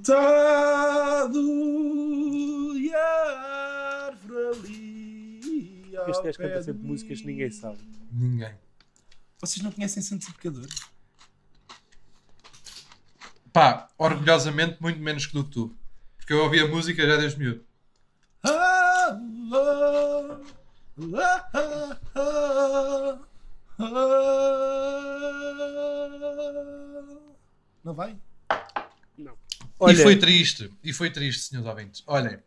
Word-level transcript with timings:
Sentado 0.00 1.38
e 2.74 2.94
a 2.94 4.06
árvore 4.06 4.46
ali. 4.46 5.40
Este 6.08 6.22
gajo 6.22 6.38
canta 6.38 6.62
sempre 6.62 6.82
músicas 6.82 7.20
que 7.20 7.26
ninguém 7.26 7.50
sabe. 7.50 7.78
Ninguém. 8.10 8.54
Vocês 9.38 9.62
não 9.62 9.70
conhecem 9.70 10.02
Santificador? 10.02 10.66
Pá, 13.52 13.88
orgulhosamente, 13.98 14.80
muito 14.80 14.98
menos 15.00 15.26
que 15.26 15.34
do 15.34 15.44
que 15.44 15.50
tu. 15.50 15.76
Porque 16.16 16.32
eu 16.32 16.44
ouvi 16.44 16.60
a 16.60 16.66
música 16.66 17.06
já 17.06 17.18
desde 17.18 17.38
miúdo. 17.38 17.62
Ah, 18.42 19.20
ah, 19.52 20.40
ah, 21.14 21.50
ah, 21.52 22.00
ah, 22.14 23.20
ah. 23.78 24.40
Não 27.84 27.94
vai? 27.94 28.16
Olha, 29.80 29.92
E 29.94 30.02
foi 30.02 30.16
triste, 30.16 30.70
e 30.84 30.92
foi 30.92 31.10
triste, 31.10 31.44
senhores 31.48 31.68
ouvintes. 31.68 32.02
Olhem, 32.06 32.38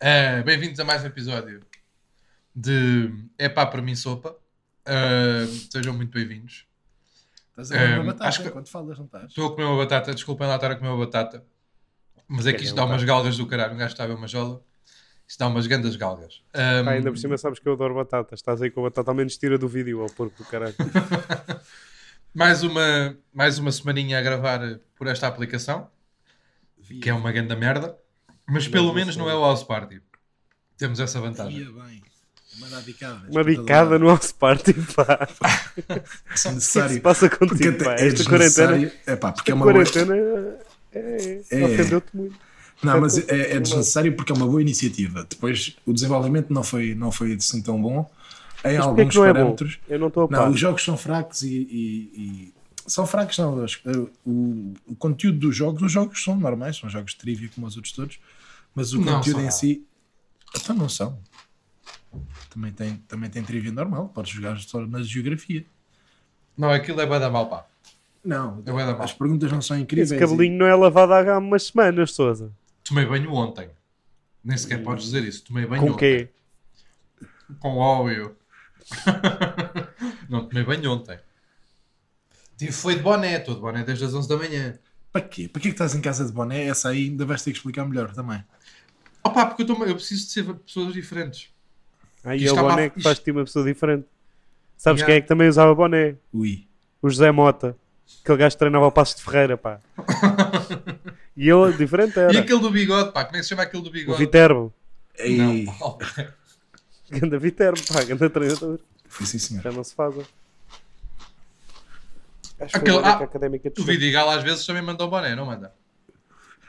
eh, 0.00 0.42
bem-vindos 0.42 0.78
a 0.80 0.84
mais 0.84 1.02
um 1.04 1.06
episódio 1.06 1.60
de 2.54 3.12
É 3.38 3.48
pá 3.48 3.64
para 3.64 3.80
mim 3.80 3.94
sopa. 3.94 4.36
Eh, 4.84 5.46
sejam 5.70 5.94
muito 5.94 6.12
bem-vindos. 6.12 6.66
Estás 7.50 7.70
a 7.70 7.76
comer 7.78 7.94
uma 8.00 8.04
batata 8.06 8.28
acho 8.28 8.42
que- 8.42 8.48
enquanto 8.48 8.68
falas, 8.68 8.98
não 8.98 9.04
estás? 9.06 9.26
Estou 9.28 9.46
a 9.46 9.50
comer 9.54 9.64
uma 9.66 9.76
batata, 9.78 10.12
desculpem 10.14 10.46
lá 10.48 10.56
estar 10.56 10.72
a 10.72 10.74
comer 10.76 10.88
uma 10.90 11.04
batata, 11.06 11.44
mas 12.26 12.46
é 12.46 12.52
que 12.52 12.64
isto 12.64 12.74
dá 12.74 12.84
umas 12.84 13.04
galgas 13.04 13.36
do 13.36 13.46
caralho. 13.46 13.74
Um 13.74 13.78
gajo 13.78 13.92
está 13.92 14.02
a 14.04 14.06
ver 14.08 14.14
uma 14.14 14.26
jola, 14.26 14.60
isto 15.28 15.38
dá 15.38 15.46
umas 15.46 15.66
grandes 15.68 15.94
galgas. 15.94 16.42
Ahm, 16.52 16.84
pá, 16.84 16.90
ainda 16.90 17.10
por 17.12 17.18
cima 17.18 17.38
sabes 17.38 17.60
que 17.60 17.68
eu 17.68 17.74
adoro 17.74 17.94
batata. 17.94 18.34
Estás 18.34 18.60
aí 18.60 18.70
com 18.70 18.80
a 18.80 18.90
batata, 18.90 19.10
ao 19.10 19.14
menos 19.14 19.36
tira 19.36 19.56
do 19.56 19.68
vídeo, 19.68 20.00
ao 20.02 20.10
porco 20.10 20.42
do 20.42 20.48
caralho. 20.48 20.74
mais, 22.34 22.64
uma, 22.64 23.16
mais 23.32 23.58
uma 23.60 23.70
semaninha 23.70 24.18
a 24.18 24.22
gravar 24.22 24.60
por 24.96 25.06
esta 25.06 25.28
aplicação, 25.28 25.88
que 27.00 27.08
é 27.10 27.14
uma 27.14 27.32
grande 27.32 27.54
merda, 27.56 27.96
mas 28.48 28.68
pelo 28.68 28.92
menos 28.92 29.16
não 29.16 29.28
é- 29.28 29.32
é 29.32 29.36
o 29.36 29.40
House 29.42 29.62
Party. 29.62 30.00
Temos 30.76 30.98
essa 31.00 31.20
vantagem. 31.20 31.68
Uma 32.56 32.68
dadicada. 32.68 33.28
Uma 33.30 33.42
bicada 33.42 33.98
no 33.98 34.06
house 34.06 34.30
party, 34.32 34.74
pá. 34.94 35.28
É 35.76 35.82
O 35.82 35.82
que 35.82 35.92
é 35.92 36.00
que 36.32 36.38
se 36.38 36.52
necessário. 36.52 37.00
passa 37.00 37.28
Porque 37.28 37.46
contigo, 37.46 37.70
até 37.70 37.84
pá? 37.84 37.92
é 37.94 38.06
Esta 38.06 38.24
quarentena, 38.24 38.78
desnecessário. 38.78 38.92
É 39.06 39.16
pá, 39.16 39.32
porque 39.32 39.50
é 39.50 39.54
uma 39.54 39.64
boa... 39.64 39.74
quarentena 39.74 40.14
é, 40.92 41.40
É. 41.50 41.64
ofendeu-te 41.64 42.16
muito. 42.16 42.36
Não, 42.82 43.00
mas 43.00 43.16
é, 43.28 43.56
é 43.56 43.60
desnecessário 43.60 44.14
porque 44.14 44.30
é 44.32 44.34
uma 44.36 44.46
boa 44.46 44.60
iniciativa. 44.62 45.26
Depois 45.28 45.76
o 45.86 45.92
desenvolvimento 45.92 46.52
não 46.52 46.62
foi, 46.62 46.94
não 46.94 47.10
foi 47.10 47.34
assim 47.34 47.60
tão 47.62 47.80
bom 47.80 48.08
em 48.64 48.76
Mas 48.76 48.86
alguns 48.86 49.08
que 49.08 49.16
não 49.16 49.24
é 49.24 49.28
bom? 49.28 49.34
parâmetros. 49.34 49.78
Eu 49.88 49.98
não 49.98 50.08
estou 50.08 50.24
a 50.24 50.28
Não, 50.30 50.50
os 50.50 50.60
jogos 50.60 50.84
são 50.84 50.96
fracos 50.96 51.42
e, 51.42 51.48
e- 51.48 52.10
e- 52.14 52.54
são 52.86 53.06
fracos 53.06 53.38
não. 53.38 53.64
os- 53.64 53.80
O, 54.24 54.74
o 54.86 54.96
conteúdo 54.96 55.38
dos 55.38 55.56
jogos, 55.56 55.82
os 55.82 55.92
jogos 55.92 56.22
são 56.22 56.36
normais, 56.36 56.76
são 56.76 56.88
jogos 56.88 57.12
de 57.12 57.18
trivia 57.18 57.48
como 57.54 57.66
os 57.66 57.76
outros 57.76 57.92
todos, 57.94 58.18
mas 58.74 58.92
o 58.92 59.00
Não 59.00 59.14
conteúdo 59.16 59.38
são. 59.38 59.46
em 59.46 59.50
si 59.50 59.86
então 60.56 60.74
não 60.76 60.88
são. 60.88 61.18
Também 62.48 62.72
tem, 62.72 62.96
também 63.08 63.28
tem 63.28 63.42
trivia 63.42 63.72
normal, 63.72 64.08
podes 64.08 64.30
jogar 64.32 64.56
só 64.60 64.86
na 64.86 65.02
geografia. 65.02 65.66
Não, 66.56 66.70
aquilo 66.70 67.00
é 67.00 67.06
bada 67.06 67.28
mal, 67.28 67.48
pá. 67.48 67.66
Não, 68.24 68.62
É 68.64 68.70
bué 68.70 68.86
da 68.86 68.92
mal. 68.92 69.02
as 69.02 69.12
perguntas 69.12 69.50
não 69.50 69.60
são 69.60 69.76
incríveis. 69.76 70.12
Esse 70.12 70.20
cabelinho 70.20 70.56
não 70.56 70.66
é 70.66 70.74
lavado 70.76 71.12
há 71.12 71.38
umas 71.38 71.64
semanas, 71.64 72.12
Sousa. 72.14 72.52
Tomei 72.84 73.04
banho 73.04 73.32
ontem. 73.32 73.68
Nem 74.44 74.56
sequer 74.56 74.82
podes 74.84 75.04
dizer 75.06 75.24
isso. 75.24 75.42
Tomei 75.44 75.66
banho 75.66 75.82
Com 75.82 75.90
ontem. 75.92 76.28
quê? 76.28 77.26
Com 77.58 77.76
óleo. 77.78 78.36
não, 80.28 80.46
tomei 80.46 80.64
banho 80.64 80.92
ontem. 80.92 81.18
Tive, 82.56 82.72
foi 82.72 82.94
de 82.96 83.02
boné, 83.02 83.36
estou 83.38 83.54
de 83.54 83.60
boné 83.60 83.82
desde 83.84 84.04
as 84.04 84.14
11 84.14 84.28
da 84.28 84.36
manhã. 84.36 84.78
Para 85.12 85.20
quê? 85.22 85.48
Para 85.48 85.60
que 85.62 85.68
é 85.68 85.70
que 85.70 85.74
estás 85.74 85.94
em 85.94 86.00
casa 86.00 86.24
de 86.24 86.32
boné? 86.32 86.64
Essa 86.66 86.88
aí 86.90 87.04
ainda 87.04 87.24
vais 87.24 87.42
ter 87.42 87.50
que 87.52 87.58
explicar 87.58 87.84
melhor 87.86 88.12
também. 88.12 88.44
Opa, 89.22 89.46
porque 89.46 89.62
eu, 89.62 89.66
tô, 89.66 89.84
eu 89.84 89.94
preciso 89.94 90.26
de 90.26 90.32
ser 90.32 90.44
pessoas 90.54 90.92
diferentes. 90.92 91.48
Aí 92.24 92.44
é 92.46 92.52
o 92.52 92.56
boné 92.56 92.90
que 92.90 92.98
isto- 92.98 93.06
faz 93.06 93.18
de 93.18 93.24
ti 93.24 93.30
uma 93.30 93.44
pessoa 93.44 93.64
diferente. 93.64 94.06
Sabes 94.76 95.00
Yeah. 95.00 95.06
quem 95.06 95.18
é 95.18 95.20
que 95.20 95.28
também 95.28 95.48
usava 95.48 95.74
boné? 95.74 96.16
Ui. 96.32 96.66
O 97.00 97.08
José 97.08 97.30
Mota. 97.30 97.76
Aquele 98.22 98.38
gajo 98.38 98.54
que 98.54 98.58
treinava 98.58 98.86
o 98.86 98.92
Passo 98.92 99.16
de 99.16 99.22
Ferreira, 99.22 99.56
pá. 99.56 99.80
E 101.36 101.48
ele, 101.50 101.72
diferente 101.76 102.16
era. 102.18 102.32
E 102.32 102.36
aquele 102.36 102.60
do 102.60 102.70
bigode, 102.70 103.12
pá, 103.12 103.24
como 103.24 103.36
é 103.36 103.40
que 103.40 103.42
se 103.42 103.48
chama 103.48 103.62
aquele 103.64 103.82
do 103.82 103.88
O 103.88 103.92
bigode? 103.92 104.18
Viterbo. 104.18 104.72
Ei, 105.18 105.64
Não. 105.64 105.98
Ganda 107.10 107.38
Viterbo, 107.38 107.80
pá. 107.92 108.04
Ganda 108.04 108.30
treinador. 108.30 108.78
Foi 109.08 109.26
sim, 109.26 109.38
senhor. 109.38 109.62
Já 109.62 109.72
não 109.72 109.82
se 109.82 109.94
faz. 109.94 110.14
Acho 112.64 112.72
que 112.74 112.90
Aquele- 112.90 112.98
a 112.98 113.08
ah, 113.10 113.24
académica 113.24 113.70
de 113.70 113.80
O 113.80 113.84
Vidigal 113.84 114.30
às 114.30 114.42
vezes 114.42 114.64
também 114.66 114.82
manda 114.82 115.04
o 115.04 115.08
boné, 115.08 115.34
não 115.34 115.46
manda? 115.46 115.74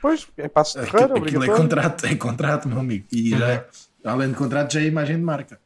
Pois, 0.01 0.28
é 0.38 0.47
Passo 0.47 0.79
de 0.79 0.85
Ferreira, 0.85 1.17
aquilo 1.17 1.44
é 1.44 1.47
contrato, 1.47 2.06
é 2.06 2.16
contrato, 2.16 2.67
meu 2.67 2.79
amigo. 2.79 3.06
E 3.11 3.29
já, 3.31 3.66
além 4.03 4.29
de 4.29 4.35
contrato, 4.35 4.73
já 4.73 4.81
é 4.81 4.85
imagem 4.85 5.17
de 5.17 5.23
marca. 5.23 5.56
Tu 5.56 5.61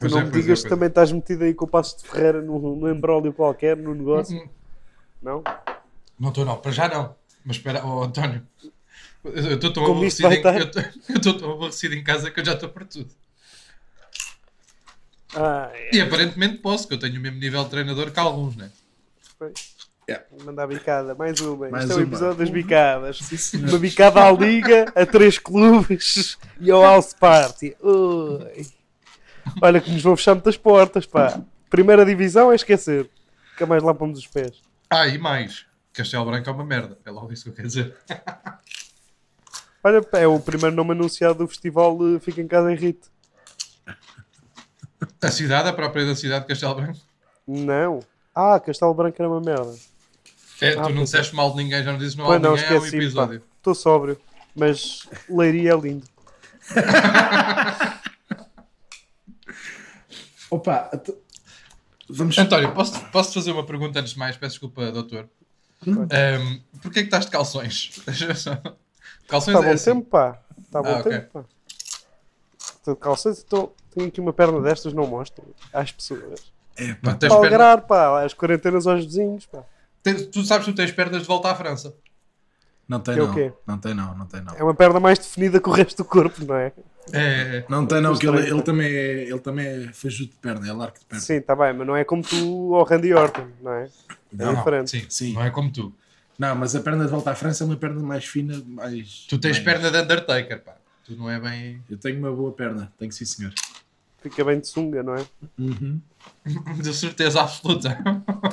Pois 0.00 0.12
não 0.12 0.18
é, 0.20 0.24
me 0.24 0.28
é, 0.28 0.32
digas 0.32 0.60
que 0.60 0.66
é. 0.66 0.70
também 0.70 0.88
estás 0.88 1.10
metido 1.12 1.44
aí 1.44 1.54
com 1.54 1.64
o 1.64 1.68
Passo 1.68 1.98
de 1.98 2.08
Ferreira 2.08 2.42
no, 2.42 2.76
no 2.76 2.90
embrólio 2.90 3.32
qualquer, 3.32 3.76
no 3.76 3.94
negócio. 3.94 4.36
Hum, 4.36 4.48
Não? 5.22 5.42
Não 6.18 6.28
estou, 6.28 6.44
não. 6.44 6.56
Para 6.58 6.72
já 6.72 6.88
não. 6.88 7.14
Mas 7.44 7.56
espera, 7.56 7.84
oh, 7.86 8.02
António. 8.02 8.46
Eu 9.24 9.54
estou 9.54 9.72
tão 9.72 9.84
aborrecido, 9.86 10.30
em, 10.30 10.42
eu 10.58 10.70
tô- 10.70 10.80
eu 10.80 11.16
estou 11.16 11.38
tão 11.38 11.52
aborrecido 11.52 11.94
em 11.94 12.04
casa 12.04 12.30
que 12.30 12.40
eu 12.40 12.44
já 12.44 12.52
estou 12.52 12.68
por 12.68 12.84
tudo. 12.84 13.10
Ah, 15.34 15.70
é. 15.72 15.96
E 15.96 16.00
aparentemente 16.00 16.58
posso, 16.58 16.86
que 16.86 16.94
eu 16.94 16.98
tenho 16.98 17.18
o 17.18 17.20
mesmo 17.20 17.38
nível 17.38 17.64
de 17.64 17.70
treinador 17.70 18.10
que 18.10 18.20
alguns, 18.20 18.54
né? 18.56 18.70
Yeah. 20.08 20.26
Vou 20.30 20.44
Mandar 20.44 20.66
bicada, 20.66 21.14
mais 21.14 21.40
uma. 21.40 21.68
Mais 21.70 21.84
Isto 21.84 21.92
é 21.92 21.96
o 21.96 21.98
uma. 21.98 22.06
episódio 22.06 22.38
das 22.38 22.50
bicadas. 22.50 23.18
Sim. 23.18 23.66
Uma 23.66 23.78
bicada 23.78 24.22
à 24.22 24.30
Liga, 24.30 24.92
a 24.94 25.06
três 25.06 25.38
clubes 25.38 26.36
e 26.60 26.70
ao 26.70 26.82
House 26.82 27.14
Party. 27.14 27.74
Ui. 27.80 28.66
Olha 29.62 29.80
que 29.80 29.90
nos 29.90 30.02
vão 30.02 30.16
fechar 30.16 30.34
muitas 30.34 30.56
portas, 30.56 31.06
pá. 31.06 31.40
Primeira 31.70 32.04
divisão 32.04 32.52
é 32.52 32.54
esquecer. 32.54 33.08
Nunca 33.52 33.66
mais 33.66 33.82
lá 33.82 33.94
pomos 33.94 34.18
os 34.18 34.26
pés. 34.26 34.60
Ah, 34.90 35.06
e 35.06 35.16
mais. 35.18 35.66
Castelo 35.92 36.24
Branco 36.26 36.48
é 36.48 36.52
uma 36.52 36.64
merda. 36.64 36.98
É 37.04 37.10
logo 37.10 37.32
isso 37.32 37.44
que 37.44 37.50
eu 37.50 37.54
quero 37.54 37.68
dizer. 37.68 37.96
Olha, 39.82 40.00
é 40.12 40.26
o 40.26 40.40
primeiro 40.40 40.74
nome 40.74 40.92
anunciado 40.92 41.38
do 41.38 41.48
festival 41.48 41.96
eh, 42.16 42.18
Fica 42.18 42.40
em 42.40 42.48
Casa 42.48 42.72
em 42.72 42.76
Rite. 42.76 43.10
A 45.22 45.30
cidade, 45.30 45.68
a 45.68 45.72
própria 45.72 46.06
da 46.06 46.16
cidade 46.16 46.42
de 46.42 46.48
Castelo 46.48 46.74
Branco. 46.74 46.98
Não. 47.46 48.00
Ah, 48.34 48.58
Castelo 48.60 48.92
Branco 48.94 49.16
era 49.20 49.28
uma 49.28 49.40
merda. 49.40 49.74
É, 50.60 50.70
Ah, 50.70 50.74
tu 50.74 50.78
não 50.80 50.84
pois 50.96 51.10
disseste 51.10 51.34
mal 51.34 51.50
de 51.50 51.56
ninguém, 51.56 51.82
já 51.84 51.92
não 51.92 51.98
dizes 51.98 52.14
mal 52.14 52.26
de 52.28 52.34
ninguém, 52.48 52.64
é 52.64 52.72
um 52.72 52.76
esqueci. 52.76 52.96
episódio. 52.96 53.42
Estou 53.58 53.74
sóbrio. 53.74 54.20
Mas 54.54 55.08
Leiria 55.28 55.72
é 55.72 55.76
lindo. 55.76 56.06
Opa, 60.50 60.90
então- 60.92 61.16
vamos. 62.08 62.36
António, 62.38 62.72
posso, 62.72 63.04
posso 63.10 63.32
fazer 63.34 63.50
uma 63.52 63.64
pergunta 63.64 63.98
antes 64.00 64.12
de 64.12 64.18
mais? 64.18 64.36
Peço 64.36 64.52
desculpa, 64.52 64.90
doutor. 64.92 65.28
Um, 65.86 66.60
Porquê 66.80 67.00
que 67.00 67.06
estás 67.08 67.24
de 67.26 67.30
calções? 67.30 67.90
Calções 69.28 69.54
Está 69.56 69.66
é 69.66 69.68
bom 69.68 69.74
assim. 69.74 69.84
tempo, 69.84 70.06
pá. 70.10 70.38
Está 70.62 70.82
bom 70.82 70.88
Ah, 70.96 71.02
tempo, 71.02 71.28
pá. 71.32 71.44
Estou 72.58 72.94
de 72.94 73.00
calções 73.00 73.36
e 73.38 73.40
estou- 73.40 73.74
tenho 73.94 74.08
aqui 74.08 74.20
uma 74.20 74.32
perna 74.32 74.60
destas, 74.60 74.92
não 74.92 75.06
mostro 75.06 75.42
às 75.72 75.90
pessoas. 75.92 76.52
É, 76.76 76.88
Não 76.88 76.94
pá, 76.96 77.14
tens 77.14 77.28
Para 77.28 77.40
perna- 77.40 77.64
alegrar, 77.64 77.80
pá, 77.86 78.24
as 78.24 78.34
quarentenas 78.34 78.86
aos 78.86 79.04
vizinhos, 79.04 79.46
pá. 79.46 79.62
Tens- 80.02 80.26
Tu 80.26 80.42
sabes 80.44 80.66
que 80.66 80.72
tu 80.72 80.76
tens 80.76 80.90
pernas 80.92 81.22
de 81.22 81.28
volta 81.28 81.50
à 81.50 81.54
França. 81.54 81.94
não 82.88 83.00
tem 83.00 83.16
É 83.16 83.22
o 83.22 83.26
não. 83.28 83.34
quê? 83.34 83.52
Não 83.66 83.78
tem 83.78 83.94
não, 83.94 84.14
não 84.16 84.26
tem 84.26 84.40
não. 84.42 84.54
É 84.54 84.62
uma 84.62 84.74
perna 84.74 85.00
mais 85.00 85.18
definida 85.18 85.58
que 85.60 85.68
o 85.68 85.72
resto 85.72 86.02
do 86.02 86.04
corpo, 86.04 86.44
não 86.44 86.56
é? 86.56 86.72
É, 87.12 87.64
Não 87.68 87.84
tem 87.86 88.00
não, 88.00 88.16
que 88.16 88.26
ele, 88.26 88.48
ele 88.48 88.62
também 88.62 88.86
é, 88.90 89.24
ele 89.24 89.38
também 89.38 89.66
é 89.66 89.92
fajuto 89.92 90.30
de 90.30 90.36
perna, 90.38 90.66
é 90.66 90.72
largo 90.72 90.98
de 90.98 91.04
perna. 91.04 91.22
Sim, 91.22 91.34
está 91.34 91.54
bem, 91.54 91.72
mas 91.74 91.86
não 91.86 91.94
é 91.94 92.02
como 92.02 92.22
tu 92.22 92.74
ao 92.74 92.82
Randy 92.84 93.12
Orton, 93.12 93.46
não 93.62 93.72
é? 93.72 93.84
É 93.84 94.44
não, 94.44 94.54
diferente. 94.54 94.90
Sim, 94.90 95.06
Sim. 95.10 95.32
não 95.34 95.42
é 95.44 95.50
como 95.50 95.70
tu. 95.70 95.92
Não, 96.38 96.54
mas 96.56 96.74
a 96.74 96.80
perna 96.80 97.04
de 97.04 97.10
volta 97.10 97.30
à 97.30 97.34
França 97.34 97.62
é 97.62 97.66
uma 97.66 97.76
perna 97.76 98.02
mais 98.02 98.24
fina, 98.24 98.60
mais. 98.66 99.26
Tu 99.28 99.38
tens 99.38 99.52
mais- 99.58 99.64
perna 99.64 99.90
de 99.90 99.98
Undertaker, 99.98 100.60
pá. 100.62 100.74
Tu 101.04 101.14
não 101.14 101.30
é 101.30 101.38
bem. 101.38 101.82
Eu 101.90 101.98
tenho 101.98 102.18
uma 102.18 102.32
boa 102.32 102.50
perna, 102.52 102.90
tenho 102.98 103.12
sim 103.12 103.24
senhor. 103.26 103.52
Fica 104.24 104.44
bem 104.44 104.58
de 104.58 104.66
sunga, 104.66 105.02
não 105.04 105.14
é? 105.14 105.26
Uhum. 105.58 106.00
De 106.82 106.94
certeza 106.94 107.42
absoluta. 107.42 107.98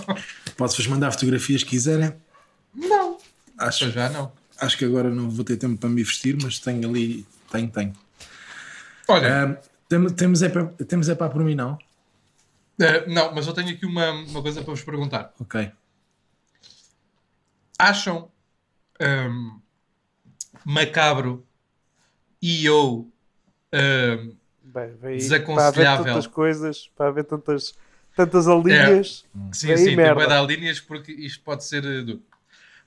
Posso-vos 0.57 0.87
mandar 0.87 1.11
fotografias 1.11 1.63
que 1.63 1.69
quiserem. 1.71 2.13
Não. 2.75 3.17
Acho, 3.57 3.85
Para 3.85 3.89
já 3.91 4.09
não. 4.09 4.31
acho 4.59 4.77
que 4.77 4.85
agora 4.85 5.09
não 5.09 5.29
vou 5.29 5.45
ter 5.45 5.57
tempo 5.57 5.77
para 5.79 5.89
me 5.89 6.03
vestir, 6.03 6.37
mas 6.41 6.59
tenho 6.59 6.87
ali. 6.89 7.25
Tenho, 7.51 7.69
tenho. 7.71 7.93
Olha, 9.07 9.41
Ahm, 9.45 9.55
temos, 9.87 10.11
temos, 10.13 10.41
é 10.41 10.49
para, 10.49 10.65
temos 10.85 11.09
é 11.09 11.15
para 11.15 11.31
por 11.31 11.43
mim, 11.43 11.55
não? 11.55 11.77
eh, 12.79 13.05
não, 13.07 13.33
mas 13.33 13.47
eu 13.47 13.53
tenho 13.53 13.69
aqui 13.69 13.85
uma, 13.85 14.11
uma 14.11 14.41
coisa 14.41 14.61
para 14.61 14.71
vos 14.71 14.83
perguntar. 14.83 15.33
Ok. 15.39 15.71
Acham 17.77 18.31
ahm, 18.99 19.61
macabro 20.65 21.45
e 22.41 22.69
ou 22.69 23.11
ahm, 23.73 24.35
Bem, 24.73 25.17
Desaconselhável. 25.17 25.73
Para 25.73 25.93
haver 25.93 26.03
tantas 26.05 26.27
coisas, 26.27 26.89
para 26.95 27.07
haver 27.09 27.23
tantas, 27.25 27.73
tantas 28.15 28.47
alíneas. 28.47 29.25
Sim, 29.51 29.71
aí 29.71 29.77
sim, 29.77 29.85
tem 29.85 29.95
merda. 29.97 30.21
que 30.21 30.27
dar 30.27 30.41
linhas 30.43 30.79
porque 30.79 31.11
isto 31.11 31.43
pode 31.43 31.63
ser. 31.65 31.83
eh, 31.85 32.01
duro. 32.01 32.21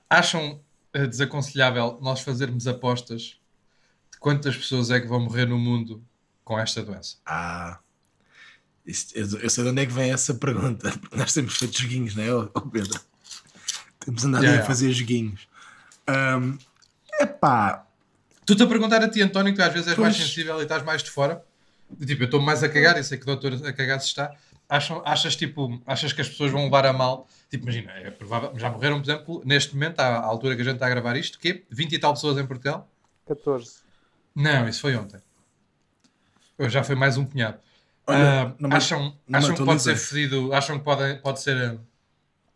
Acham 0.09 0.59
eh, 0.93 1.05
desaconselhável 1.05 1.99
nós 2.01 2.21
fazermos 2.21 2.67
apostas 2.67 3.37
de 4.11 4.17
quantas 4.19 4.55
pessoas 4.57 4.89
é 4.89 4.99
que 4.99 5.07
vão 5.07 5.19
morrer 5.19 5.45
no 5.45 5.57
mundo 5.59 6.03
com 6.43 6.57
esta 6.59 6.81
doença. 6.81 7.17
Ah, 7.25 7.79
isso- 8.85 9.11
eu 9.15 9.25
eu 9.39 9.49
sei 9.49 9.63
de 9.63 9.69
onde 9.69 9.81
é 9.81 9.85
que 9.85 9.93
vem 9.93 10.11
essa 10.11 10.33
pergunta. 10.33 10.91
Porque 10.99 11.15
nós 11.17 11.33
temos 11.33 11.55
feito 11.57 11.79
joguinhos, 11.81 12.15
não 12.15 12.23
é, 12.23 12.49
Pedro? 12.71 12.99
Temos 13.99 14.23
andado 14.25 14.43
Yeah, 14.43 14.59
a 14.59 14.61
yeah. 14.61 14.67
fazer 14.67 14.91
joguinhos. 14.91 15.47
Ahm, 16.07 16.57
epá, 17.19 17.85
Tu-te 18.45 18.61
a 18.61 18.67
perguntar 18.67 19.01
a 19.03 19.09
ti, 19.09 19.23
António, 19.23 19.51
que 19.53 19.59
tu 19.59 19.63
às 19.65 19.73
vezes 19.73 19.87
és 19.87 19.97
mais 19.97 20.15
Pois. 20.15 20.27
sensível 20.27 20.59
e 20.59 20.63
estás 20.63 20.83
mais 20.83 21.01
de 21.01 21.09
fora. 21.09 21.43
Tipo, 22.05 22.23
eu 22.23 22.25
estou 22.25 22.41
mais 22.41 22.63
a 22.63 22.69
cagar 22.69 22.97
e 22.97 23.03
sei 23.03 23.17
que 23.17 23.23
o 23.23 23.27
doutor 23.27 23.53
a 23.67 23.73
cagar 23.73 23.99
se 24.01 24.07
está. 24.07 24.35
Acham, 24.67 25.01
achas, 25.05 25.35
tipo, 25.35 25.81
achas 25.85 26.11
que 26.11 26.21
as 26.21 26.27
pessoas 26.27 26.51
vão 26.51 26.63
levar 26.63 26.85
a 26.87 26.91
mal? 26.93 27.27
Tipo, 27.49 27.65
imagina, 27.65 27.91
é 27.91 28.09
provável, 28.09 28.51
já 28.57 28.69
morreram, 28.71 28.99
por 28.99 29.09
exemplo, 29.09 29.41
neste 29.45 29.73
momento, 29.75 29.99
à, 29.99 30.07
à 30.07 30.25
altura 30.25 30.55
que 30.55 30.61
a 30.61 30.65
gente 30.65 30.73
está 30.75 30.87
a 30.87 30.89
gravar 30.89 31.15
isto, 31.15 31.37
quê? 31.39 31.63
20 31.69 31.93
e 31.93 31.99
tal 31.99 32.13
pessoas 32.13 32.37
em 32.39 32.45
Portugal? 32.47 32.89
14. 33.27 33.75
Não, 34.33 34.67
isso 34.67 34.81
foi 34.81 34.95
ontem. 34.95 35.19
Hoje 36.57 36.69
já 36.71 36.83
foi 36.83 36.95
mais 36.95 37.15
um 37.17 37.25
punhado. 37.25 37.59
Olha, 38.07 38.41
Ah, 38.41 38.55
não 38.59 38.69
me- 38.69 38.75
acham 38.75 39.17
acham 39.31 39.55
que 39.55 39.63
pode 39.65 39.81
ser 39.81 39.95
fedido? 39.97 40.53
Acham 40.53 40.77
que 40.79 40.83
pode, 40.85 41.15
pode 41.21 41.41
ser. 41.41 41.79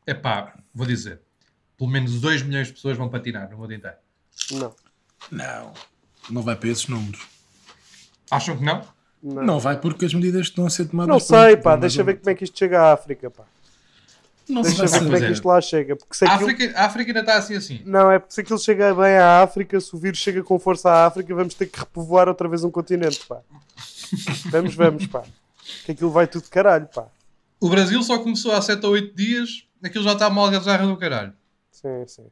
É 0.06 0.14
pá, 0.14 0.58
vou 0.74 0.88
dizer. 0.88 1.22
Pelo 1.78 1.90
menos 1.90 2.20
2 2.20 2.42
milhões 2.42 2.68
de 2.68 2.74
pessoas 2.74 2.98
vão 2.98 3.10
patinar 3.10 3.50
no 3.50 3.58
mundo 3.58 3.74
inteiro. 3.74 3.98
Não. 4.52 4.76
não. 5.32 5.74
Não 6.30 6.42
vai 6.42 6.56
para 6.56 6.70
esses 6.70 6.88
números. 6.88 7.26
Acham 8.32 8.58
que 8.58 8.64
não? 8.64 8.82
Não, 9.22 9.44
Não 9.44 9.60
vai 9.60 9.78
porque 9.78 10.06
as 10.06 10.14
medidas 10.14 10.48
estão 10.48 10.66
a 10.66 10.70
ser 10.70 10.86
tomadas. 10.86 11.10
Não 11.10 11.20
sei, 11.20 11.58
pá. 11.58 11.76
Deixa 11.76 12.04
ver 12.04 12.18
como 12.18 12.30
é 12.30 12.36
que 12.36 12.44
isto 12.44 12.58
chega 12.58 12.82
à 12.82 12.94
África, 12.94 13.30
pá. 13.30 13.44
Não 14.48 14.64
se 14.64 14.70
Deixa 14.76 14.88
ver 14.88 15.06
como 15.06 15.16
é 15.16 15.20
que 15.20 15.32
isto 15.32 15.48
lá 15.48 15.62
chega. 15.62 15.96
Porque 15.96 16.16
se 16.16 16.26
A 16.26 16.34
aquilo... 16.34 16.50
África, 16.50 16.80
a 16.80 16.86
África 16.86 17.10
ainda 17.12 17.20
está 17.20 17.38
assim 17.38 17.56
assim. 17.56 17.82
Não, 17.86 18.12
é 18.12 18.18
porque 18.18 18.34
se 18.34 18.42
aquilo 18.42 18.60
chega 18.60 18.96
bem 18.96 19.18
à 19.18 19.44
África, 19.44 19.80
se 19.80 19.96
o 19.96 20.00
vírus 20.00 20.18
chega 20.20 20.42
com 20.42 20.58
força 20.58 20.90
à 20.90 21.06
África, 21.06 21.36
vamos 21.36 21.54
ter 21.54 21.68
que 21.68 21.80
repovoar 21.80 22.28
outra 22.28 22.48
vez 22.48 22.64
um 22.64 22.72
continente, 22.72 23.22
pá. 23.28 23.40
Vamos, 24.50 24.74
vamos, 24.74 25.06
pá. 25.06 25.24
Que 25.86 25.92
aquilo 25.92 26.10
vai 26.10 26.26
tudo 26.26 26.44
de 26.44 26.50
caralho, 26.50 26.88
pá. 26.88 27.06
O 27.60 27.70
Brasil 27.70 28.02
só 28.02 28.18
começou 28.18 28.52
há 28.54 28.62
7 28.62 28.84
ou 28.86 28.94
8 28.94 29.16
dias, 29.16 29.68
aquilo 29.84 30.04
já 30.04 30.14
está 30.14 30.28
uma 30.28 30.42
algazarra 30.42 30.88
do 30.88 30.98
caralho. 30.98 31.34
Sim, 31.72 32.06
sim. 32.08 32.26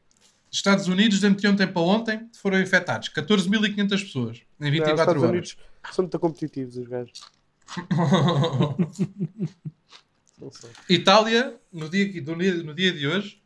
Estados 0.52 0.88
Unidos, 0.88 1.20
de 1.20 1.48
ontem 1.48 1.68
para 1.68 1.82
ontem, 1.82 2.28
foram 2.42 2.60
infectados 2.60 3.10
14.500 3.10 3.90
pessoas 3.90 4.38
em 4.60 4.64
Não, 4.64 4.68
os 4.68 4.72
24 4.72 4.92
Estados 5.02 5.24
horas. 5.24 5.30
Unidos 5.30 5.58
são 5.92 6.04
muito 6.04 6.20
competitivos, 6.20 6.78
os 6.78 6.88
gajos. 6.88 7.22
Itália, 10.90 11.60
no 11.72 11.90
dia, 11.90 12.22
no 12.22 12.38
dia, 12.38 12.54
no 12.64 12.74
dia 12.74 12.92
de 12.94 13.08
hoje, 13.08 13.42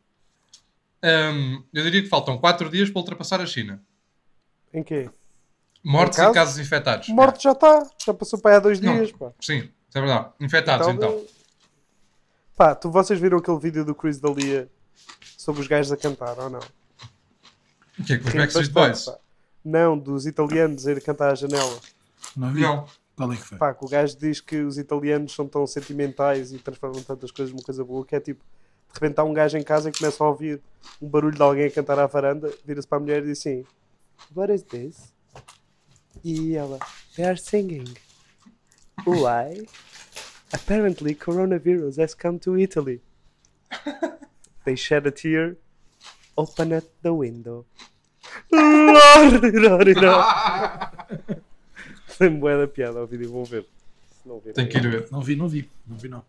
hum, 1.04 1.64
eu 1.74 1.84
diria 1.84 2.02
que 2.02 2.10
faltam 2.10 2.38
4 2.38 2.70
dias 2.70 2.90
para 2.90 3.00
ultrapassar 3.00 3.42
a 3.42 3.46
China. 3.46 3.82
Em 4.74 4.84
quê? 4.84 5.10
Mortes 5.84 6.20
Em 6.20 6.30
e 6.30 6.34
casos? 6.34 6.60
infectados. 6.60 7.08
Morto 7.10 7.42
já 7.42 7.54
está. 7.54 7.88
Já 8.06 8.14
passou 8.14 8.40
para 8.40 8.52
aí 8.52 8.58
há 8.58 8.60
dois 8.60 8.80
Não. 8.80 8.94
dias, 8.96 9.12
pá. 9.12 9.32
Sim, 9.42 9.58
isso 9.60 9.98
é 9.98 10.02
verdade. 10.02 10.30
Infectados, 10.40 10.88
então. 10.88 11.10
Então, 11.12 11.26
Pá, 12.56 12.76
tu, 12.76 12.92
vocês 12.92 13.20
viram 13.20 13.40
aquele 13.40 13.58
vídeo 13.58 13.84
do 13.84 13.96
Chris 13.96 14.20
Dalia 14.20 14.70
sobre 15.38 15.62
os 15.62 15.68
gajos 15.68 15.92
a 15.92 15.98
cantar, 15.98 16.38
ou 16.38 16.50
não? 16.50 16.60
O 16.60 18.04
que 18.04 18.14
é 18.14 18.18
que 18.20 18.28
os 18.28 18.34
Backstreet 18.36 18.72
Boys? 18.72 19.06
pá. 19.06 19.18
Não, 19.66 19.98
dos 19.98 20.28
italianos 20.28 20.86
a 20.86 20.92
ir 20.92 21.02
cantar 21.02 21.32
à 21.32 21.36
janela. 21.36 21.80
Não 22.35 22.51
vi. 22.51 22.62
Não. 22.62 22.85
Qual 23.15 23.33
é 23.33 23.35
que 23.35 23.44
foi? 23.44 23.57
Pá, 23.57 23.73
que 23.73 23.85
o 23.85 23.88
gajo 23.88 24.18
diz 24.18 24.41
que 24.41 24.62
os 24.62 24.77
italianos 24.77 25.33
são 25.33 25.47
tão 25.47 25.65
sentimentais 25.68 26.51
e 26.51 26.57
transformam 26.57 27.03
tantas 27.03 27.31
coisas 27.31 27.53
numa 27.53 27.63
coisa 27.63 27.83
boa 27.83 28.06
que 28.06 28.15
é 28.15 28.19
tipo, 28.19 28.44
de 28.88 28.94
repente 28.94 29.19
há 29.19 29.23
um 29.23 29.33
gajo 29.33 29.57
em 29.57 29.63
casa 29.63 29.89
e 29.89 29.91
começa 29.91 30.23
a 30.23 30.27
ouvir 30.27 30.62
um 31.01 31.07
barulho 31.07 31.35
de 31.35 31.41
alguém 31.41 31.65
a 31.65 31.71
cantar 31.71 32.00
à 32.00 32.07
varanda, 32.07 32.51
vira-se 32.65 32.88
para 32.88 32.97
a 32.97 33.01
mulher 33.01 33.23
e 33.23 33.27
diz 33.27 33.39
assim: 33.39 33.65
What 34.35 34.53
is 34.53 34.63
this? 34.63 35.13
E 36.23 36.56
ela, 36.56 36.79
They 37.15 37.25
are 37.25 37.38
singing. 37.38 37.94
Why? 39.06 39.68
Apparently, 40.53 41.15
coronavirus 41.15 42.00
has 42.00 42.13
come 42.13 42.38
to 42.39 42.57
Italy. 42.57 43.01
They 44.65 44.75
shed 44.75 45.07
a 45.07 45.12
tear, 45.12 45.57
open 46.38 46.73
at 46.73 46.85
the 47.01 47.13
window. 47.13 47.65
Tem 52.18 52.30
bué 52.30 52.58
da 52.58 52.68
piada 52.68 53.00
ao 53.00 53.08
vídeo, 53.08 53.31
vão 53.31 53.44
ver. 53.44 53.66
Viram, 54.24 54.40
Tem 54.54 54.68
que 54.68 54.78
ir 54.78 54.88
ver. 54.88 55.08
Não 55.12 55.22
vi, 55.22 55.36
não 55.36 55.48
vi. 55.48 55.69
Não 55.88 55.98
vi, 55.98 56.08
não. 56.08 56.24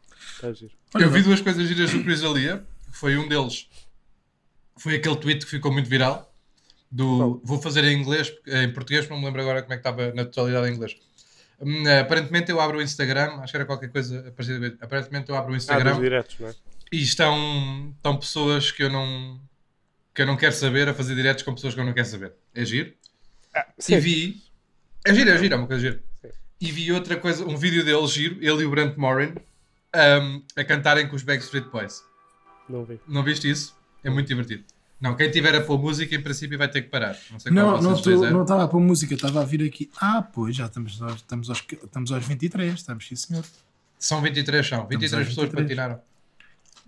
Giro. 0.55 0.73
Olha, 0.95 1.05
Eu 1.05 1.11
vi 1.11 1.23
duas 1.23 1.41
coisas 1.41 1.67
giras 1.69 1.91
do 1.91 2.03
Chris 2.03 2.23
Alia. 2.25 2.65
Foi 2.91 3.17
um 3.19 3.29
deles. 3.29 3.69
Foi 4.77 4.95
aquele 4.97 5.17
tweet 5.17 5.45
que 5.45 5.51
ficou 5.51 5.73
muito 5.73 5.89
viral. 5.89 6.33
Do, 6.91 7.41
vou 7.43 7.61
fazer 7.61 7.85
em 7.85 7.99
inglês, 7.99 8.31
em 8.47 8.71
português, 8.73 9.09
não 9.09 9.19
me 9.19 9.25
lembro 9.25 9.41
agora 9.41 9.63
como 9.63 9.73
é 9.73 9.77
que 9.77 9.81
estava 9.81 10.13
na 10.13 10.25
totalidade 10.27 10.69
em 10.69 10.75
inglês. 10.75 10.97
Hum, 11.59 11.85
aparentemente 12.01 12.51
eu 12.51 12.61
abro 12.61 12.79
o 12.79 12.83
Instagram, 12.83 13.37
acho 13.41 13.51
que 13.53 13.57
era 13.57 13.65
qualquer 13.65 13.89
coisa 13.91 14.31
parecida. 14.37 14.77
Aparentemente 14.81 15.31
eu 15.31 15.37
abro 15.37 15.53
o 15.53 15.55
Ah, 15.55 15.57
Instagram 15.57 15.99
diretos, 16.01 16.39
não 16.39 16.49
é? 16.49 16.55
e 16.93 17.03
estão, 17.03 17.95
estão 17.97 18.19
pessoas 18.19 18.71
que 18.71 18.83
eu 18.83 18.91
não 18.91 19.41
que 20.15 20.21
eu 20.21 20.27
não 20.27 20.37
quero 20.37 20.53
saber 20.53 20.87
a 20.89 20.93
fazer 20.93 21.15
diretos 21.15 21.43
com 21.43 21.55
pessoas 21.55 21.73
que 21.73 21.81
eu 21.81 21.85
não 21.85 21.95
quero 21.95 22.07
saber. 22.07 22.35
É 22.55 22.63
giro. 22.63 22.93
Sim. 23.79 23.95
E 23.95 24.01
vi. 24.01 24.43
É 25.05 25.15
giro, 25.15 25.31
é 25.31 25.39
giro, 25.39 25.55
é 25.55 25.57
uma 25.59 25.67
coisa 25.67 25.81
gira. 25.83 26.03
Sim. 26.21 26.29
E 26.61 26.71
vi 26.71 26.93
outra 26.93 27.17
coisa, 27.17 27.45
um 27.45 27.57
vídeo 27.57 27.85
dele 27.85 28.07
giro, 28.07 28.37
ele 28.41 28.63
e 28.63 28.65
o 28.67 28.71
Brent 28.71 28.97
Morin, 28.97 29.35
um, 29.95 30.43
a 30.57 30.65
cantarem 30.65 31.09
com 31.09 31.17
os 31.17 31.23
Backstreet 31.23 31.67
Boys. 31.71 32.03
Não 32.69 32.85
vi. 32.85 33.01
Não 33.09 33.23
viste 33.25 33.51
isso? 33.51 33.75
É 34.05 34.11
muito 34.11 34.29
divertido. 34.29 34.65
Não, 35.01 35.17
quem 35.17 35.29
tiver 35.33 35.53
a 35.57 35.61
pôr 35.61 35.79
música, 35.81 36.15
em 36.15 36.23
princípio, 36.23 36.57
vai 36.57 36.69
ter 36.71 36.83
que 36.83 36.89
parar. 36.89 37.17
Não 37.31 37.41
sei 37.41 37.53
qual 37.53 37.83
Não, 37.83 38.01
tô- 38.01 38.25
é. 38.25 38.31
não 38.31 38.43
estava 38.43 38.63
a 38.65 38.69
pôr 38.69 38.81
música, 38.81 39.15
estava 39.15 39.41
a 39.41 39.45
vir 39.45 39.63
aqui. 39.67 39.91
Ah, 40.01 40.23
pois, 40.23 40.55
já 40.55 40.67
estamos, 40.67 41.03
aos- 41.03 41.17
estamos, 41.17 41.51
aos, 41.51 41.59
estamos 41.59 42.13
aos 42.13 42.25
23, 42.25 42.73
estamos 42.75 43.09
sim, 43.09 43.17
senhor. 43.17 43.45
São 43.99 44.23
23, 44.23 44.65
são. 44.65 44.87
23 44.87 45.15
aos 45.15 45.29
pessoas 45.29 45.49
23. 45.49 45.67
patinaram. 45.69 46.01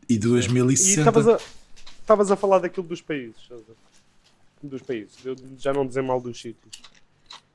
E 0.09 0.15
E 0.15 0.19
2060. 0.19 1.11
estavas 2.01 2.31
a, 2.31 2.35
a 2.35 2.37
falar 2.37 2.61
daquilo 2.61 2.87
dos 2.87 3.01
países. 3.01 3.35
Dos 4.63 4.83
países. 4.83 5.15
Eu 5.25 5.35
já 5.59 5.73
não 5.73 5.85
dizer 5.85 6.03
mal 6.03 6.21
dos 6.21 6.41
sítios. 6.41 6.81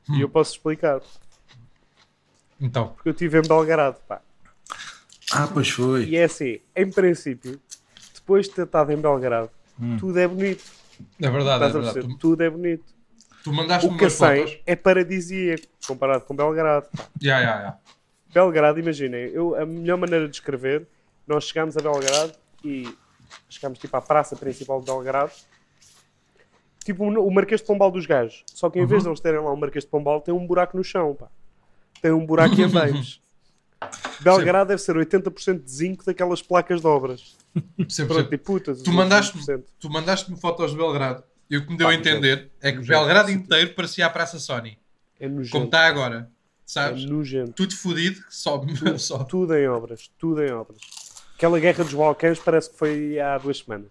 Hum. 0.09 0.15
E 0.17 0.21
eu 0.21 0.29
posso 0.29 0.51
explicar. 0.53 1.01
Então, 2.59 2.89
Porque 2.89 3.09
eu 3.09 3.13
estive 3.13 3.39
em 3.39 3.41
Belgrado, 3.41 3.97
pá. 4.07 4.21
Ah, 5.31 5.47
pois 5.53 5.69
foi. 5.69 6.05
E 6.05 6.17
é 6.17 6.23
assim, 6.25 6.59
em 6.75 6.89
princípio, 6.91 7.59
depois 8.15 8.47
de 8.47 8.53
ter 8.55 8.65
estado 8.65 8.91
em 8.91 8.97
Belgrado, 8.97 9.49
Hum. 9.79 9.97
tudo 9.97 10.19
é 10.19 10.27
bonito. 10.27 10.63
é 11.21 11.29
verdade, 11.29 11.63
é 11.63 11.67
Estás 11.67 11.75
a 11.75 11.79
verdade. 11.93 12.07
Tu, 12.13 12.17
Tudo 12.17 12.43
é 12.43 12.49
bonito. 12.49 12.83
tu 13.43 13.53
mandaste-me 13.53 13.93
O 13.93 13.97
umas 13.97 14.13
Cacém 14.17 14.41
fotos. 14.47 14.61
é 14.65 14.75
paradisíaco 14.75 15.63
comparado 15.87 16.25
com 16.25 16.35
Belgrado. 16.35 16.87
Ya, 17.23 17.39
ya, 17.39 17.61
ya. 17.61 17.77
Belgrado, 18.33 18.79
imaginem, 18.79 19.29
eu, 19.31 19.55
a 19.55 19.65
melhor 19.65 19.97
maneira 19.97 20.25
de 20.25 20.31
descrever, 20.31 20.85
nós 21.25 21.45
chegámos 21.45 21.77
a 21.77 21.81
Belgrado 21.81 22.33
e 22.63 22.93
chegámos 23.49 23.79
tipo 23.79 23.95
à 23.95 24.01
praça 24.01 24.35
principal 24.35 24.81
de 24.81 24.87
Belgrado, 24.87 25.31
tipo 26.83 27.03
o 27.03 27.27
o 27.27 27.31
Marquês 27.33 27.61
de 27.61 27.67
Pombal 27.67 27.91
dos 27.91 28.05
gajos. 28.05 28.43
Só 28.53 28.69
que 28.69 28.79
em 28.79 28.85
vez 28.85 29.03
de 29.03 29.09
eles 29.09 29.19
terem 29.19 29.39
lá 29.39 29.51
um 29.51 29.55
Marquês 29.55 29.83
de 29.83 29.89
Pombal, 29.89 30.21
tem 30.21 30.33
um 30.33 30.45
buraco 30.45 30.75
no 30.77 30.83
chão, 30.83 31.15
pá. 31.15 31.27
Tem 32.01 32.11
um 32.11 32.25
buraco 32.25 32.55
e 32.55 32.63
andeimes. 32.63 33.19
Belgrado 34.21 34.67
deve 34.69 34.81
ser 34.81 34.95
80% 34.95 35.63
de 35.63 35.71
zinco 35.71 36.05
daquelas 36.05 36.41
placas 36.41 36.81
de 36.81 36.87
obras. 36.87 37.37
Sempre, 37.87 38.23
Pronto, 38.25 38.37
putas. 38.39 38.81
Tu 38.81 38.89
os 38.89 38.95
mandaste-me 38.95 39.41
20%. 39.43 39.63
tu 39.79 39.89
mandaste 39.89 40.35
fotos 40.35 40.71
de 40.71 40.77
Belgrado 40.77 41.23
e 41.49 41.57
o 41.57 41.65
que 41.65 41.71
me 41.71 41.77
deu 41.77 41.87
a 41.87 41.93
entender 41.95 42.51
é 42.61 42.71
que 42.71 42.77
nojento. 42.77 42.99
Belgrado 42.99 43.31
inteiro 43.31 43.73
parecia 43.75 44.05
a 44.05 44.09
Praça 44.09 44.37
Sony. 44.39 44.77
É 45.19 45.27
nojento. 45.27 45.51
Como 45.51 45.65
está 45.65 45.85
agora. 45.87 46.29
É 46.29 46.39
Sabes? 46.65 47.05
nojento. 47.05 47.53
Tudo 47.53 47.75
fodido, 47.75 48.21
só, 48.29 48.61
só. 48.97 49.23
Tudo 49.25 49.55
em 49.55 49.67
obras. 49.67 50.11
Tudo 50.17 50.43
em 50.43 50.51
obras. 50.51 50.79
Aquela 51.35 51.59
guerra 51.59 51.83
dos 51.83 51.93
Balcãs 51.93 52.37
parece 52.37 52.69
que 52.69 52.77
foi 52.77 53.19
há 53.19 53.37
duas 53.37 53.59
semanas. 53.59 53.89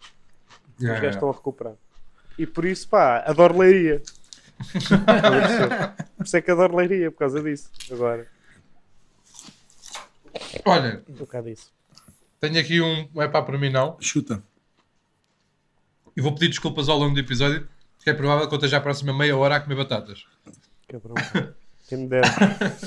Os 0.79 0.85
Ya, 0.85 0.91
gajos 0.91 1.03
ya. 1.05 1.11
estão 1.11 1.31
a 1.31 1.33
recuperar. 1.33 1.75
E 2.39 2.47
por 2.47 2.65
isso, 2.65 2.89
pá, 2.89 3.23
adoro 3.27 3.59
leiria. 3.59 4.01
Por 6.17 6.25
isso 6.27 6.37
é 6.37 6.41
que 6.41 6.51
adoro 6.51 6.77
leiria, 6.77 7.11
por 7.11 7.19
causa 7.19 7.43
disso. 7.43 7.71
Agora, 7.91 8.27
Olha, 10.65 11.03
um 11.09 11.15
bocado 11.15 11.49
disso. 11.49 11.73
tenho 12.41 12.61
aqui 12.61 12.81
um. 12.81 13.09
É 13.21 13.29
para 13.29 13.43
para 13.43 13.59
mim, 13.59 13.71
não. 13.71 13.97
Chuta. 14.01 14.43
E 16.17 16.21
vou 16.21 16.33
pedir 16.33 16.49
desculpas 16.49 16.89
ao 16.89 16.99
longo 16.99 17.15
do 17.15 17.21
episódio, 17.21 17.69
porque 17.97 18.11
é 18.11 18.15
provável 18.15 18.49
que 18.49 18.55
eu 18.55 18.59
esteja 18.59 18.79
a 18.79 18.81
próxima 18.81 19.13
meia 19.13 19.37
hora 19.37 19.57
a 19.57 19.61
comer 19.61 19.77
batatas. 19.77 20.25
Cabrão. 20.89 21.15
pá. 21.15 21.55
Quem 21.89 21.99
me 21.99 22.09
dera. 22.09 22.29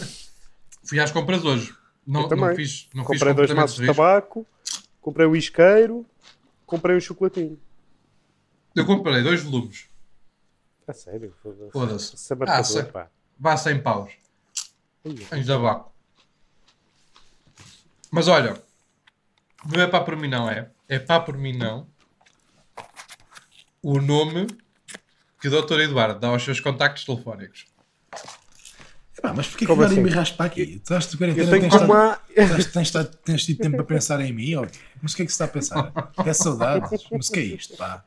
Fui 0.83 0.99
às 0.99 1.11
compras 1.11 1.43
hoje. 1.43 1.73
Não, 2.05 2.27
não 2.27 2.55
fiz, 2.55 2.89
não 2.93 3.05
fiz 3.05 3.19
Comprei 3.19 3.33
dois 3.33 3.49
completamente 3.49 3.55
maços 3.55 3.77
de 3.77 3.85
tabaco, 3.85 4.45
comprei 4.99 5.27
um 5.27 5.35
isqueiro, 5.35 6.05
comprei 6.65 6.97
um 6.97 6.99
chocolatinho. 6.99 7.59
Eu 8.75 8.85
comprei 8.85 9.21
dois 9.21 9.41
volumes. 9.43 9.85
A 10.87 10.93
sério? 10.93 11.35
Foda-se. 11.71 12.15
É 12.33 12.49
Ah, 12.49 12.63
sei. 12.63 12.83
pá. 12.83 13.07
Vá 13.39 13.57
100 13.57 13.81
paus. 13.81 14.11
Em 15.05 15.43
tabaco. 15.45 15.91
Mas 18.11 18.27
olha, 18.27 18.61
não 19.65 19.81
é 19.81 19.87
pá 19.87 20.01
por 20.01 20.15
mim 20.15 20.27
não, 20.27 20.49
é? 20.49 20.69
É 20.87 20.99
pá 20.99 21.19
por 21.19 21.37
mim 21.37 21.57
não. 21.57 21.87
O 23.81 23.99
nome 23.99 24.47
que 25.39 25.47
o 25.47 25.61
Dr. 25.61 25.79
Eduardo 25.79 26.19
dá 26.19 26.27
aos 26.27 26.43
seus 26.43 26.59
contactos 26.59 27.03
telefónicos. 27.05 27.65
Epá, 29.17 29.33
mas 29.33 29.47
porquê 29.47 29.65
que 29.65 29.71
agora 29.71 29.87
assim? 29.87 29.99
embirraste 29.99 30.35
para 30.35 30.45
aqui? 30.47 30.65
Tu 30.65 30.81
estás 30.83 31.09
de 31.09 31.17
quarentena, 31.17 31.49
tenho 31.49 31.61
tens, 31.61 31.73
estado- 31.73 31.93
há... 31.93 32.17
tens, 32.35 32.91
tens, 32.91 32.91
tens 33.23 33.45
tido 33.45 33.57
tempo 33.61 33.77
para 33.77 33.85
pensar 33.85 34.19
em 34.21 34.33
mim? 34.33 34.55
Ou... 34.55 34.67
Mas 35.01 35.13
o 35.13 35.15
que 35.15 35.23
é 35.23 35.25
que 35.25 35.31
se 35.31 35.35
está 35.35 35.45
a 35.45 35.47
pensar? 35.47 35.91
É 36.25 36.33
saudades? 36.33 37.07
Mas 37.11 37.29
o 37.29 37.31
que 37.31 37.39
é 37.39 37.43
isto, 37.43 37.75
pá? 37.77 38.05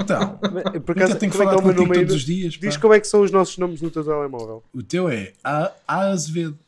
Então, 0.00 0.36
Por 0.38 0.50
nunca 0.50 0.92
acaso, 0.92 1.18
tenho 1.18 1.32
que 1.32 1.38
como 1.38 1.42
é 1.42 1.46
falar 1.46 1.50
que 1.50 1.60
é 1.60 1.62
o 1.62 1.66
meu 1.66 1.74
contigo 1.74 1.80
nome 1.82 1.98
aí? 1.98 2.00
todos 2.06 2.16
os 2.16 2.24
dias, 2.24 2.54
Diz 2.54 2.74
pá. 2.76 2.82
como 2.82 2.94
é 2.94 3.00
que 3.00 3.06
são 3.08 3.22
os 3.22 3.30
nossos 3.30 3.58
nomes 3.58 3.80
no 3.80 3.90
teu 3.90 4.04
telemóvel. 4.04 4.62
O 4.72 4.82
teu 4.82 5.08
é 5.08 5.32
A, 5.42 5.72
a 5.86 5.98
Azevedo. 6.10 6.58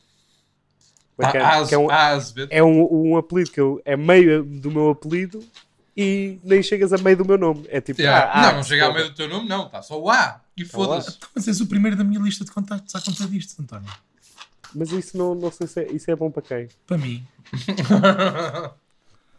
Como 1.15 1.27
é 1.27 1.31
que 1.31 1.37
é? 1.37 1.41
Ah, 1.41 1.65
Que 1.65 1.75
é 1.75 1.77
um, 1.77 1.89
Azevedo. 1.89 2.47
é 2.51 2.63
um, 2.63 3.11
um 3.11 3.17
apelido 3.17 3.51
que 3.51 3.59
eu, 3.61 3.81
é 3.85 3.95
meio 3.95 4.43
do 4.43 4.69
meu 4.69 4.89
apelido 4.89 5.41
e 5.95 6.39
nem 6.43 6.61
chegas 6.61 6.91
a 6.91 6.97
meio 6.97 7.15
do 7.17 7.25
meu 7.25 7.37
nome. 7.37 7.65
É 7.69 7.79
tipo, 7.79 8.01
Yeah. 8.01 8.29
ah, 8.31 8.39
ah, 8.39 8.47
não, 8.51 8.55
não 8.57 8.63
chega 8.63 8.83
ao 8.83 8.89
foda. 8.89 8.99
meio 8.99 9.11
do 9.11 9.15
teu 9.15 9.29
nome, 9.29 9.47
não. 9.47 9.65
Está 9.67 9.81
só 9.81 9.99
o 10.01 10.09
A. 10.09 10.41
E 10.57 10.65
foda-se. 10.65 11.17
Mas 11.33 11.47
és 11.47 11.61
o 11.61 11.67
primeiro 11.67 11.95
da 11.95 12.03
minha 12.03 12.19
lista 12.19 12.43
de 12.43 12.51
contactos 12.51 12.93
à 12.95 13.01
conta 13.01 13.25
disto, 13.27 13.61
António. 13.61 13.89
Mas 14.73 14.91
isso 14.91 15.17
não, 15.17 15.33
não 15.33 15.49
sei 15.51 15.67
se 15.67 15.79
é, 15.81 15.91
isso 15.93 16.11
é 16.11 16.15
bom 16.17 16.29
para 16.29 16.41
quem. 16.41 16.67
Para 16.85 16.97
mim. 16.97 17.25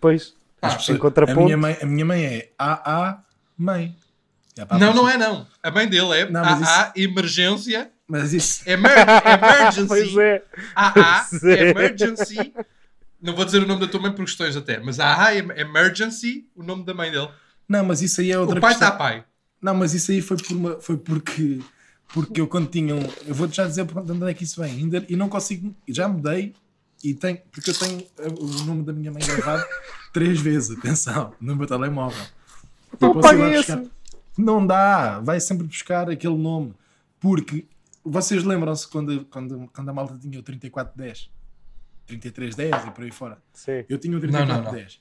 Pois, 0.00 0.34
Ah, 0.74 0.92
em 0.92 0.94
A 0.94 0.98
contraponto, 0.98 1.44
minha 1.44 1.56
mãe, 1.56 1.76
a 1.82 1.86
minha 1.86 2.04
mãe 2.04 2.24
é 2.24 2.50
AA 2.58 3.22
Mãe. 3.56 3.96
Não, 4.78 4.90
a 4.90 4.94
não 4.94 5.08
é 5.08 5.16
não. 5.18 5.46
A 5.62 5.70
mãe 5.70 5.86
dele 5.88 6.12
é 6.18 6.30
Não, 6.30 6.42
AA 6.42 6.92
Emergência. 6.96 7.90
Mas 8.08 8.32
isso. 8.32 8.62
Emer 8.68 8.90
pois 9.86 10.00
emergency. 10.14 10.20
é. 10.20 10.42
AA 10.74 11.26
Pois 11.30 11.44
é. 11.44 11.70
Emergency. 11.70 12.54
Não 13.20 13.34
vou 13.34 13.44
dizer 13.44 13.62
o 13.62 13.66
nome 13.66 13.80
da 13.80 13.88
tua 13.88 14.00
mãe 14.00 14.12
por 14.12 14.24
questões 14.24 14.56
até, 14.56 14.78
mas 14.78 15.00
AA 15.00 15.34
em- 15.36 15.50
Emergency, 15.60 16.46
o 16.54 16.62
nome 16.62 16.84
da 16.84 16.94
mãe 16.94 17.10
dele. 17.10 17.28
Não, 17.68 17.84
mas 17.84 18.00
isso 18.02 18.20
aí 18.20 18.30
é 18.30 18.38
outra 18.38 18.58
O 18.58 18.60
pai 18.60 18.70
questão. 18.70 18.88
está 18.88 18.98
pai. 18.98 19.24
Não, 19.60 19.74
mas 19.74 19.92
isso 19.94 20.12
aí 20.12 20.20
foi, 20.22 20.36
por 20.36 20.52
uma, 20.56 20.80
foi 20.80 20.96
porque, 20.96 21.58
porque 22.14 22.40
eu 22.40 22.46
quando 22.46 22.68
tinha 22.68 22.94
um. 22.94 23.02
Eu 23.26 23.34
vou-te 23.34 23.56
já 23.56 23.66
dizer 23.66 23.84
por 23.86 23.98
onde 23.98 24.30
é 24.30 24.34
que 24.34 24.44
isso 24.44 24.60
vem. 24.62 24.70
Ainda, 24.70 25.04
e 25.08 25.16
não 25.16 25.28
consigo. 25.28 25.74
Já 25.88 26.06
mudei 26.06 26.54
e 27.10 27.14
tenho. 27.14 27.38
Porque 27.52 27.70
eu 27.70 27.78
tenho 27.78 28.00
eh, 28.18 28.28
o 28.38 28.64
nome 28.64 28.82
da 28.82 28.92
minha 28.92 29.12
mãe 29.12 29.22
gravado 29.24 29.64
três 30.12 30.40
vezes, 30.40 30.76
atenção, 30.76 31.32
no 31.40 31.54
meu 31.54 31.66
telemóvel. 31.66 32.24
Então 32.92 33.18
esse. 33.20 33.76
buscar. 33.76 33.84
Não 34.36 34.66
dá, 34.66 35.20
vai 35.20 35.40
sempre 35.40 35.66
buscar 35.66 36.10
aquele 36.10 36.36
nome. 36.36 36.74
Porque 37.20 37.66
vocês 38.04 38.44
lembram-se 38.44 38.86
quando, 38.88 39.24
quando, 39.26 39.70
quando 39.72 39.88
a 39.88 39.92
malta 39.92 40.18
tinha 40.18 40.38
o 40.38 40.42
3410, 40.42 41.30
3310 42.06 42.86
e 42.86 42.90
por 42.90 43.04
aí 43.04 43.10
fora. 43.10 43.38
Sim. 43.52 43.84
Eu 43.88 43.98
tinha 43.98 44.16
o 44.16 44.20
Não, 44.20 44.30
não, 44.30 44.46
não. 44.46 44.46
3410. 44.46 45.00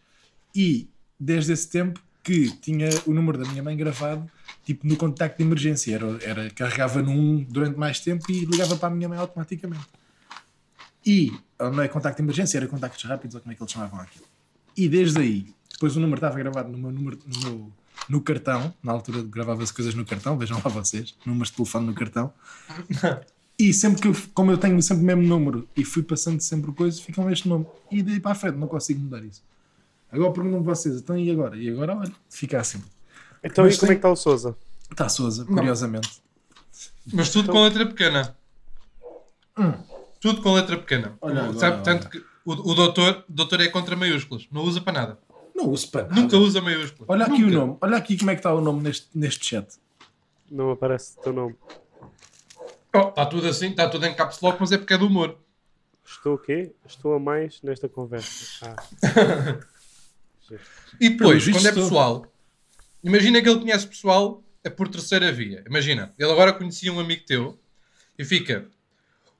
E 0.55 0.89
desde 1.19 1.53
esse 1.53 1.69
tempo 1.69 1.99
que 2.23 2.49
tinha 2.57 2.89
o 3.05 3.13
número 3.13 3.37
da 3.37 3.49
minha 3.49 3.61
mãe 3.61 3.77
gravado, 3.77 4.29
tipo 4.63 4.87
no 4.87 4.97
contacto 4.97 5.37
de 5.37 5.43
emergência. 5.43 5.93
Era, 5.93 6.17
era, 6.23 6.49
carregava 6.49 7.01
num 7.01 7.43
durante 7.43 7.77
mais 7.77 7.99
tempo 7.99 8.25
e 8.31 8.45
ligava 8.45 8.75
para 8.75 8.87
a 8.87 8.91
minha 8.91 9.07
mãe 9.07 9.17
automaticamente. 9.17 9.85
E 11.05 11.31
ou 11.59 11.71
não 11.71 11.83
é 11.83 11.87
contacto 11.87 12.17
de 12.17 12.23
emergência, 12.23 12.57
era 12.57 12.67
contactos 12.67 13.03
rápidos, 13.03 13.35
ou 13.35 13.41
como 13.41 13.51
é 13.51 13.55
que 13.55 13.61
eles 13.63 13.71
chamavam 13.71 13.99
aquilo. 13.99 14.25
E 14.75 14.89
desde 14.89 15.19
aí, 15.19 15.53
depois 15.71 15.95
o 15.95 15.99
número 15.99 16.17
estava 16.17 16.35
gravado 16.37 16.69
no 16.71 16.77
meu 16.77 16.91
número 16.91 17.19
no, 17.25 17.39
meu- 17.49 17.71
no 18.09 18.21
cartão, 18.21 18.73
na 18.83 18.91
altura 18.91 19.21
gravava-se 19.23 19.73
coisas 19.73 19.93
no 19.95 20.05
cartão, 20.05 20.37
vejam 20.37 20.57
lá 20.63 20.69
vocês, 20.69 21.15
números 21.25 21.49
de 21.49 21.55
telefone 21.55 21.85
no 21.87 21.93
cartão. 21.93 22.33
E 23.57 23.71
sempre 23.73 24.01
que 24.01 24.07
eu, 24.09 24.15
como 24.33 24.51
eu 24.51 24.57
tenho 24.57 24.81
sempre 24.83 25.01
o 25.01 25.05
mesmo 25.05 25.21
número 25.23 25.65
e 25.77 25.85
fui 25.85 26.03
passando 26.03 26.41
sempre 26.41 26.73
coisas, 26.73 26.99
ficam 26.99 27.31
este 27.31 27.47
nome. 27.47 27.65
E 27.89 28.03
daí 28.03 28.19
para 28.19 28.33
a 28.33 28.35
frente 28.35 28.57
não 28.57 28.67
consigo 28.67 28.99
mudar 28.99 29.23
isso. 29.23 29.41
Agora 30.11 30.33
perguntam 30.33 30.61
vocês, 30.61 30.97
então 30.97 31.17
e 31.17 31.31
agora? 31.31 31.55
E 31.55 31.69
agora, 31.69 31.95
olha, 31.95 32.11
fica 32.29 32.59
assim. 32.59 32.83
Então 33.41 33.63
Mas 33.63 33.75
e 33.75 33.79
como 33.79 33.87
tem- 33.87 33.93
é 33.95 33.95
que 33.95 33.99
está 33.99 34.11
o 34.11 34.15
Souza? 34.17 34.57
Está 34.91 35.07
Souza, 35.07 35.45
curiosamente. 35.45 36.21
Mas 37.13 37.29
tudo 37.29 37.49
com 37.49 37.63
letra 37.63 37.85
pequena. 37.85 38.35
Tudo 40.25 40.41
com 40.41 40.53
letra 40.53 40.75
pequena. 40.75 41.15
Olha 41.21 41.43
agora, 41.43 41.59
Sabe, 41.59 41.83
tanto 41.83 42.09
que 42.09 42.17
o, 42.43 42.51
o 42.51 42.73
doutor, 42.73 43.23
doutor 43.29 43.61
é 43.61 43.67
contra 43.67 43.95
maiúsculas. 43.95 44.47
Não 44.51 44.63
usa 44.63 44.81
para 44.81 44.93
nada. 44.93 45.19
Não 45.53 45.69
uso 45.69 45.91
para 45.91 46.07
nada. 46.07 46.15
Nunca 46.19 46.35
usa 46.37 46.59
maiúsculas. 46.61 47.07
Olha 47.07 47.25
aqui 47.27 47.43
Nunca. 47.43 47.55
o 47.55 47.59
nome, 47.59 47.77
olha 47.79 47.97
aqui 47.97 48.17
como 48.17 48.31
é 48.31 48.33
que 48.33 48.39
está 48.39 48.51
o 48.51 48.59
nome 48.59 48.81
neste, 48.81 49.07
neste 49.13 49.45
chat. 49.45 49.67
Não 50.49 50.71
aparece 50.71 51.15
o 51.19 51.21
teu 51.21 51.31
nome. 51.31 51.55
Oh, 52.91 53.09
Está 53.09 53.23
tudo 53.27 53.47
assim, 53.47 53.67
está 53.69 53.87
tudo 53.87 54.03
em 54.07 54.15
caps 54.15 54.41
lock, 54.41 54.57
mas 54.59 54.71
é 54.71 54.79
porque 54.79 54.95
é 54.95 54.97
do 54.97 55.05
humor. 55.05 55.37
Estou 56.03 56.33
o 56.33 56.37
quê? 56.39 56.71
Estou 56.87 57.13
a 57.13 57.19
mais 57.19 57.61
nesta 57.61 57.87
conversa. 57.87 58.75
Ah, 59.03 59.59
E 60.99 61.09
depois, 61.09 61.43
vistos, 61.43 61.61
quando 61.61 61.65
é 61.67 61.69
estou. 61.69 61.83
pessoal, 61.83 62.25
imagina 63.03 63.41
que 63.43 63.47
ele 63.49 63.59
conhece 63.59 63.85
pessoal 63.85 64.43
é 64.63 64.71
por 64.71 64.87
terceira 64.87 65.31
via. 65.31 65.63
Imagina, 65.67 66.15
ele 66.17 66.31
agora 66.31 66.51
conhecia 66.51 66.91
um 66.91 66.99
amigo 66.99 67.23
teu 67.27 67.59
e 68.17 68.25
fica 68.25 68.67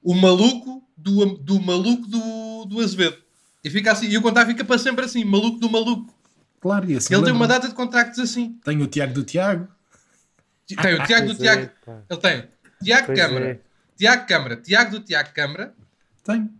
o 0.05 0.13
maluco 0.13 0.87
do, 0.95 1.25
do 1.37 1.59
maluco 1.59 2.07
do, 2.07 2.65
do 2.65 2.79
Azevedo. 2.79 3.17
E 3.63 3.69
fica 3.71 3.91
assim, 3.91 4.07
e 4.07 4.15
o 4.15 4.21
contato 4.21 4.47
fica 4.47 4.63
para 4.63 4.77
sempre 4.77 5.03
assim, 5.03 5.25
maluco 5.25 5.57
do 5.57 5.67
maluco. 5.67 6.13
Claro, 6.61 6.89
e 6.89 6.95
assim. 6.95 7.13
ele 7.13 7.23
tem 7.23 7.33
uma 7.33 7.47
data 7.47 7.67
de 7.67 7.73
contactos 7.73 8.19
assim. 8.19 8.59
Tenho 8.63 8.83
o 8.83 8.87
Tiago 8.87 9.13
do 9.15 9.23
Tiago. 9.23 9.67
Tem 10.67 10.93
o 10.93 11.05
Tiago 11.05 11.27
do 11.27 11.33
é, 11.33 11.35
Tiago. 11.35 11.71
Ele 12.09 12.19
tem 12.19 12.47
Tiago 12.83 13.05
Pois 13.07 13.19
Câmara, 13.19 13.45
é. 13.45 13.59
Tiago 13.97 14.27
Câmara, 14.27 14.55
Tiago 14.57 14.91
do 14.91 14.99
Tiago 14.99 15.29
Câmara. 15.33 15.75
Tenho. 16.23 16.53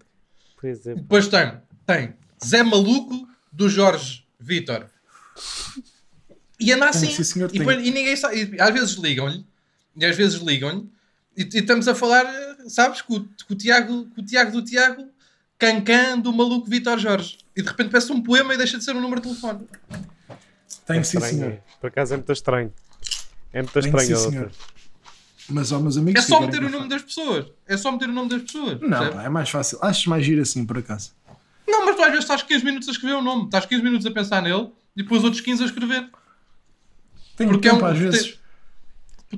Pois 0.60 0.88
é. 0.88 0.96
Depois 0.96 1.28
tem, 1.28 1.54
tem 1.86 2.14
Zé 2.44 2.64
Maluco 2.64 3.28
do 3.52 3.70
Jorge 3.70 4.25
Vitor. 4.40 4.88
E 6.60 6.72
anda 6.72 6.90
assim. 6.90 7.12
sim, 7.12 7.24
senhor, 7.24 7.50
e, 7.50 7.52
tem. 7.52 7.60
depois- 7.60 7.86
e 7.86 7.92
ninguém 7.92 8.16
sabe. 8.16 8.56
e 8.56 8.62
às 8.62 8.74
vezes 8.74 8.96
ligam-lhe. 8.96 9.46
E 9.96 10.06
às 10.06 10.16
vezes 10.16 10.40
ligam-lhe. 10.40 10.90
E, 11.38 11.44
e 11.44 11.60
estamos 11.60 11.88
a 11.88 11.94
falar, 11.94 12.25
eh, 12.25 12.55
sabes, 12.70 13.02
com, 13.02 13.16
o- 13.16 13.24
com 13.48 13.54
o 13.54 13.56
Tiago, 13.56 14.06
com 14.14 14.22
o 14.22 14.26
Tiago 14.26 14.52
do 14.52 14.62
Tiago, 14.64 15.08
Cancan 15.58 16.20
do 16.20 16.34
maluco 16.34 16.70
Vitor 16.70 16.98
Jorge. 17.00 17.38
E 17.56 17.62
de 17.62 17.68
repente 17.68 17.90
peço 17.90 18.14
um 18.14 18.22
poema 18.22 18.54
e 18.54 18.58
deixa 18.58 18.78
de 18.78 18.84
ser 18.84 18.96
um 18.96 19.02
número 19.02 19.22
de 19.22 19.28
telefone. 19.30 19.68
Tenho, 20.86 21.00
É 21.00 21.04
sim, 21.04 21.18
estranho, 21.18 21.36
senhor. 21.38 21.52
é. 21.52 21.62
Por 21.80 21.88
acaso 21.88 22.14
é 22.14 22.18
muito 22.18 22.32
estranho. 22.32 22.74
É 23.54 23.62
muito 23.62 23.74
Tenho, 23.82 23.86
estranho. 23.98 24.18
sim, 24.18 24.30
senhor. 24.32 24.52
Mas, 25.48 25.72
ó, 25.72 25.80
meus 25.80 25.96
amigos. 25.98 26.24
É 26.24 26.28
só 26.28 26.40
que 26.40 26.46
meter 26.48 26.58
o 26.58 26.60
querem 26.62 26.72
nome 26.76 26.84
que 26.90 26.90
das 26.96 27.04
pessoas. 27.04 27.46
É 27.68 27.78
só 27.78 27.92
meter 27.92 28.10
o 28.10 28.12
nome 28.14 28.30
das 28.30 28.42
pessoas. 28.42 28.82
Não, 28.82 29.12
pá, 29.14 29.24
é 29.24 29.30
mais 29.30 29.50
fácil. 29.50 29.78
Acho 29.82 30.10
mais 30.10 30.26
giro 30.26 30.42
assim, 30.42 30.66
por 30.66 30.78
acaso. 30.78 31.12
Não, 31.68 31.86
mas 31.86 31.96
tu 31.96 32.02
às 32.02 32.08
vezes 32.10 32.24
estás 32.24 32.42
15 32.44 32.66
minutos 32.66 32.88
a 32.90 32.92
escrever 32.92 33.16
o 33.16 33.22
nome. 33.22 33.46
Estás 33.46 33.66
15 33.66 33.84
minutos 33.84 34.06
a 34.06 34.12
pensar 34.12 34.42
nele 34.42 34.72
e 34.96 35.04
depois 35.04 35.24
outros 35.24 35.42
15 35.42 35.64
a 35.64 35.66
escrever. 35.68 36.10
Tenho 37.38 37.50
Porque 37.52 37.68
é 37.68 37.72
tempo 37.72 37.84
um- 37.84 37.88
às 37.88 37.98
vezes. 37.98 38.40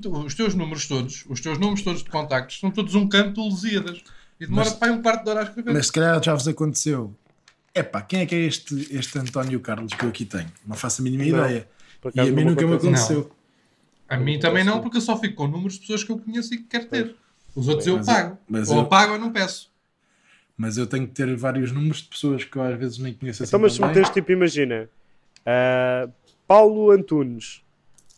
Os 0.05 0.33
teus 0.35 0.53
números 0.55 0.87
todos, 0.87 1.25
os 1.29 1.39
teus 1.41 1.57
números 1.57 1.81
todos 1.83 2.03
de 2.03 2.09
contactos, 2.09 2.59
são 2.59 2.69
todos 2.71 2.93
um 2.95 3.07
canto 3.07 3.33
de 3.33 3.39
Lusíadas. 3.39 4.01
E 4.39 4.45
demora 4.45 4.69
Mas- 4.69 4.77
para 4.77 4.91
um 4.93 5.01
quarto 5.01 5.23
de 5.23 5.29
hora 5.31 5.39
a 5.39 5.43
escrever. 5.43 5.73
Mas 5.73 5.87
se 5.87 5.91
calhar 5.91 6.21
já 6.23 6.33
vos 6.33 6.47
aconteceu. 6.47 7.13
Epá, 7.73 8.01
quem 8.01 8.21
é 8.21 8.25
que 8.25 8.35
é 8.35 8.39
este, 8.39 8.87
este 8.95 9.17
António 9.19 9.59
Carlos 9.59 9.93
que 9.93 10.03
eu 10.03 10.09
aqui 10.09 10.25
tenho? 10.25 10.51
Não 10.65 10.75
faço 10.75 11.01
a 11.01 11.03
mínima 11.03 11.23
Não, 11.25 11.45
ideia. 11.45 11.67
E 12.13 12.19
a 12.19 12.25
mim 12.25 12.43
não 12.43 12.51
nunca 12.51 12.65
me 12.67 12.73
aconteceu. 12.75 13.19
aconteceu. 13.19 13.31
A 14.09 14.17
mim 14.17 14.39
também 14.39 14.63
não, 14.63 14.79
porque 14.81 14.97
eu 14.97 15.01
só 15.01 15.17
fico 15.19 15.35
com 15.35 15.47
números 15.47 15.73
de 15.73 15.81
pessoas 15.81 16.03
que 16.03 16.11
eu 16.11 16.17
conheço 16.17 16.53
e 16.53 16.57
que 16.57 16.63
quero 16.63 16.85
ter. 16.85 17.15
Os 17.55 17.67
outros 17.67 17.85
eu 17.87 17.97
Mas 17.97 18.05
pago. 18.05 18.29
eu- 18.31 18.37
mas 18.47 18.69
ou 18.69 18.77
eu- 18.77 18.85
pago 18.85 19.13
ou 19.13 19.19
não 19.19 19.31
peço. 19.31 19.69
Mas 20.55 20.77
eu 20.77 20.87
tenho 20.87 21.07
que 21.07 21.13
ter 21.13 21.35
vários 21.35 21.71
números 21.71 21.97
de 21.97 22.05
pessoas 22.09 22.43
que 22.43 22.55
eu 22.55 22.61
às 22.63 22.77
vezes 22.79 22.97
nem 22.99 23.13
conheço 23.13 23.43
assim. 23.43 23.49
Então, 23.49 23.59
mas 23.59 23.73
se 23.73 23.81
meteres 23.81 24.09
tipo, 24.09 24.31
imagina, 24.31 24.89
ah, 25.45 26.07
Paulo 26.47 26.89
Antunes, 26.91 27.61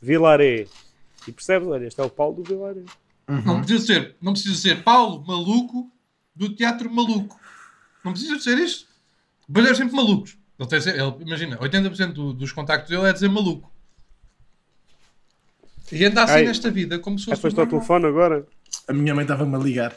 Vilaré, 0.01 0.67
e 1.29 1.31
percebes, 1.31 1.67
olha, 1.67 1.85
este 1.85 1.99
é 2.01 2.03
o 2.03 2.09
Paulo 2.09 2.41
do 2.41 2.43
Vilaré. 2.43 2.83
Não, 3.27 3.61
precisa 3.61 3.85
ser, 3.85 4.15
não 4.21 4.33
precisa 4.33 4.55
ser 4.55 4.83
Paulo 4.83 5.23
Maluco 5.25 5.91
do 6.35 6.53
Teatro 6.55 6.89
Maluco. 6.91 7.39
Não 8.03 8.11
precisa 8.11 8.39
ser 8.39 8.57
isto. 8.57 8.87
Depois 9.47 9.67
é 9.69 9.75
sempre 9.75 9.95
malucos. 9.95 10.37
Ele 10.59 10.89
ele, 10.89 11.15
imagina, 11.25 11.57
80% 11.57 12.11
do- 12.13 12.33
dos 12.33 12.51
contactos 12.51 12.89
dele 12.89 13.07
é 13.07 13.13
dizer 13.13 13.29
maluco. 13.29 13.71
E 15.91 16.03
anda 16.05 16.23
assim 16.23 16.33
Ai. 16.33 16.45
nesta 16.45 16.69
vida, 16.69 16.99
como 16.99 17.17
se 17.17 17.25
fosse. 17.25 17.45
ao 17.45 17.51
normal. 17.51 17.67
telefone 17.67 18.05
agora? 18.05 18.47
A 18.87 18.93
minha 18.93 19.15
mãe 19.15 19.23
estava-me 19.23 19.55
a 19.55 19.59
ligar. 19.59 19.95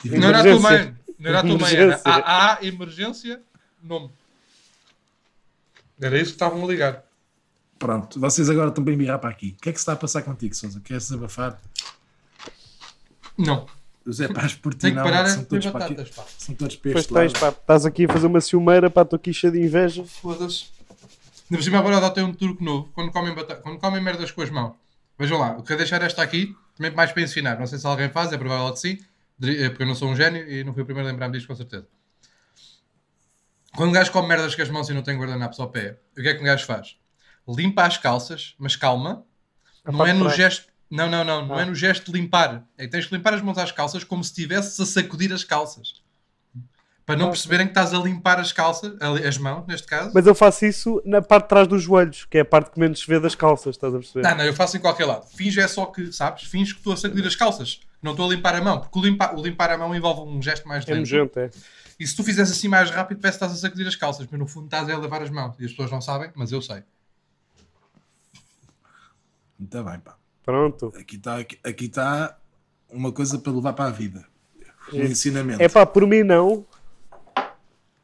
Tive- 0.00 0.18
Não 0.18 0.28
era 0.28 0.40
a 0.40 0.42
tua 0.42 0.60
mãe. 0.60 0.94
Não 1.18 1.28
era 1.30 1.38
a 1.40 1.42
tua 1.42 1.58
mãe. 1.58 1.72
Era 1.74 1.82
Emergência. 1.84 2.02
a, 2.12 2.54
a 2.58 2.64
emergência, 2.64 3.42
nome. 3.82 4.10
Era 6.00 6.16
isso 6.16 6.30
que 6.30 6.36
estavam 6.36 6.64
a 6.64 6.66
ligar. 6.66 7.04
Pronto, 7.84 8.18
vocês 8.18 8.48
agora 8.48 8.70
estão 8.70 8.82
bem 8.82 8.96
birrar 8.96 9.18
para 9.18 9.28
aqui. 9.28 9.54
O 9.58 9.60
que 9.60 9.68
é 9.68 9.72
que 9.72 9.78
se 9.78 9.82
está 9.82 9.92
a 9.92 9.96
passar 9.96 10.22
contigo, 10.22 10.54
Sousa? 10.54 10.80
Queres 10.80 11.02
desabafar? 11.02 11.60
Não. 13.36 13.66
O 14.06 14.10
Zé 14.10 14.26
Paz 14.26 14.54
por 14.54 14.72
ti 14.72 14.86
que 14.88 14.92
não, 14.92 15.02
parar 15.02 15.26
são 15.26 15.44
todos 15.44 15.66
para 15.66 15.84
aqui. 15.84 15.94
batatas, 15.94 16.14
pá. 16.16 16.24
São 16.38 16.54
todos 16.54 16.76
para 16.76 16.92
Pois 16.92 17.06
tens, 17.06 17.32
pá, 17.34 17.50
estás 17.50 17.84
aqui 17.84 18.06
a 18.06 18.08
fazer 18.08 18.26
uma 18.26 18.40
ciumeira, 18.40 18.88
pá, 18.88 19.02
estou 19.02 19.18
aqui 19.18 19.34
cheio 19.34 19.52
de 19.52 19.60
inveja. 19.60 20.02
Foda-se. 20.02 20.64
Ainda 20.88 21.58
por 21.58 21.62
cima 21.62 21.78
agora 21.78 22.00
dá 22.00 22.08
tem 22.10 22.24
um 22.24 22.32
turco 22.32 22.64
novo. 22.64 22.88
Quando 22.94 23.12
comem, 23.12 23.34
bata- 23.34 23.56
quando 23.56 23.78
comem 23.78 24.02
merdas 24.02 24.30
com 24.30 24.40
as 24.40 24.48
mãos. 24.48 24.72
Vejam 25.18 25.38
lá, 25.38 25.52
eu 25.52 25.62
quero 25.62 25.76
deixar 25.76 26.00
esta 26.00 26.22
aqui, 26.22 26.56
também 26.78 26.90
mais 26.90 27.12
para 27.12 27.20
ensinar. 27.20 27.58
Não 27.58 27.66
sei 27.66 27.78
se 27.78 27.86
alguém 27.86 28.08
faz, 28.08 28.32
é 28.32 28.38
provável 28.38 28.72
que 28.72 28.78
sim. 28.80 28.98
É 29.42 29.68
Porque 29.68 29.82
eu 29.82 29.86
não 29.86 29.94
sou 29.94 30.08
um 30.08 30.16
gênio 30.16 30.50
e 30.50 30.64
não 30.64 30.72
fui 30.72 30.84
o 30.84 30.86
primeiro 30.86 31.06
a 31.06 31.12
lembrar-me 31.12 31.34
disto 31.34 31.48
com 31.48 31.54
certeza. 31.54 31.86
Quando 33.76 33.90
um 33.90 33.92
gajo 33.92 34.10
come 34.10 34.28
merdas 34.28 34.54
com 34.54 34.62
as 34.62 34.70
mãos 34.70 34.88
e 34.88 34.94
não 34.94 35.02
tem 35.02 35.18
guardanapos 35.18 35.60
ao 35.60 35.68
pé, 35.68 35.98
o 36.16 36.22
que 36.22 36.28
é 36.28 36.32
que 36.34 36.40
um 36.40 36.46
gajo 36.46 36.64
faz? 36.64 36.96
Limpa 37.48 37.84
as 37.84 37.98
calças, 37.98 38.54
mas 38.58 38.74
calma, 38.76 39.24
A 39.86 39.92
Não 39.92 40.06
é 40.06 40.12
no 40.14 40.20
trás. 40.24 40.36
gesto. 40.36 40.66
Não, 40.90 41.10
não, 41.10 41.22
não. 41.24 41.46
Não 41.46 41.56
Ah. 41.56 41.62
é 41.62 41.64
no 41.66 41.74
gesto 41.74 42.10
de 42.10 42.18
limpar. 42.18 42.64
É 42.78 42.84
que 42.86 42.90
tens 42.92 43.04
que 43.06 43.14
limpar 43.14 43.34
as 43.34 43.42
mãos 43.42 43.58
às 43.58 43.70
calças 43.70 44.02
como 44.02 44.24
se 44.24 44.30
estivesses 44.30 44.80
a 44.80 44.86
sacudir 44.86 45.30
as 45.32 45.44
calças. 45.44 46.02
Para 47.04 47.16
não 47.16 47.26
Ah. 47.26 47.30
perceberem 47.30 47.66
que 47.66 47.72
estás 47.72 47.92
a 47.92 47.98
limpar 47.98 48.40
as 48.40 48.50
calças, 48.50 48.94
as 49.02 49.36
mãos, 49.36 49.66
neste 49.66 49.86
caso. 49.86 50.10
Mas 50.14 50.26
eu 50.26 50.34
faço 50.34 50.64
isso 50.64 51.02
na 51.04 51.20
parte 51.20 51.42
de 51.44 51.48
trás 51.50 51.68
dos 51.68 51.82
joelhos, 51.82 52.24
que 52.24 52.38
é 52.38 52.40
a 52.40 52.44
parte 52.46 52.70
que 52.70 52.80
menos 52.80 53.00
se 53.00 53.06
vê 53.06 53.20
das 53.20 53.34
calças, 53.34 53.76
estás 53.76 53.94
a 53.94 53.98
perceber? 53.98 54.26
Não, 54.26 54.36
não, 54.38 54.44
eu 54.44 54.54
faço 54.54 54.78
em 54.78 54.80
qualquer 54.80 55.04
lado. 55.04 55.26
Finge 55.36 55.60
é 55.60 55.68
só 55.68 55.84
que, 55.84 56.10
sabes? 56.14 56.44
Finge 56.44 56.72
que 56.72 56.80
estou 56.80 56.94
a 56.94 56.96
sacudir 56.96 57.26
as 57.26 57.36
calças. 57.36 57.80
Não 58.02 58.12
estou 58.12 58.26
a 58.30 58.34
limpar 58.34 58.54
a 58.54 58.62
mão. 58.62 58.80
Porque 58.80 58.98
o 58.98 59.02
limpar, 59.02 59.34
o 59.38 59.42
limpar 59.42 59.70
a 59.70 59.76
mão 59.76 59.94
envolve 59.94 60.22
um 60.30 60.40
gesto 60.40 60.66
mais 60.66 60.82
é 60.88 60.92
lento. 60.94 61.00
nojento, 61.00 61.38
é. 61.40 61.50
E 62.00 62.06
se 62.06 62.16
tu 62.16 62.24
fizeres 62.24 62.50
assim 62.50 62.68
mais 62.68 62.88
rápido, 62.90 63.20
parece 63.20 63.38
que 63.38 63.44
estás 63.44 63.58
a 63.58 63.60
sacudir 63.60 63.86
as 63.86 63.96
calças. 63.96 64.26
Mas 64.30 64.40
no 64.40 64.46
fundo 64.46 64.64
estás 64.64 64.88
a 64.88 64.96
lavar 64.96 65.20
as 65.22 65.28
mãos. 65.30 65.54
E 65.60 65.64
as 65.66 65.72
pessoas 65.72 65.90
não 65.90 66.00
sabem, 66.00 66.30
mas 66.34 66.50
eu 66.52 66.62
sei. 66.62 66.82
Muito 69.64 69.82
bem, 69.82 69.98
pá. 70.00 70.16
Pronto. 70.44 70.92
Aqui 70.98 71.16
está 71.16 71.38
aqui, 71.38 71.58
aqui 71.64 71.88
tá 71.88 72.36
uma 72.90 73.10
coisa 73.10 73.38
para 73.38 73.52
levar 73.52 73.72
para 73.72 73.86
a 73.86 73.90
vida. 73.90 74.24
Um 74.92 75.00
ensinamento. 75.02 75.62
É 75.62 75.68
pá, 75.68 75.86
por 75.86 76.06
mim 76.06 76.22
não 76.22 76.66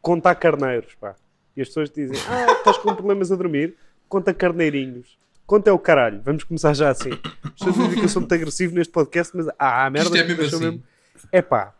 contar 0.00 0.34
carneiros, 0.36 0.94
pá. 0.94 1.14
E 1.54 1.60
as 1.60 1.68
pessoas 1.68 1.90
dizem, 1.90 2.16
ah, 2.28 2.52
estás 2.52 2.78
com 2.78 2.94
problemas 2.94 3.30
a 3.30 3.36
dormir? 3.36 3.76
Conta 4.08 4.32
carneirinhos. 4.32 5.18
Conta 5.46 5.68
é 5.68 5.72
o 5.72 5.78
caralho. 5.78 6.22
Vamos 6.24 6.44
começar 6.44 6.72
já 6.72 6.88
assim. 6.88 7.10
As 7.44 7.50
pessoas 7.50 7.74
dizem 7.76 7.98
que 7.98 8.04
eu 8.04 8.08
sou 8.08 8.22
muito 8.22 8.34
agressivo 8.34 8.74
neste 8.74 8.92
podcast, 8.92 9.36
mas 9.36 9.48
ah, 9.58 9.84
a 9.84 9.90
merda. 9.90 10.16
Isto 10.16 10.16
é 10.16 10.34
mesmo 10.34 10.56
assim. 10.56 10.82
É 11.30 11.42
pá, 11.42 11.74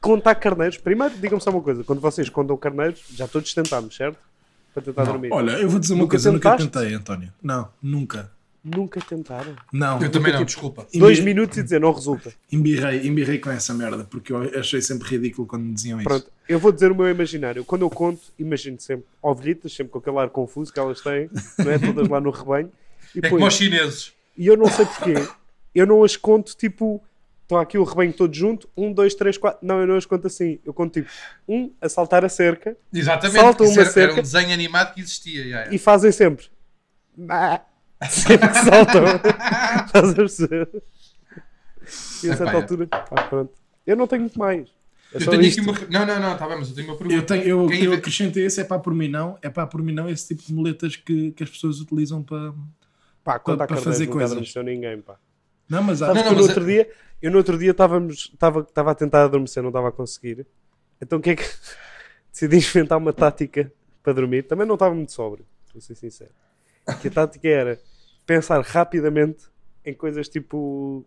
contar 0.00 0.34
carneiros. 0.34 0.76
Primeiro, 0.76 1.14
digam-me 1.16 1.42
só 1.42 1.50
uma 1.50 1.62
coisa. 1.62 1.82
Quando 1.82 2.00
vocês 2.00 2.28
contam 2.28 2.56
carneiros, 2.58 3.02
já 3.14 3.26
todos 3.26 3.54
tentámos, 3.54 3.96
certo? 3.96 4.18
Para 4.74 4.82
tentar 4.82 5.04
Não. 5.04 5.12
dormir. 5.12 5.32
Olha, 5.32 5.52
eu 5.52 5.68
vou 5.70 5.80
dizer 5.80 5.94
uma 5.94 6.02
Nunca 6.02 6.10
coisa, 6.10 6.28
eu 6.28 6.32
nunca 6.34 6.50
tentaste? 6.50 6.70
tentei, 6.70 6.94
António. 6.94 7.32
Não, 7.42 7.70
nunca. 7.80 8.30
Nunca 8.76 9.00
tentaram. 9.00 9.54
Não. 9.72 10.00
Eu 10.02 10.10
também 10.10 10.32
não, 10.32 10.38
tipo, 10.40 10.46
desculpa. 10.46 10.82
Dois 10.94 11.18
Embirrei- 11.18 11.24
minutos 11.24 11.58
e 11.58 11.62
dizer, 11.62 11.80
não 11.80 11.92
resulta. 11.92 12.32
Embirrei, 12.52 13.06
embirrei 13.06 13.38
com 13.38 13.50
essa 13.50 13.72
merda, 13.74 14.04
porque 14.04 14.32
eu 14.32 14.42
achei 14.58 14.80
sempre 14.82 15.08
ridículo 15.08 15.46
quando 15.46 15.62
me 15.64 15.72
diziam 15.74 15.98
isso. 15.98 16.08
Pronto, 16.08 16.30
eu 16.48 16.58
vou 16.58 16.72
dizer 16.72 16.90
o 16.92 16.94
meu 16.94 17.08
imaginário. 17.08 17.64
Quando 17.64 17.82
eu 17.82 17.90
conto, 17.90 18.20
imagino 18.38 18.80
sempre 18.80 19.06
ovelhitas, 19.22 19.72
sempre 19.72 19.92
com 19.92 19.98
aquele 19.98 20.18
ar 20.18 20.28
confuso 20.30 20.72
que 20.72 20.78
elas 20.80 21.00
têm, 21.00 21.30
não 21.58 21.70
é? 21.70 21.78
Todas 21.80 22.08
lá 22.08 22.20
no 22.20 22.30
rebanho. 22.30 22.70
E, 23.14 23.18
É 23.18 23.22
depois- 23.22 23.40
como 23.40 23.46
os 23.46 23.54
chineses. 23.54 24.12
e 24.36 24.46
eu 24.46 24.56
não 24.56 24.66
sei 24.66 24.84
porquê. 24.86 25.14
Eu 25.74 25.86
não 25.86 26.02
as 26.04 26.16
conto 26.16 26.56
tipo. 26.56 27.02
Estão 27.42 27.58
aqui 27.60 27.78
o 27.78 27.84
rebanho 27.84 28.12
todo 28.12 28.34
junto. 28.34 28.68
Um, 28.76 28.92
dois, 28.92 29.14
três, 29.14 29.38
quatro. 29.38 29.66
Não, 29.66 29.80
eu 29.80 29.86
não 29.86 29.96
as 29.96 30.04
conto 30.04 30.26
assim. 30.26 30.58
Eu 30.66 30.74
conto 30.74 30.92
tipo 31.00 31.08
um 31.48 31.72
a 31.80 31.88
saltar 31.88 32.22
a 32.22 32.28
cerca 32.28 32.76
Exatamente. 32.92 33.40
Saltam 33.40 33.64
Isso 33.66 33.74
uma 33.74 33.80
era, 33.80 33.88
era 33.90 33.92
cerca. 33.94 34.20
um 34.20 34.22
desenho 34.22 34.52
animado 34.52 34.92
que 34.92 35.00
existia. 35.00 35.48
já, 35.48 35.64
já. 35.64 35.72
e 35.72 35.78
fazem 35.78 36.12
sempre. 36.12 36.44
Sempre 38.08 38.48
que 38.48 38.58
saltam. 38.58 39.04
Estás 39.86 40.10
a 40.10 40.14
perceber? 40.14 40.68
E 42.22 42.30
a 42.30 42.34
Epá, 42.34 42.36
certa 42.36 42.52
é. 42.52 42.56
altura. 42.56 42.86
Pá, 42.86 43.22
pronto. 43.28 43.52
Eu 43.86 43.96
não 43.96 44.06
tenho 44.06 44.22
muito 44.22 44.38
mais. 44.38 44.68
É 45.12 45.16
Eu 45.16 45.20
só 45.22 45.30
tenho 45.30 45.42
isto. 45.42 45.60
aqui 45.60 45.70
uma. 45.70 45.78
Não, 45.90 46.06
não, 46.06 46.20
não, 46.20 46.32
está 46.34 46.46
bem, 46.46 46.58
mas 46.58 46.68
eu 46.68 46.74
tenho 46.74 46.88
uma 46.88 46.96
pergunta. 46.96 47.16
Eu, 47.16 47.26
tenho, 47.26 47.42
eu, 47.42 47.66
Quem 47.66 47.84
eu 47.84 47.92
acrescentei 47.94 48.44
esse, 48.44 48.60
é 48.60 48.64
pá 48.64 48.78
por 48.78 48.94
mim 48.94 49.08
não, 49.08 49.38
é 49.40 49.48
pá 49.48 49.66
por 49.66 49.82
mim 49.82 49.92
não 49.92 50.08
esse 50.08 50.28
tipo 50.28 50.42
de 50.46 50.52
muletas 50.52 50.96
que, 50.96 51.32
que 51.32 51.42
as 51.42 51.50
pessoas 51.50 51.80
utilizam 51.80 52.22
para... 52.22 52.52
Pá, 53.24 53.38
contar 53.38 53.66
para 53.66 53.76
carneiros 53.76 53.84
fazer 53.84 54.06
coisas. 54.06 54.32
adormeceu 54.32 54.62
ninguém, 54.62 55.00
pá. 55.00 55.16
Não, 55.68 55.82
mas 55.82 56.02
há... 56.02 56.06
Sabes 56.08 56.22
Não, 56.22 56.28
que 56.28 56.34
não, 56.34 56.36
eu 56.36 56.42
no 56.42 56.46
mas 56.46 56.56
outro 56.56 56.66
dia, 56.66 56.90
eu 57.22 57.30
no 57.30 57.38
outro 57.38 57.58
dia 57.58 57.70
estávamos, 57.70 58.30
estava, 58.32 58.60
estava 58.60 58.90
a 58.90 58.94
tentar 58.94 59.24
adormecer, 59.24 59.62
não 59.62 59.70
estava 59.70 59.88
a 59.88 59.92
conseguir. 59.92 60.46
Então 61.00 61.18
o 61.18 61.22
que 61.22 61.30
é 61.30 61.36
que 61.36 61.44
decidi 62.30 62.56
inventar 62.56 62.98
uma 62.98 63.12
tática 63.12 63.72
para 64.02 64.12
dormir? 64.12 64.42
Também 64.42 64.66
não 64.66 64.74
estava 64.74 64.94
muito 64.94 65.12
sóbrio, 65.12 65.46
vou 65.72 65.80
ser 65.80 65.94
sincero. 65.94 66.30
Que 67.00 67.08
a 67.08 67.10
tática 67.10 67.48
era 67.48 67.80
pensar 68.26 68.60
rapidamente 68.62 69.44
em 69.84 69.94
coisas 69.94 70.28
tipo 70.28 71.04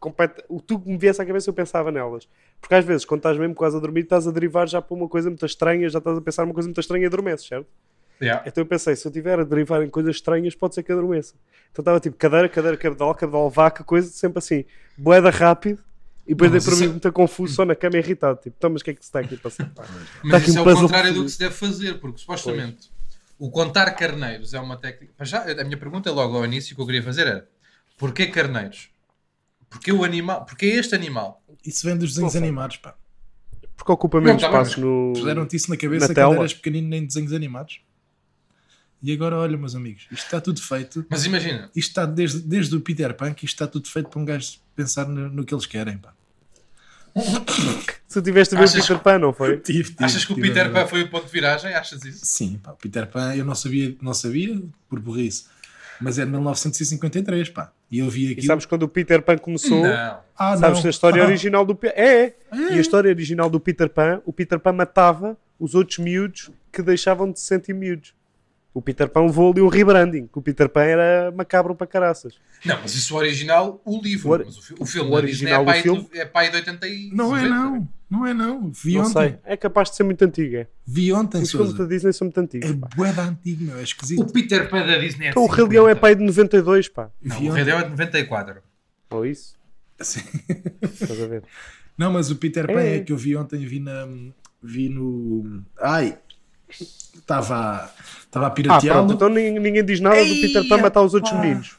complet- 0.00 0.44
o 0.48 0.60
tu 0.60 0.80
que 0.80 0.88
me 0.88 0.96
viesse 0.98 1.20
à 1.22 1.26
cabeça 1.26 1.48
eu 1.50 1.54
pensava 1.54 1.90
nelas. 1.92 2.28
Porque 2.60 2.74
às 2.74 2.84
vezes, 2.84 3.04
quando 3.04 3.20
estás 3.20 3.36
mesmo 3.38 3.54
quase 3.54 3.76
a 3.76 3.80
dormir, 3.80 4.00
estás 4.00 4.26
a 4.26 4.30
derivar 4.30 4.68
já 4.68 4.80
para 4.82 4.94
uma 4.96 5.08
coisa 5.08 5.28
muito 5.28 5.44
estranha, 5.46 5.88
já 5.88 5.98
estás 5.98 6.18
a 6.18 6.20
pensar 6.20 6.44
numa 6.44 6.54
coisa 6.54 6.68
muito 6.68 6.80
estranha 6.80 7.04
e 7.04 7.06
adormeces, 7.06 7.46
certo? 7.46 7.66
Yeah. 8.20 8.44
Então 8.46 8.62
eu 8.62 8.66
pensei, 8.66 8.94
se 8.94 9.04
eu 9.06 9.10
estiver 9.10 9.40
a 9.40 9.44
derivar 9.44 9.82
em 9.82 9.90
coisas 9.90 10.14
estranhas, 10.16 10.54
pode 10.54 10.74
ser 10.76 10.82
que 10.84 10.92
adormeça. 10.92 11.34
Então 11.72 11.82
estava 11.82 11.98
tipo 11.98 12.16
cadeira, 12.16 12.48
cadeira, 12.48 12.76
cabedal, 12.76 13.12
cabedal, 13.16 13.50
vaca, 13.50 13.82
coisa, 13.82 14.08
sempre 14.10 14.38
assim, 14.38 14.64
boeda 14.96 15.28
rápido, 15.30 15.82
e 16.24 16.30
depois 16.34 16.52
dei 16.52 16.60
para 16.60 16.76
mim 16.76 16.84
é- 16.84 16.88
muito 16.88 17.12
confuso, 17.12 17.54
só 17.54 17.64
na 17.64 17.74
cama 17.74 17.96
irritado. 17.96 18.38
Tipo, 18.40 18.54
então, 18.56 18.70
mas 18.70 18.80
o 18.80 18.84
que 18.84 18.90
é 18.92 18.94
que 18.94 19.00
se 19.00 19.08
está 19.08 19.18
aqui 19.20 19.34
a 19.34 19.38
passar? 19.38 19.68
Pá, 19.74 19.84
Mas 20.22 20.34
aqui 20.34 20.50
isso 20.50 20.58
é 20.58 20.62
o 20.62 20.64
contrário 20.64 21.12
do 21.14 21.24
que 21.24 21.30
se 21.30 21.38
deve 21.40 21.54
fazer, 21.54 21.94
porque 21.98 22.18
supostamente 22.18 22.91
o 23.38 23.50
contar 23.50 23.90
carneiros 23.92 24.54
é 24.54 24.60
uma 24.60 24.76
técnica. 24.76 25.12
Mas 25.18 25.28
já, 25.28 25.42
a 25.42 25.64
minha 25.64 25.76
pergunta 25.76 26.10
logo 26.10 26.36
ao 26.36 26.44
início 26.44 26.74
que 26.74 26.80
eu 26.80 26.86
queria 26.86 27.02
fazer 27.02 27.26
era: 27.26 27.48
porquê 27.96 28.26
carneiros? 28.26 28.90
Porquê 29.68 29.90
o 29.92 30.04
animal? 30.04 30.44
Porquê 30.44 30.66
este 30.66 30.94
animal? 30.94 31.42
Isso 31.64 31.86
vem 31.86 31.96
dos 31.96 32.10
desenhos 32.10 32.36
animados, 32.36 32.76
pá. 32.76 32.94
Porque 33.76 33.90
ocupa 33.90 34.20
menos 34.20 34.40
tá 34.42 34.48
espaço 34.48 34.80
no. 34.80 35.12
Puseram-te 35.14 35.56
isso 35.56 35.70
na 35.70 35.76
cabeça 35.76 36.08
Na 36.08 36.14
quando 36.14 36.14
tela. 36.14 36.34
eras 36.36 36.54
pequenino 36.54 36.88
nem 36.88 37.04
desenhos 37.06 37.32
animados. 37.32 37.80
E 39.02 39.12
agora, 39.12 39.36
olha, 39.36 39.56
meus 39.56 39.74
amigos, 39.74 40.02
isto 40.12 40.24
está 40.24 40.40
tudo 40.40 40.62
feito. 40.62 41.04
Mas 41.10 41.24
imagina, 41.24 41.68
Isto 41.74 41.88
está 41.88 42.06
desde, 42.06 42.38
desde 42.40 42.76
o 42.76 42.80
Peter 42.80 43.12
Pan, 43.14 43.34
que 43.34 43.44
isto 43.44 43.54
está 43.54 43.66
tudo 43.66 43.88
feito 43.88 44.08
para 44.08 44.20
um 44.20 44.24
gajo 44.24 44.60
pensar 44.76 45.08
no, 45.08 45.28
no 45.28 45.44
que 45.44 45.52
eles 45.52 45.66
querem, 45.66 45.98
pá. 45.98 46.14
Se 48.08 48.20
tu 48.20 48.22
tiveste 48.22 48.54
a 48.54 48.58
ver 48.58 48.68
o 48.68 48.72
Peter 48.72 48.98
Pan, 48.98 49.18
não 49.18 49.32
foi? 49.32 49.58
Tive, 49.58 49.84
tive, 49.90 50.04
achas 50.04 50.24
que 50.24 50.32
o 50.32 50.36
Peter. 50.36 50.70
Pan 50.72 50.86
foi 50.86 51.02
o 51.02 51.08
ponto 51.10 51.26
de 51.26 51.32
viragem? 51.32 51.74
Achas 51.74 52.04
isso? 52.04 52.24
Sim, 52.24 52.58
pá, 52.62 52.72
o 52.72 52.76
Peter 52.76 53.06
Pan 53.06 53.34
eu 53.34 53.44
não 53.44 53.54
sabia, 53.54 53.94
não 54.00 54.14
sabia 54.14 54.60
por 54.88 54.98
burrice. 55.00 55.44
Mas 56.00 56.18
é 56.18 56.24
de 56.24 56.30
1953, 56.30 57.50
pá. 57.50 57.70
E 57.90 57.98
eu 58.00 58.08
vi 58.10 58.28
E 58.28 58.32
aquilo. 58.32 58.46
sabes 58.46 58.66
quando 58.66 58.82
o 58.84 58.88
Peter 58.88 59.22
Pan 59.22 59.38
começou? 59.38 59.82
Não. 59.82 60.18
ah, 60.36 60.56
Sabes 60.56 60.80
não. 60.80 60.86
a 60.86 60.90
história 60.90 61.22
Ah, 61.22 61.26
original 61.26 61.64
do 61.64 61.74
Peter 61.74 61.98
é, 62.02 62.22
é. 62.24 62.34
E 62.50 62.78
a 62.78 62.80
história 62.80 63.08
original 63.10 63.48
do 63.48 63.60
Peter 63.60 63.88
Pan, 63.88 64.20
o 64.24 64.32
Peter 64.32 64.58
Pan 64.58 64.72
matava 64.72 65.36
os 65.60 65.74
outros 65.74 65.98
miúdos 65.98 66.50
que 66.72 66.82
deixavam 66.82 67.30
de 67.30 67.38
se 67.38 67.46
sentir 67.46 67.72
miúdos. 67.74 68.14
O 68.74 68.80
Peter 68.80 69.06
Pan 69.08 69.26
levou 69.26 69.52
ali 69.52 69.60
um 69.60 69.68
rebranding, 69.68 70.26
que 70.26 70.38
o 70.38 70.42
Peter 70.42 70.66
Pan 70.68 70.82
era 70.82 71.30
macabro 71.32 71.74
para 71.74 71.86
caraças. 71.86 72.34
Não, 72.64 72.78
mas 72.80 72.94
isso 72.94 73.12
é 73.12 73.16
o 73.16 73.18
original, 73.20 73.82
o 73.84 74.00
livro. 74.00 74.32
O 74.34 74.44
mas 74.46 74.56
o, 74.56 74.62
fi- 74.62 74.74
o 74.78 74.86
filme 74.86 75.10
o 75.10 75.14
original 75.14 75.62
é 75.62 75.64
pai, 75.66 75.82
filme? 75.82 76.08
de, 76.10 76.18
é 76.18 76.24
pai 76.24 76.50
de 76.50 76.56
80 76.56 76.86
e 76.88 77.10
Não 77.12 77.36
é 77.36 77.42
90. 77.42 77.54
não. 77.54 77.88
Não 78.10 78.26
é 78.26 78.34
não. 78.34 78.70
Vi 78.70 78.94
Não 78.94 79.02
ontem. 79.02 79.12
sei. 79.12 79.38
É 79.44 79.56
capaz 79.56 79.90
de 79.90 79.96
ser 79.96 80.04
muito 80.04 80.22
antigo, 80.24 80.56
é. 80.56 80.66
Vi 80.86 81.12
ontem, 81.12 81.42
Os 81.42 81.50
filmes 81.50 81.70
Sousa. 81.70 81.82
da 81.84 81.88
Disney 81.88 82.12
são 82.12 82.26
muito 82.26 82.38
antigos. 82.40 82.70
É 82.70 82.72
bué 82.96 83.12
da 83.12 83.24
antigo, 83.24 83.64
meu. 83.64 83.78
É 83.78 83.82
esquisito. 83.82 84.20
O 84.22 84.30
Peter 84.32 84.68
Pan 84.70 84.86
da 84.86 84.96
Disney 84.98 85.26
é 85.26 85.30
Então 85.30 85.42
o 85.42 85.46
Rei 85.46 85.64
50. 85.64 85.72
Leão 85.72 85.88
é 85.88 85.94
pai 85.94 86.14
de 86.14 86.22
92, 86.24 86.88
pá. 86.88 87.10
Não, 87.22 87.38
Vi 87.38 87.48
o 87.48 87.52
Rei. 87.52 87.64
Leão 87.64 87.78
é 87.78 87.84
de 87.84 87.90
94. 87.90 88.62
Ou 89.10 89.26
isso. 89.26 89.54
Sim. 90.00 90.20
Estás 90.82 91.20
a 91.22 91.26
ver? 91.26 91.42
Não, 91.96 92.10
mas 92.12 92.30
o 92.30 92.36
Peter 92.36 92.66
Pan 92.66 92.80
É. 92.80 92.96
é 92.96 93.00
que 93.00 93.12
eu 93.12 93.16
vi 93.16 93.36
ontem, 93.36 93.64
vi 93.66 93.80
na. 93.80 94.06
Vi 94.62 94.88
no. 94.88 95.62
Ai! 95.80 96.18
Estava 96.80 97.90
estava 98.24 98.46
a 98.46 98.48
Ah, 98.48 98.50
pirateá-lo. 98.50 99.06
pronto. 99.08 99.14
Então 99.14 99.28
ninguém, 99.28 99.58
ninguém 99.60 99.84
diz 99.84 100.00
nada 100.00 100.16
do 100.24 100.32
Ei, 100.32 100.40
Peter 100.40 100.66
Pan 100.68 100.78
matar 100.78 101.02
os 101.02 101.14
outros 101.14 101.32
meninos. 101.34 101.76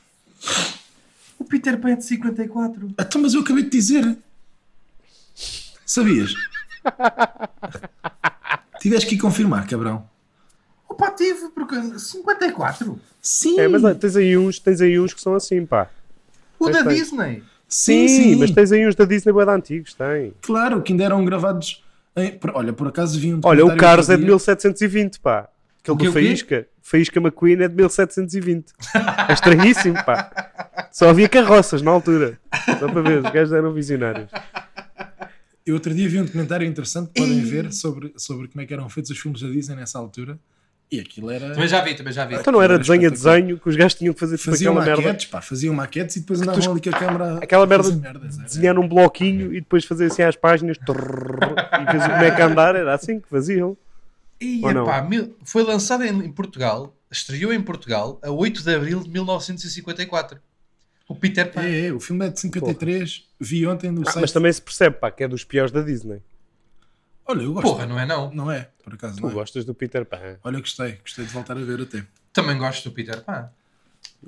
O 1.40 1.44
Peter 1.44 1.80
Pan 1.80 1.92
é 1.92 1.96
de 1.96 2.06
54. 2.06 2.92
Então, 3.00 3.22
mas 3.22 3.34
eu 3.34 3.42
acabei 3.42 3.64
de 3.64 3.70
dizer. 3.70 4.18
Sabias? 5.86 6.34
Tiveste 8.80 9.08
que 9.10 9.16
ir 9.16 9.20
confirmar, 9.20 9.68
cabrão. 9.68 10.08
Opa, 10.90 11.10
tive, 11.12 11.50
porque 11.50 11.76
54. 11.98 13.00
Sim! 13.22 13.60
É, 13.60 13.68
mas 13.68 13.84
ah, 13.86 13.96
tens 13.96 14.16
aí, 14.16 14.38
uns, 14.38 14.60
tens 14.60 14.82
aí 14.82 15.00
uns 15.00 15.14
que 15.14 15.22
são 15.22 15.34
assim, 15.34 15.66
pá. 15.66 15.90
O 16.60 16.66
Pois 16.66 16.76
da 16.76 16.84
tem. 16.84 16.96
Disney. 16.96 17.44
sim, 17.68 18.08
Sim, 18.08 18.24
sim. 18.24 18.36
mas 18.36 18.52
tens 18.52 18.72
aí 18.72 18.88
uns 18.88 18.96
da 18.96 19.06
Disney 19.06 19.32
bué 19.34 19.46
de 19.46 19.52
antigos, 19.52 19.94
tem. 19.94 20.34
Claro, 20.42 20.82
que 20.82 20.92
ainda 20.94 21.06
eram 21.06 21.24
gravados. 21.26 21.84
Olha, 22.54 22.74
por 22.74 22.88
acaso 22.88 23.20
vi 23.20 23.34
um. 23.34 23.42
Olha, 23.44 23.66
o 23.66 23.76
Cars 23.76 24.10
é 24.10 24.14
de 24.14 24.20
dia. 24.20 24.28
1720, 24.28 25.20
pá. 25.20 25.50
Aquele 25.82 25.98
do? 25.98 26.14
Faísca. 26.14 26.68
Faísca 26.82 27.20
McQueen 27.20 27.62
é 27.64 27.68
de 27.68 27.76
1720. 27.76 28.74
É 29.30 29.34
estranhíssimo, 29.34 29.96
pá. 30.06 30.32
Só 30.92 31.10
havia 31.10 31.28
carroças 31.28 31.82
na 31.82 31.92
altura. 31.92 32.40
Só 32.80 32.88
para 32.88 33.02
ver, 33.02 33.18
os 33.20 33.32
gajos 33.32 33.54
eram 33.54 33.74
visionários. 33.74 34.30
Eu 35.66 35.76
outro 35.76 35.94
dia 35.94 36.08
vi 36.08 36.20
um 36.20 36.26
documentário 36.26 36.68
interessante 36.68 37.10
que 37.14 37.22
podem 37.22 37.42
ver 37.42 37.72
sobre, 37.72 38.14
sobre 38.18 38.48
como 38.50 38.62
é 38.62 38.66
que 38.66 38.74
eram 38.74 38.90
feitos 38.90 39.12
os 39.12 39.18
filmes 39.18 39.42
da 39.42 39.48
Disney 39.48 39.76
nessa 39.76 39.98
altura. 39.98 40.38
E 40.92 41.00
aquilo 41.00 41.32
era. 41.32 41.52
Também 41.54 41.68
já 41.68 41.82
vi, 41.82 41.96
também 41.96 42.14
já 42.14 42.24
vi. 42.26 42.36
Então 42.36 42.54
não 42.54 42.62
era 42.62 42.74
Era 42.76 42.80
desenho 42.84 43.08
a 43.08 43.10
desenho 43.10 43.58
que 43.60 43.68
os 43.68 43.76
gajos 43.76 43.96
tinham 43.96 44.14
que 44.14 44.20
fazer 44.20 44.38
tipo 44.38 44.52
Faziam 44.52 44.74
aquela 44.78 44.86
merda. 44.86 45.02
maquetes, 45.08 45.26
pá, 45.26 45.42
faziam 45.42 45.74
maquetes 45.74 46.16
e 46.18 46.20
depois 46.20 46.42
andavam 46.42 46.72
ali 46.72 46.82
com 46.82 46.90
a 46.90 46.94
câmera. 47.00 47.38
Aquela 47.42 47.66
merda 47.66 47.84
fazer 47.86 47.96
de 47.96 48.02
merdas, 48.02 48.36
era- 48.38 48.44
desenhar 48.48 48.76
num 48.76 48.88
bloquinho 48.88 49.52
e 49.54 49.60
depois 49.60 49.86
fazer 49.86 50.06
assim 50.06 50.22
às 50.22 50.36
páginas 50.36 50.78
trrr, 50.78 51.40
e 51.82 51.92
fez 51.92 52.06
o 52.06 52.10
boneco 52.10 52.42
a 52.42 52.46
andar, 52.46 52.76
era 52.76 52.94
assim 52.94 53.20
que 53.20 53.28
faziam. 53.28 53.76
E, 54.40 54.62
epá, 54.66 55.08
foi 55.44 55.64
lançado 55.64 56.04
em, 56.04 56.26
em 56.26 56.32
Portugal, 56.32 56.96
estreou 57.10 57.52
em 57.54 57.62
Portugal 57.62 58.20
a 58.22 58.30
8 58.30 58.62
de 58.62 58.76
abril 58.76 59.00
de 59.02 59.10
1954. 59.10 60.38
O 61.08 61.16
Peter 61.16 61.52
Pan. 61.52 61.62
É, 61.64 61.88
é, 61.88 61.94
o 61.94 62.00
filme 62.00 62.26
é 62.26 62.30
de 62.30 62.40
53. 62.40 63.24
Vi 63.40 63.66
ontem 63.68 63.90
no 63.92 64.02
Ah, 64.02 64.06
site. 64.06 64.22
mas 64.22 64.32
também 64.32 64.52
se 64.54 64.62
percebe, 64.62 64.98
pá, 64.98 65.10
que 65.12 65.24
é 65.24 65.28
dos 65.28 65.44
piores 65.44 65.72
da 65.72 65.82
Disney. 65.82 66.22
Olha, 67.26 67.42
eu 67.44 67.54
gosto. 67.54 67.68
Porra, 67.68 67.86
não 67.86 68.00
é 68.00 68.06
não? 68.06 68.32
Não 68.34 68.52
é, 68.52 68.70
por 68.84 68.94
acaso 68.94 69.16
Tu 69.18 69.22
não 69.22 69.30
é. 69.30 69.34
gostas 69.34 69.64
do 69.66 69.74
Peter 69.74 70.06
Pan. 70.06 70.38
Olha, 70.44 70.60
gostei, 70.60 70.94
gostei 71.02 71.26
de 71.26 71.32
voltar 71.32 71.58
a 71.58 71.62
ver 71.62 71.82
até. 71.82 72.06
Também 72.34 72.58
gosto 72.58 72.90
do 72.90 72.94
Peter 72.94 73.22
Pan. 73.22 73.50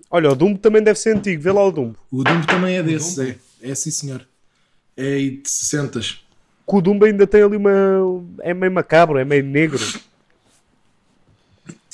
Olha, 0.09 0.29
o 0.31 0.35
Dumbo 0.35 0.59
também 0.59 0.81
deve 0.83 0.99
ser 0.99 1.15
antigo. 1.15 1.41
Vê 1.41 1.51
lá 1.51 1.63
o 1.65 1.71
Dumbo. 1.71 1.97
O 2.11 2.23
Dumbo 2.23 2.45
também 2.47 2.75
é 2.77 2.83
Dumbo? 2.83 3.21
é. 3.21 3.37
É 3.71 3.75
sim, 3.75 3.91
senhor. 3.91 4.25
É 4.95 5.03
aí 5.13 5.37
de 5.37 5.49
60. 5.49 5.99
Que 5.99 6.15
o 6.67 6.81
Dumbo 6.81 7.05
ainda 7.05 7.25
tem 7.27 7.43
ali 7.43 7.57
uma. 7.57 7.71
É 8.41 8.53
meio 8.53 8.71
macabro, 8.71 9.17
é 9.17 9.25
meio 9.25 9.43
negro. 9.43 9.81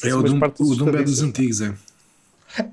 É, 0.03 0.13
o 0.15 0.21
Dumbo, 0.23 0.45
o 0.59 0.75
Dumbo 0.75 0.97
é 0.97 1.03
dos 1.03 1.21
antigos, 1.21 1.61
é. 1.61 1.73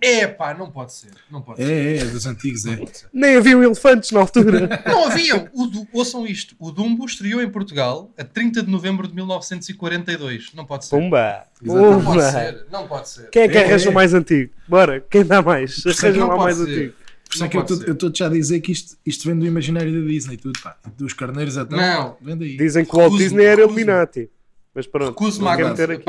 É 0.01 0.27
pá, 0.27 0.55
não 0.55 0.71
pode 0.71 0.93
ser. 0.93 1.11
Não 1.31 1.41
pode 1.43 1.63
ser. 1.63 1.71
É, 1.71 1.97
é, 1.97 1.99
é 1.99 2.05
dos 2.05 2.27
antigos, 2.27 2.67
é. 2.67 2.79
Nem 3.13 3.37
haviam 3.37 3.63
elefantes 3.63 4.11
na 4.11 4.21
altura. 4.21 4.83
Não 4.87 5.07
haviam. 5.07 5.49
O 5.53 5.67
Du- 5.67 5.87
Ouçam 5.93 6.27
isto. 6.27 6.55
O 6.59 6.71
Dumbo 6.71 7.05
estreou 7.07 7.41
em 7.43 7.49
Portugal 7.51 8.11
a 8.19 8.25
30 8.25 8.63
de 8.63 8.71
novembro 8.71 9.07
de 9.07 9.15
1942. 9.15 10.53
Não 10.55 10.65
pode 10.65 10.85
ser. 10.87 10.91
Pumba! 10.97 11.43
Não 11.63 12.03
pode 12.05 12.23
ser. 12.31 12.67
Não 12.71 12.87
pode 12.89 13.09
ser. 13.09 13.31
Quem 13.31 13.43
é 13.43 13.49
que 13.49 13.59
É, 13.59 13.65
arranja 13.65 13.89
é. 13.89 13.91
o 13.91 13.95
mais 13.95 14.15
antigo? 14.15 14.53
Bora, 14.69 15.05
quem 15.11 15.25
dá 15.25 15.41
mais? 15.43 15.85
é 15.87 15.91
Arranja 15.91 16.27
pode 16.27 16.39
mais 16.39 16.57
ser. 16.57 16.63
antigo. 16.63 16.93
Por 17.29 17.35
isso 17.35 17.45
é 17.45 17.49
que 17.49 17.57
eu 17.59 17.69
ser. 17.69 17.91
estou-te 17.91 18.19
já 18.21 18.27
a 18.27 18.31
dizer 18.31 18.61
que 18.61 18.73
isto, 18.73 18.97
isto 19.05 19.27
vem 19.29 19.39
do 19.39 19.45
imaginário 19.47 19.93
da 20.03 20.09
Disney 20.09 20.35
e 20.35 20.39
tudo, 20.39 20.59
pá. 20.63 20.77
Dos 20.97 21.13
carneiros 21.13 21.59
até. 21.59 21.77
Não. 21.77 22.17
Vem 22.23 22.37
daí. 22.39 22.57
Dizem 22.57 22.85
que 22.85 22.95
o 22.97 22.99
Walt 22.99 23.17
Disney 23.19 23.45
era. 23.45 23.61
Illuminati. 23.63 24.31
Mas 24.75 24.87
pronto, 24.87 25.09
Recuso-me 25.11 25.45
não 25.45 25.51
a, 25.51 25.55
acreditar- 25.55 25.89
meter 25.89 26.03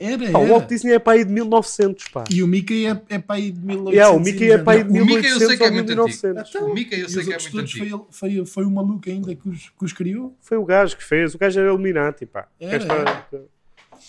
aqui. 0.00 0.18
pá. 0.18 0.28
Era, 0.28 0.38
o 0.38 0.48
Walt 0.48 0.62
era. 0.62 0.66
Disney 0.66 0.92
é 0.92 0.98
para 0.98 1.12
aí 1.14 1.24
de 1.24 1.32
1900, 1.32 2.08
pá. 2.08 2.24
E 2.30 2.42
o 2.42 2.46
Mickey 2.48 2.86
é, 2.86 3.00
é 3.08 3.18
para 3.18 3.36
aí 3.36 3.50
de 3.50 3.60
1800. 3.60 3.94
Yeah, 3.94 4.16
o 4.16 4.20
Mickey 4.20 4.50
é 4.50 4.58
para 4.58 4.72
aí 4.78 4.84
de 4.84 4.90
O 4.90 4.92
Mickey 5.06 5.14
eu 5.14 5.38
1800 5.38 5.46
sei 5.48 5.56
que 5.56 5.62
é 5.62 5.66
ou 5.66 5.72
muito 5.72 5.88
1900. 5.88 6.48
Então, 6.50 6.66
O 6.70 6.74
Mickey 6.74 7.00
eu 7.00 7.08
sei 7.08 7.24
que 7.24 7.32
é 7.32 7.38
muito 7.38 7.58
antigo. 7.58 8.08
foi, 8.10 8.30
foi, 8.36 8.46
foi 8.46 8.64
o 8.64 8.70
maluco 8.70 9.08
ainda 9.08 9.34
que 9.34 9.48
os, 9.48 9.70
que 9.70 9.84
os 9.84 9.92
criou. 9.92 10.36
Foi 10.40 10.56
o 10.56 10.64
gajo 10.64 10.96
que 10.96 11.04
fez. 11.04 11.34
O 11.34 11.38
gajo 11.38 11.58
era 11.60 11.68
Illuminati, 11.68 12.26
pá. 12.26 12.48
Era, 12.60 12.84
gajo 12.84 13.02
está- 13.02 13.40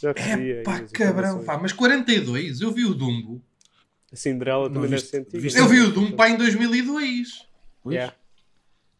Já 0.01 0.09
É 0.15 0.61
pá, 0.63 0.79
cabrão, 0.91 1.43
pá. 1.43 1.57
Mas 1.61 1.71
42, 1.71 2.61
eu 2.61 2.71
vi 2.71 2.85
o 2.85 2.93
Dumbo. 2.93 3.41
A 4.11 4.15
Cinderela 4.15 4.69
também 4.69 4.89
deve 4.89 5.01
ser 5.01 5.17
antiga. 5.19 5.57
Eu 5.59 5.67
vi 5.67 5.81
o 5.81 5.91
Dumbo 5.91 6.15
pá 6.15 6.29
em 6.29 6.37
2002. 6.37 7.47
Pois. 7.83 7.93
Yeah. 7.95 8.13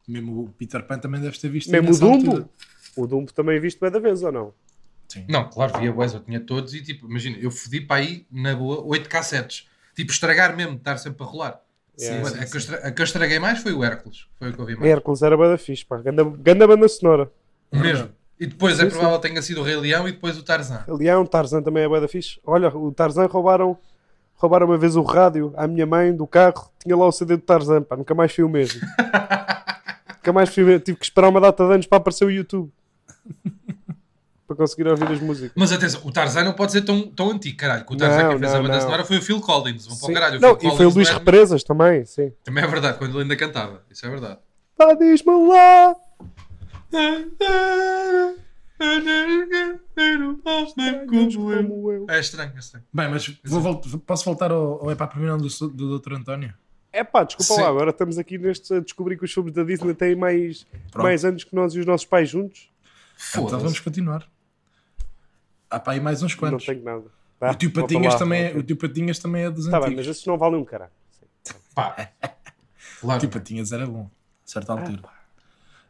Mesmo 0.07 0.43
o 0.43 0.49
Peter 0.49 0.83
Pan 0.83 0.99
também 0.99 1.19
deve 1.19 1.37
ter 1.37 1.49
visto. 1.49 1.71
Mesmo 1.71 1.91
o 1.93 1.97
Dumbo? 1.97 2.31
altura. 2.31 2.49
O 2.95 3.07
Dumbo 3.07 3.33
também 3.33 3.59
viste 3.59 3.79
bem 3.79 3.89
da 3.91 3.99
vez, 3.99 4.21
ou 4.23 4.31
não? 4.31 4.53
Sim. 5.07 5.25
Não, 5.29 5.49
claro, 5.49 5.79
via 5.79 5.91
boas, 5.91 6.13
eu 6.13 6.19
tinha 6.19 6.39
todos 6.39 6.73
e 6.73 6.81
tipo, 6.81 7.05
imagina, 7.07 7.37
eu 7.39 7.49
fodi 7.51 7.79
para 7.81 7.97
aí, 8.01 8.25
na 8.31 8.55
boa, 8.55 8.83
8 8.83 9.07
cassetes. 9.09 9.67
Tipo, 9.95 10.11
estragar 10.11 10.55
mesmo, 10.55 10.75
estar 10.75 10.97
sempre 10.97 11.23
a 11.23 11.25
rolar. 11.25 11.61
Yeah. 11.97 12.21
Mano, 12.23 12.41
a, 12.41 12.45
que 12.45 12.55
eu 12.55 12.59
estra- 12.59 12.77
a 12.79 12.91
que 12.91 13.01
eu 13.01 13.03
estraguei 13.05 13.39
mais 13.39 13.59
foi 13.59 13.71
o 13.71 13.81
Hércules. 13.83 14.27
Foi 14.37 14.49
o 14.49 14.53
que 14.53 14.59
eu 14.59 14.65
vi 14.65 14.75
mais. 14.75 14.91
Hércules 14.91 15.21
era 15.21 15.37
bada 15.37 15.57
fixe, 15.57 15.85
pá. 15.85 15.97
Ganda, 15.97 16.23
ganda 16.25 16.67
banda 16.67 16.87
sonora. 16.89 17.31
Mesmo. 17.71 18.09
E 18.37 18.45
depois 18.47 18.77
é 18.79 18.83
Sim, 18.83 18.89
provável 18.89 19.17
que 19.21 19.29
tenha 19.29 19.41
sido 19.41 19.61
o 19.61 19.63
Rei 19.63 19.77
Leão 19.77 20.05
e 20.05 20.11
depois 20.11 20.37
o 20.37 20.43
Tarzan. 20.43 20.83
Leão, 20.89 21.25
Tarzan 21.25 21.61
também 21.63 21.83
é 21.83 21.87
bada 21.87 22.05
fixe. 22.09 22.37
Olha, 22.45 22.67
o 22.75 22.91
Tarzan 22.91 23.27
roubaram, 23.27 23.77
roubaram 24.35 24.65
uma 24.67 24.77
vez 24.77 24.97
o 24.97 25.03
rádio 25.03 25.53
à 25.55 25.65
minha 25.67 25.85
mãe 25.85 26.13
do 26.13 26.27
carro. 26.27 26.69
Tinha 26.83 26.97
lá 26.97 27.07
o 27.07 27.11
CD 27.13 27.37
do 27.37 27.43
Tarzan, 27.43 27.81
pá. 27.83 27.95
Nunca 27.95 28.13
mais 28.13 28.33
fui 28.35 28.43
o 28.43 28.49
mesmo. 28.49 28.81
Nunca 30.17 30.33
mais 30.33 30.53
fui 30.53 30.63
o 30.63 30.65
mesmo. 30.65 30.81
Tive 30.81 30.97
que 30.97 31.05
esperar 31.05 31.29
uma 31.29 31.39
data 31.39 31.65
de 31.65 31.73
anos 31.75 31.85
para 31.87 31.97
aparecer 31.99 32.25
o 32.25 32.31
YouTube. 32.31 32.69
Para 34.47 34.55
conseguir 34.55 34.87
ouvir 34.87 35.07
as 35.11 35.19
músicas. 35.19 35.51
Mas 35.55 35.71
atenção, 35.71 36.01
o 36.03 36.11
Tarzan 36.11 36.43
não 36.43 36.53
pode 36.53 36.71
ser 36.71 36.81
tão, 36.81 37.07
tão 37.07 37.31
antigo, 37.31 37.57
caralho. 37.57 37.85
Que 37.85 37.93
o 37.93 37.97
Tarzan 37.97 38.23
Não, 38.23 38.33
que 38.33 38.39
fez 38.39 38.51
a 38.51 38.55
não, 38.55 38.61
banda 38.63 38.73
não. 38.75 38.81
sonora 38.81 39.03
foi 39.05 39.17
o 39.17 39.21
Phil 39.21 39.41
Collins. 39.41 39.85
Vão 39.87 39.97
para 39.97 40.09
o 40.09 40.13
caralho. 40.13 40.37
O 40.37 40.41
Não, 40.41 40.59
Phil 40.59 40.71
e 40.73 40.77
foi 40.77 40.85
o 40.85 40.89
Luís 40.89 41.07
não 41.07 41.15
é- 41.15 41.17
Represas 41.19 41.63
também, 41.63 42.05
sim. 42.05 42.31
Também 42.43 42.63
é 42.63 42.67
verdade, 42.67 42.97
quando 42.97 43.11
ele 43.15 43.23
ainda 43.23 43.35
cantava. 43.35 43.81
Isso 43.89 44.05
é 44.05 44.09
verdade. 44.09 44.39
Pá, 44.77 44.93
diz-me 44.93 45.47
lá. 45.49 45.95
Como 51.67 51.91
eu. 51.91 52.05
É 52.09 52.19
estranho, 52.19 52.51
é 52.55 52.59
estranho. 52.59 52.85
Bem, 52.93 53.09
mas 53.09 53.27
vou 53.43 53.81
posso 54.05 54.25
voltar 54.25 54.51
ao, 54.51 54.83
ao 54.83 54.91
Epá 54.91 55.07
Primeiro 55.07 55.37
do, 55.37 55.47
do 55.69 55.99
Dr. 55.99 56.13
António? 56.13 56.53
É 56.91 57.03
pá, 57.03 57.23
desculpa 57.23 57.53
Sim. 57.55 57.61
lá, 57.61 57.67
agora 57.69 57.89
estamos 57.89 58.17
aqui 58.17 58.37
nestes 58.37 58.71
a 58.71 58.79
descobrir 58.79 59.17
que 59.17 59.25
os 59.25 59.33
filmes 59.33 59.53
da 59.53 59.63
Disney 59.63 59.93
têm 59.93 60.15
mais, 60.15 60.65
Pronto. 60.91 61.03
mais 61.03 61.25
anos 61.25 61.43
que 61.43 61.53
nós 61.53 61.73
e 61.75 61.79
os 61.79 61.85
nossos 61.85 62.05
pais 62.05 62.29
juntos. 62.29 62.69
Então 63.31 63.47
vamos 63.59 63.79
continuar. 63.79 64.25
Há 65.69 65.79
para 65.79 65.93
aí 65.93 65.99
mais 65.99 66.21
uns 66.23 66.35
quantos. 66.35 66.65
Não 66.67 66.73
tenho 66.73 66.85
nada. 66.85 67.03
Tá, 67.39 67.51
O 67.51 67.55
tio 67.55 67.71
Patinhas, 67.71 68.13
lá, 68.13 68.19
também, 68.19 68.43
é- 68.43 68.47
ok. 68.49 68.59
o 68.59 68.63
tio 68.63 68.77
Patinhas 68.77 69.19
também 69.19 69.43
é 69.43 69.49
dos 69.49 69.65
Tá 69.65 69.71
bem, 69.79 69.87
antigos. 69.87 70.07
mas 70.07 70.15
esses 70.15 70.25
não 70.25 70.37
valem 70.37 70.59
um 70.59 70.63
caralho. 70.65 70.91
Pá. 71.73 72.09
O 72.97 73.01
Claro. 73.01 73.19
tio 73.19 73.29
Patinhas 73.29 73.71
era 73.71 73.85
bom, 73.85 74.09
a 74.09 74.49
certa 74.49 74.71
altura. 74.73 75.01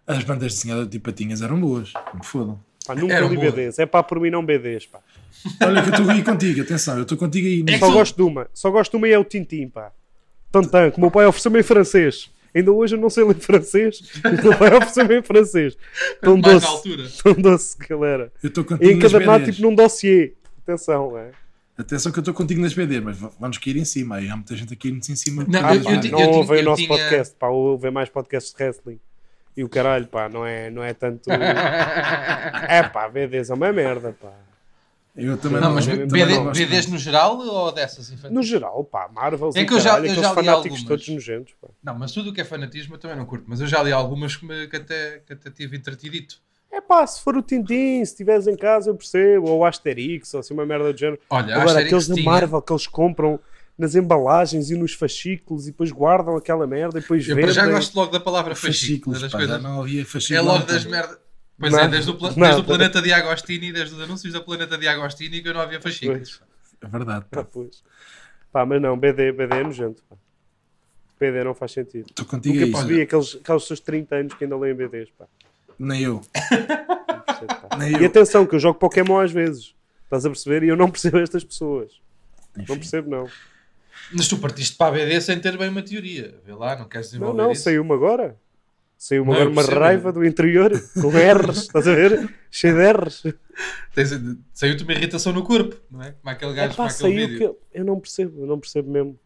As 0.08 0.24
bandas 0.24 0.54
desenhadas 0.54 0.88
do 0.88 0.92
tio 0.92 1.02
Patinhas 1.02 1.42
eram 1.42 1.60
boas, 1.60 1.94
não 1.94 2.16
me 2.20 2.26
fodam. 2.26 2.60
Pá, 2.86 2.94
nunca 2.96 3.14
Eram 3.14 3.30
li 3.30 3.36
boas. 3.36 3.52
BDs. 3.54 3.80
É 3.80 3.86
pá, 3.86 4.02
por 4.04 4.20
mim 4.20 4.30
não 4.30 4.46
BDs, 4.46 4.86
pá. 4.88 5.00
Olha 5.64 5.82
que 5.84 5.90
eu 5.90 5.94
estou 5.94 6.10
aí 6.10 6.24
contigo, 6.24 6.62
atenção, 6.62 6.96
eu 6.98 7.04
estou 7.04 7.18
contigo 7.18 7.48
aí. 7.48 7.64
É 7.76 7.80
Só 7.80 7.92
gosto 7.92 8.16
de 8.16 8.22
uma. 8.24 8.48
Só 8.54 8.72
gosto 8.72 8.92
de 8.92 8.98
uma 8.98 9.08
e 9.08 9.12
é 9.12 9.20
o 9.20 9.24
Tintim, 9.24 9.68
pá. 9.70 9.92
Tantan, 10.52 10.90
que 10.92 10.98
o 10.98 11.02
meu 11.02 11.12
pai 11.12 11.26
ofereceu-me 11.26 11.60
em 11.60 11.64
francês. 11.64 12.32
Ainda 12.56 12.72
hoje 12.72 12.96
eu 12.96 13.00
não 13.02 13.10
sei 13.10 13.24
ler 13.26 13.36
francês. 13.36 14.00
e 14.24 14.28
o 14.28 14.44
meu 14.44 14.58
pai 14.58 14.70
ofereceu-me 14.76 15.20
em 15.20 15.22
francês. 15.22 15.78
Tão 16.22 16.38
Mais 16.38 16.54
doce. 16.64 16.68
altura. 16.68 17.04
Tão 17.24 17.34
doce 17.34 17.78
que 17.78 17.94
ele 17.94 18.06
era. 18.06 18.32
Eu 18.42 18.48
estou 18.48 18.64
contigo 18.64 18.90
E 18.90 18.94
encadernado 18.94 19.40
BDs. 19.44 19.56
tipo 19.58 19.68
num 19.68 19.76
dossiê. 19.76 20.34
Atenção, 20.64 21.18
é. 21.18 21.32
Atenção 21.78 22.10
que 22.12 22.18
eu 22.20 22.22
estou 22.22 22.34
contigo 22.34 22.62
nas 22.62 22.74
BDs, 22.74 23.04
mas 23.04 23.18
vamos 23.38 23.58
cair 23.58 23.76
em 23.76 23.84
cima. 23.84 24.16
Aí 24.16 24.30
há 24.30 24.36
muita 24.38 24.56
gente 24.56 24.74
aqui 24.74 24.90
em 24.90 25.02
cima. 25.16 25.46
Não, 25.48 25.60
Ah, 25.66 25.76
eu- 25.76 25.84
pá, 25.84 25.92
eu 25.92 26.12
não 26.12 26.20
eu 26.22 26.30
ouvem 26.30 26.62
o 26.62 26.64
nosso 26.64 26.78
tinha- 26.78 26.88
podcast, 26.98 27.36
pá, 27.38 27.48
ouvem 27.50 27.92
mais 27.92 28.08
podcasts 28.08 28.54
de 28.56 28.64
wrestling. 28.64 29.00
E 29.58 29.64
o 29.64 29.68
caralho, 29.70 30.08
pá, 30.08 30.30
não 30.30 30.46
é, 30.46 30.70
não 30.70 30.82
é 30.84 30.94
tanto. 30.94 31.30
é 31.32 32.84
pá, 32.84 33.08
BDs 33.10 33.50
é 33.50 33.54
uma 33.54 33.72
merda, 33.74 34.16
pá. 34.22 34.32
Eu 35.16 35.38
também 35.38 35.62
Não, 35.62 35.70
não, 35.70 35.76
mas 35.76 35.86
também 35.86 36.08
BD, 36.08 36.36
não 36.36 36.44
gosto 36.46 36.60
BDs 36.60 36.88
no 36.88 36.98
geral 36.98 37.38
ou 37.40 37.72
dessas 37.72 38.10
infantis? 38.12 38.36
No 38.36 38.44
geral, 38.44 38.84
pá, 38.84 39.10
Marvels 39.14 39.56
É 39.56 39.64
que 39.64 39.74
eu 39.74 39.80
já- 39.80 39.92
caralho, 39.92 40.06
eu 40.08 40.12
aqueles 40.12 40.26
já 40.26 40.30
li 40.30 40.36
fanáticos 40.36 40.72
algumas. 40.80 40.84
todos 40.84 41.08
nojentos, 41.08 41.54
pá. 41.62 41.68
Não, 41.84 41.98
mas 41.98 42.12
tudo 42.12 42.30
o 42.32 42.34
que 42.34 42.42
é 42.42 42.44
fanatismo 42.44 42.96
eu 42.96 43.00
também 43.00 43.16
não 43.18 43.26
curto. 43.26 43.46
Mas 43.48 43.62
eu 43.62 43.68
já 43.68 43.82
li 43.82 43.92
algumas 43.94 44.36
que, 44.36 44.46
me, 44.46 44.68
que, 44.68 44.76
até, 44.76 45.20
que 45.26 45.32
até 45.34 45.50
tive 45.50 45.78
entretidito. 45.78 46.44
É 46.70 46.82
pá, 46.82 47.08
se 47.08 47.22
for 47.22 47.38
o 47.38 47.42
Tintin, 47.42 48.04
se 48.04 48.12
estiveres 48.12 48.46
em 48.48 48.58
casa, 48.58 48.90
eu 48.90 48.96
percebo. 48.96 49.50
Ou 49.50 49.60
o 49.60 49.66
Asterix, 49.66 50.34
ou 50.34 50.42
assim 50.42 50.54
uma 50.54 50.66
merda 50.66 50.92
do 50.92 51.00
género. 51.00 51.20
Olha, 51.30 51.46
Agora, 51.56 51.62
Asterix 51.70 51.86
aqueles 51.88 52.08
da 52.10 52.16
tinha- 52.16 52.26
Marvel 52.32 52.62
que 52.62 52.74
eles 52.74 52.88
compram 52.88 53.40
nas 53.78 53.96
embalagens 53.96 54.70
e 54.70 54.76
nos 54.76 54.94
fascículos 54.94 55.68
e 55.68 55.72
depois 55.72 55.92
guardam 55.92 56.36
aquela 56.36 56.68
merda 56.68 56.98
e 56.98 57.02
depois 57.02 57.28
Eu 57.28 57.38
para 57.38 57.52
já 57.52 57.62
vendem. 57.62 57.76
gosto 57.78 57.96
logo 57.96 58.12
da 58.12 58.20
palavra 58.20 58.54
fascículo. 58.56 59.14
Fascículos, 59.16 59.22
Das 59.22 59.32
pá, 59.32 59.38
coisas. 59.38 59.56
já 59.56 59.62
não 59.62 59.82
havia 59.82 60.02
É 60.02 60.06
fascículos. 60.06 60.46
logo 60.46 60.66
das 60.66 60.86
merdas. 60.86 61.18
Pois 61.58 61.72
Nada, 61.72 61.86
é, 61.86 61.88
desde 61.90 62.12
o, 62.12 62.14
nada. 62.20 62.34
desde 62.36 62.62
o 62.62 62.64
planeta 62.66 63.02
de 63.02 63.14
Agostini, 63.14 63.72
desde 63.72 63.96
os 63.96 64.02
anúncios 64.02 64.34
da 64.34 64.42
planeta 64.42 64.78
de 64.78 64.88
Agostini 64.88 65.42
que 65.42 65.48
eu 65.50 65.54
não 65.54 65.62
havia 65.62 65.80
fascículos. 65.82 66.42
É 66.82 66.88
verdade, 66.88 67.26
Ah, 67.32 67.36
pá. 67.38 67.44
pois. 67.46 67.82
Pá, 68.52 68.66
mas 68.66 68.82
não, 68.82 68.98
BD, 68.98 69.32
BD 69.32 69.56
é 69.56 69.64
nojento, 69.64 70.04
pá. 70.10 70.18
BD 71.20 71.44
não 71.46 71.54
faz 71.56 71.72
sentido. 71.72 72.08
Estou 72.10 72.26
contigo 72.26 72.56
Nunca 72.56 72.66
aí. 72.66 72.72
percebi 72.74 73.02
aqueles, 73.02 73.36
aqueles 73.36 73.64
seus 73.64 73.80
30 73.80 74.16
anos 74.16 74.34
que 74.34 74.44
ainda 74.44 74.58
leem 74.58 74.76
BDs, 74.76 75.10
pá. 75.18 75.26
Nem 75.80 76.02
eu. 76.04 76.22
Não. 77.72 77.78
Nem 77.80 77.92
E 77.92 78.02
eu. 78.04 78.06
atenção, 78.08 78.46
que 78.46 78.56
eu 78.56 78.60
jogo 78.60 78.78
Pokémon 78.80 79.20
às 79.20 79.32
vezes. 79.32 79.74
Estás 80.04 80.26
a 80.26 80.30
perceber? 80.30 80.64
E 80.64 80.68
eu 80.70 80.76
não 80.78 80.90
percebo 80.92 81.18
estas 81.20 81.44
pessoas. 81.44 81.92
Não 82.56 82.64
Enfim. 82.64 82.76
percebo, 82.76 83.10
não. 83.10 83.30
Mas 84.14 84.28
tu 84.28 84.38
partiste 84.38 84.76
para 84.78 84.88
a 84.88 84.92
BD 84.92 85.20
sem 85.22 85.40
ter 85.40 85.58
bem 85.58 85.70
uma 85.70 85.82
teoria. 85.82 86.38
Vê 86.46 86.54
lá, 86.54 86.76
não 86.78 86.88
queres 86.88 87.08
Não, 87.08 87.20
desenvolver 87.20 87.42
não, 87.42 87.52
isso? 87.52 87.64
saiu-me 87.64 87.94
agora. 87.94 88.38
Saiu-me 88.98 89.28
Não, 89.28 89.34
agora 89.36 89.50
eu 89.50 89.52
uma 89.52 89.62
percebo. 89.62 89.80
raiva 89.82 90.12
do 90.12 90.26
interior, 90.26 90.72
com 91.02 91.10
R's, 91.10 91.58
estás 91.58 91.88
a 91.88 91.94
ver? 91.94 92.34
Cheio 92.50 92.76
de 92.76 92.92
R's. 92.94 93.24
Saiu-te 94.54 94.84
uma 94.84 94.94
irritação 94.94 95.32
no 95.34 95.44
corpo, 95.44 95.76
não 95.92 96.02
é? 96.02 96.12
Como 96.12 96.30
aquele 96.32 96.52
É 96.52 96.56
gajo 96.56 96.70
pá, 96.70 96.76
com 96.76 96.84
aquele 96.84 96.98
saiu 97.14 97.16
vídeo. 97.28 97.38
que 97.38 97.44
eu, 97.44 97.60
eu 97.74 97.86
não 97.86 98.00
percebo, 98.00 98.42
eu 98.42 98.48
não 98.48 98.60
percebo 98.60 98.90
mesmo. 98.92 99.20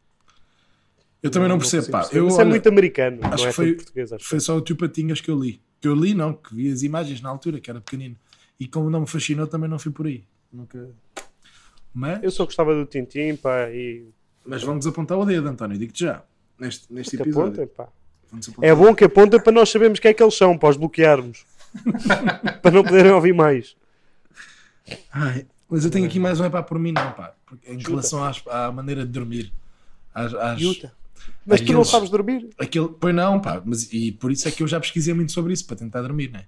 Eu 1.21 1.29
também 1.29 1.49
não 1.49 1.57
percebo, 1.57 1.85
consigo 1.91 2.09
pá. 2.09 2.17
Eu, 2.17 2.27
Isso 2.27 2.41
é 2.41 2.45
muito 2.45 2.67
americano, 2.69 3.19
não 3.21 3.33
acho 3.33 3.45
é 3.45 3.47
que 3.49 3.53
foi- 3.53 3.65
tudo 3.67 3.75
português, 3.77 4.13
acho. 4.13 4.25
Foi 4.25 4.39
só 4.39 4.57
o 4.57 4.61
tio 4.61 4.75
Patinhas 4.75 5.21
que 5.21 5.29
eu 5.29 5.39
li. 5.39 5.61
Que 5.81 5.87
eu 5.87 5.95
li, 5.95 6.13
não, 6.13 6.33
que 6.33 6.53
vi 6.55 6.71
as 6.71 6.81
imagens 6.83 7.21
na 7.21 7.29
altura, 7.29 7.59
que 7.59 7.69
era 7.69 7.79
pequenino. 7.79 8.15
E 8.59 8.67
como 8.67 8.89
não 8.89 9.01
me 9.01 9.07
fascinou, 9.07 9.47
também 9.47 9.69
não 9.69 9.79
fui 9.79 9.91
por 9.91 10.05
aí. 10.07 10.23
Nunca. 10.51 10.89
Mas, 11.93 12.21
Eu 12.23 12.31
só 12.31 12.45
gostava 12.45 12.73
do 12.75 12.85
Tintim, 12.85 13.35
pá, 13.35 13.69
e 13.69 14.05
mas 14.45 14.63
vamos 14.63 14.85
apontar 14.87 15.17
o 15.17 15.25
dedo, 15.25 15.47
António, 15.47 15.77
digo-te 15.77 16.01
já. 16.05 16.23
Neste, 16.59 16.91
neste 16.91 17.15
episódio. 17.15 17.53
apontem, 17.63 17.67
pá. 17.67 17.87
É 18.61 18.73
bom 18.73 18.93
que 18.95 19.03
apontem 19.05 19.41
para 19.41 19.51
nós 19.51 19.69
sabermos 19.69 19.99
quem 19.99 20.11
é 20.11 20.13
que 20.13 20.21
eles 20.23 20.35
são, 20.37 20.57
para 20.57 20.69
os 20.69 20.77
bloquearmos. 20.77 21.45
para 22.61 22.71
não 22.71 22.83
poderem 22.83 23.11
ouvir 23.11 23.33
mais. 23.33 23.75
Ai, 25.11 25.45
mas 25.69 25.85
eu 25.85 25.91
tenho 25.91 26.05
aqui 26.05 26.19
mais 26.19 26.39
um 26.39 26.45
é 26.45 26.49
pá 26.49 26.63
por 26.63 26.79
mim, 26.79 26.91
não, 26.91 27.11
pá. 27.11 27.33
Porque 27.45 27.71
em 27.71 27.77
Chuta. 27.79 27.89
relação 27.91 28.23
às- 28.23 28.43
à 28.47 28.71
maneira 28.71 29.05
de 29.05 29.11
dormir. 29.11 29.51
Às, 30.13 30.33
às-. 30.33 30.61
Mas 31.45 31.61
tu 31.61 31.65
não 31.65 31.81
Aqueles- 31.81 31.87
sabes 31.89 32.09
dormir? 32.09 32.49
aquele, 32.57 32.87
pois 32.99 33.13
não, 33.13 33.39
pá. 33.39 33.61
Mas, 33.63 33.91
e 33.93 34.11
por 34.11 34.31
isso 34.31 34.47
é 34.47 34.51
que 34.51 34.63
eu 34.63 34.67
já 34.67 34.79
pesquisei 34.79 35.13
muito 35.13 35.31
sobre 35.31 35.53
isso, 35.53 35.65
para 35.65 35.75
tentar 35.75 36.01
dormir, 36.01 36.31
né? 36.31 36.45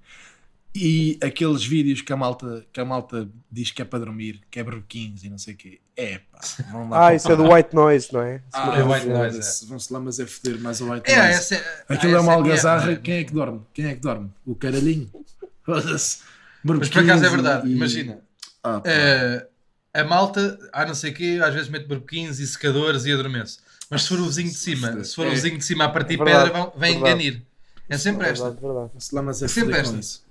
E 0.73 1.19
aqueles 1.21 1.65
vídeos 1.65 2.01
que 2.01 2.13
a 2.13 2.15
malta, 2.15 2.65
que 2.71 2.79
a 2.79 2.86
malta 2.86 3.27
diz 3.51 3.71
que 3.71 3.81
é 3.81 3.86
para 3.86 3.99
dormir, 3.99 4.39
que 4.49 4.57
é 4.57 4.63
berbequins 4.63 5.21
e 5.23 5.29
não 5.29 5.38
sei 5.38 5.53
o 5.53 5.57
quê. 5.57 5.81
É, 5.97 6.19
pá. 6.31 6.39
Vão 6.71 6.88
lá 6.89 7.07
Ah, 7.07 7.13
isso 7.15 7.29
é 7.29 7.36
do 7.36 7.51
White 7.51 7.75
Noise, 7.75 8.13
não 8.13 8.21
é? 8.21 8.41
Ah, 8.53 8.77
É 8.79 8.81
white 8.84 9.05
noise, 9.07 9.65
Vão-se 9.65 9.91
lá, 9.91 9.99
mas 9.99 10.17
é 10.19 10.25
foder 10.25 10.57
mais 10.62 10.79
o 10.79 10.89
white 10.89 11.12
É, 11.12 11.17
noise. 11.34 11.55
é- 11.55 11.84
Aquilo 11.89 12.13
ah, 12.13 12.17
é 12.17 12.19
uma 12.21 12.31
essa 12.31 12.39
algazarra. 12.39 12.91
é? 12.93 12.95
Quem 12.95 13.15
é 13.15 13.23
que 13.25 13.34
dorme? 13.34 13.62
Quem 13.73 13.86
é 13.86 13.95
que 13.95 13.99
dorme? 14.01 14.31
O 14.45 14.55
caralhinho. 14.55 15.12
Foda-se. 15.65 16.19
Mas 16.63 16.88
por 16.89 17.03
acaso 17.03 17.25
é 17.25 17.29
verdade, 17.29 17.67
e- 17.67 17.73
imagina. 17.75 18.19
Ah, 18.63 18.81
eh, 18.86 19.47
a 19.93 20.03
malta, 20.05 20.57
há 20.71 20.86
não 20.86 20.95
sei 20.95 21.12
o 21.12 21.13
quê, 21.13 21.39
às 21.43 21.53
vezes 21.53 21.67
mete 21.69 21.86
barbequins 21.86 22.39
e 22.39 22.47
secadores 22.47 23.03
e 23.05 23.12
adormece. 23.12 23.57
Mas 23.89 24.03
se 24.03 24.07
for 24.07 24.19
o 24.21 24.25
vizinho 24.25 24.47
de 24.49 24.55
cima, 24.55 25.03
se 25.03 25.13
for 25.15 25.25
o 25.25 25.29
É. 25.31 25.34
vizinho 25.34 25.57
de 25.57 25.65
cima 25.65 25.84
a 25.84 25.89
partir 25.89 26.13
É 26.13 26.17
verdade, 26.23 26.45
pedra, 26.51 26.60
vão, 26.63 26.71
vem 26.79 26.93
verdade. 26.93 26.97
enganir. 27.25 27.41
É 27.89 27.97
sempre 27.97 28.29
esta. 28.29 28.45
Verdade, 28.51 28.65
verdade. 28.65 28.91
Lá, 29.12 29.21
mas 29.21 29.41
é 29.41 29.47
Sempre 29.49 29.77
esta. 29.77 30.31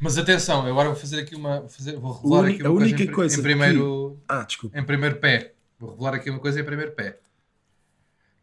Mas 0.00 0.16
atenção, 0.16 0.64
eu 0.66 0.72
agora 0.72 0.88
vou 0.88 0.96
fazer 0.98 1.20
aqui 1.20 1.34
uma. 1.34 1.68
Fazer, 1.68 1.96
vou 1.96 2.12
revelar 2.12 2.40
uni- 2.44 2.54
aqui 2.54 2.66
a 2.66 2.70
uma 2.70 2.80
única 2.80 2.96
coisa, 2.96 3.10
em, 3.10 3.14
coisa 3.14 3.38
em 3.38 3.42
primeiro, 3.42 4.18
Ah, 4.28 4.42
desculpa. 4.44 4.78
em 4.78 4.84
primeiro 4.84 5.16
pé. 5.16 5.52
Vou 5.78 5.90
revelar 5.90 6.14
aqui 6.14 6.30
uma 6.30 6.38
coisa 6.40 6.60
em 6.60 6.64
primeiro 6.64 6.92
pé. 6.92 7.18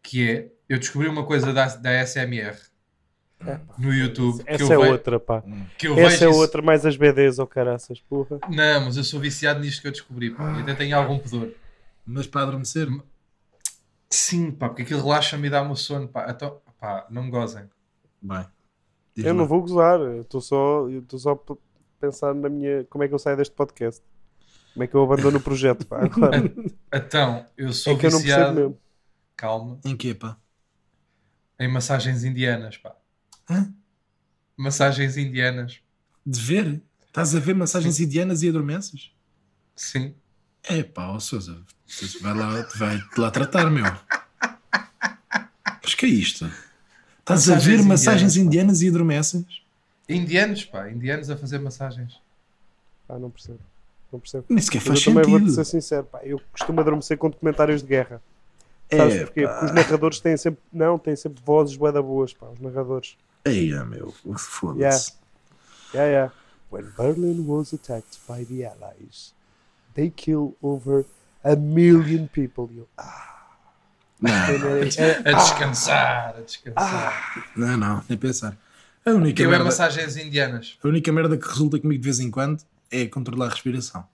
Que 0.03 0.29
é, 0.29 0.47
eu 0.69 0.77
descobri 0.79 1.07
uma 1.07 1.25
coisa 1.25 1.51
da, 1.53 1.65
da 1.75 1.91
SMR 2.05 2.57
no 3.77 3.91
YouTube. 3.93 4.43
que 4.43 4.49
Essa 4.51 4.63
eu 4.73 4.83
é 4.83 4.85
ve- 4.85 4.91
outra, 4.91 5.19
pá. 5.19 5.43
Que 5.77 5.87
eu 5.87 5.93
Essa 5.93 6.09
vejo 6.09 6.25
é 6.25 6.29
isso- 6.29 6.39
outra, 6.39 6.61
mais 6.61 6.85
as 6.85 6.95
BDs 6.95 7.39
ou 7.39 7.47
caraças, 7.47 7.99
porra. 8.01 8.39
Não, 8.49 8.85
mas 8.85 8.95
eu 8.97 9.03
sou 9.03 9.19
viciado 9.19 9.59
nisto 9.59 9.81
que 9.81 9.87
eu 9.87 9.91
descobri. 9.91 10.29
pá, 10.31 10.59
até 10.59 10.73
tenho 10.75 10.95
algum 10.97 11.17
pudor. 11.19 11.51
Mas 12.05 12.27
para 12.27 12.41
adormecer, 12.43 12.87
Sim, 14.09 14.51
pá, 14.51 14.69
porque 14.69 14.83
aquilo 14.83 15.01
relaxa-me 15.01 15.47
e 15.47 15.49
dá-me 15.49 15.71
o 15.71 15.75
sono. 15.75 16.07
Pá. 16.07 16.27
Então, 16.29 16.61
pá, 16.79 17.05
não 17.09 17.23
me 17.23 17.29
gozem. 17.31 17.63
vai. 18.23 18.47
Diz 19.17 19.25
Eu 19.25 19.33
lá. 19.33 19.39
não 19.39 19.47
vou 19.47 19.61
gozar, 19.61 19.99
estou 20.21 20.39
só, 20.39 20.87
eu 20.87 20.99
estou 20.99 21.17
só 21.19 21.31
a 21.31 21.55
pensar 21.99 22.35
na 22.35 22.47
minha. 22.49 22.85
Como 22.85 23.03
é 23.03 23.07
que 23.07 23.13
eu 23.15 23.19
saio 23.19 23.35
deste 23.35 23.53
podcast? 23.55 24.01
Como 24.73 24.83
é 24.83 24.87
que 24.87 24.93
eu 24.93 25.03
abandono 25.03 25.39
o 25.39 25.41
projeto, 25.41 25.85
pá? 25.87 26.03
Agora. 26.05 26.37
Então, 26.93 27.45
eu 27.57 27.73
sou 27.73 27.93
É 27.93 27.97
que 27.97 28.05
eu 28.05 28.11
não 28.11 28.19
viciado. 28.19 28.53
mesmo. 28.55 28.79
Calma. 29.35 29.79
Em 29.83 29.97
quê, 29.97 30.13
pá? 30.13 30.37
Em 31.59 31.67
massagens 31.67 32.23
indianas, 32.23 32.77
pá. 32.77 32.95
Hã? 33.49 33.73
Massagens 34.55 35.17
indianas. 35.17 35.81
De 36.25 36.39
ver? 36.39 36.81
Estás 37.07 37.35
a 37.35 37.39
ver 37.39 37.55
massagens 37.55 37.99
indianas 37.99 38.43
e 38.43 38.49
adormeces? 38.49 39.11
Sim. 39.75 40.15
É 40.63 40.83
pá, 40.83 41.07
ó 41.09 41.17
vai 42.21 42.33
lá, 42.33 42.61
vai 42.75 42.99
lá 43.17 43.31
tratar, 43.31 43.69
meu. 43.71 43.85
Mas 45.83 45.95
que 45.95 46.05
é 46.05 46.09
isto? 46.09 46.49
Estás 47.27 47.49
a 47.49 47.55
Massagens 47.55 47.65
ver 47.81 47.83
massagens 47.85 48.37
indianas, 48.37 48.79
indianas 48.79 48.81
e 48.81 48.87
adormeces? 48.87 49.61
Indianos, 50.07 50.63
pá. 50.63 50.89
Indianos 50.89 51.29
a 51.29 51.35
fazer 51.35 51.59
massagens. 51.59 52.21
Ah, 53.09 53.19
não 53.19 53.29
percebo. 53.29 53.59
Não 54.11 54.19
percebo. 54.19 54.45
Nem 54.47 54.61
sequer 54.61 54.79
faz 54.79 54.99
eu 54.99 55.05
também 55.13 55.29
vou-te 55.29 55.45
sentido. 55.49 55.55
ser 55.55 55.65
sincero, 55.65 56.05
pá. 56.05 56.21
Eu 56.23 56.41
costumo 56.53 56.79
adormecer 56.79 57.17
com 57.17 57.29
documentários 57.29 57.81
de 57.81 57.87
guerra. 57.89 58.21
Sabes 58.89 59.15
É, 59.15 59.25
porquê? 59.25 59.41
pá. 59.43 59.49
Porque 59.51 59.65
os 59.65 59.71
narradores 59.73 60.19
têm 60.21 60.37
sempre. 60.37 60.61
Não, 60.71 60.97
têm 60.97 61.17
sempre 61.17 61.43
vozes 61.45 61.75
bué 61.75 61.91
da 61.91 62.01
boas, 62.01 62.31
pá. 62.33 62.47
Os 62.47 62.61
narradores. 62.61 63.17
Eia, 63.43 63.83
meu, 63.83 64.13
foda-se. 64.37 65.11
Yeah. 65.93 66.03
Yeah, 66.05 66.11
yeah. 66.11 66.33
When 66.71 66.85
Berlin 66.97 67.45
was 67.45 67.73
attacked 67.73 68.19
by 68.27 68.45
the 68.45 68.65
Allies, 68.65 69.33
they 69.95 70.09
killed 70.09 70.53
over 70.61 71.03
a 71.43 71.55
million 71.57 72.27
people. 72.27 72.69
Eu, 72.75 72.87
ah, 72.97 73.36
Não, 74.19 74.31
é- 74.97 75.29
A 75.29 75.33
descansar, 75.33 76.35
a 76.37 76.41
descansar. 76.41 77.51
não, 77.55 77.77
não, 77.77 78.03
nem 78.09 78.17
pensar. 78.17 78.57
A 79.05 79.11
única, 79.11 79.41
eu 79.41 79.47
é 79.47 79.51
merda, 79.51 79.65
massagens 79.65 80.17
indianas. 80.17 80.77
a 80.83 80.87
única 80.87 81.11
merda 81.11 81.37
que 81.37 81.47
resulta 81.47 81.79
comigo 81.79 82.01
de 82.01 82.05
vez 82.05 82.19
em 82.19 82.29
quando 82.29 82.61
é 82.91 83.05
controlar 83.05 83.45
a 83.47 83.49
respiração. 83.49 84.05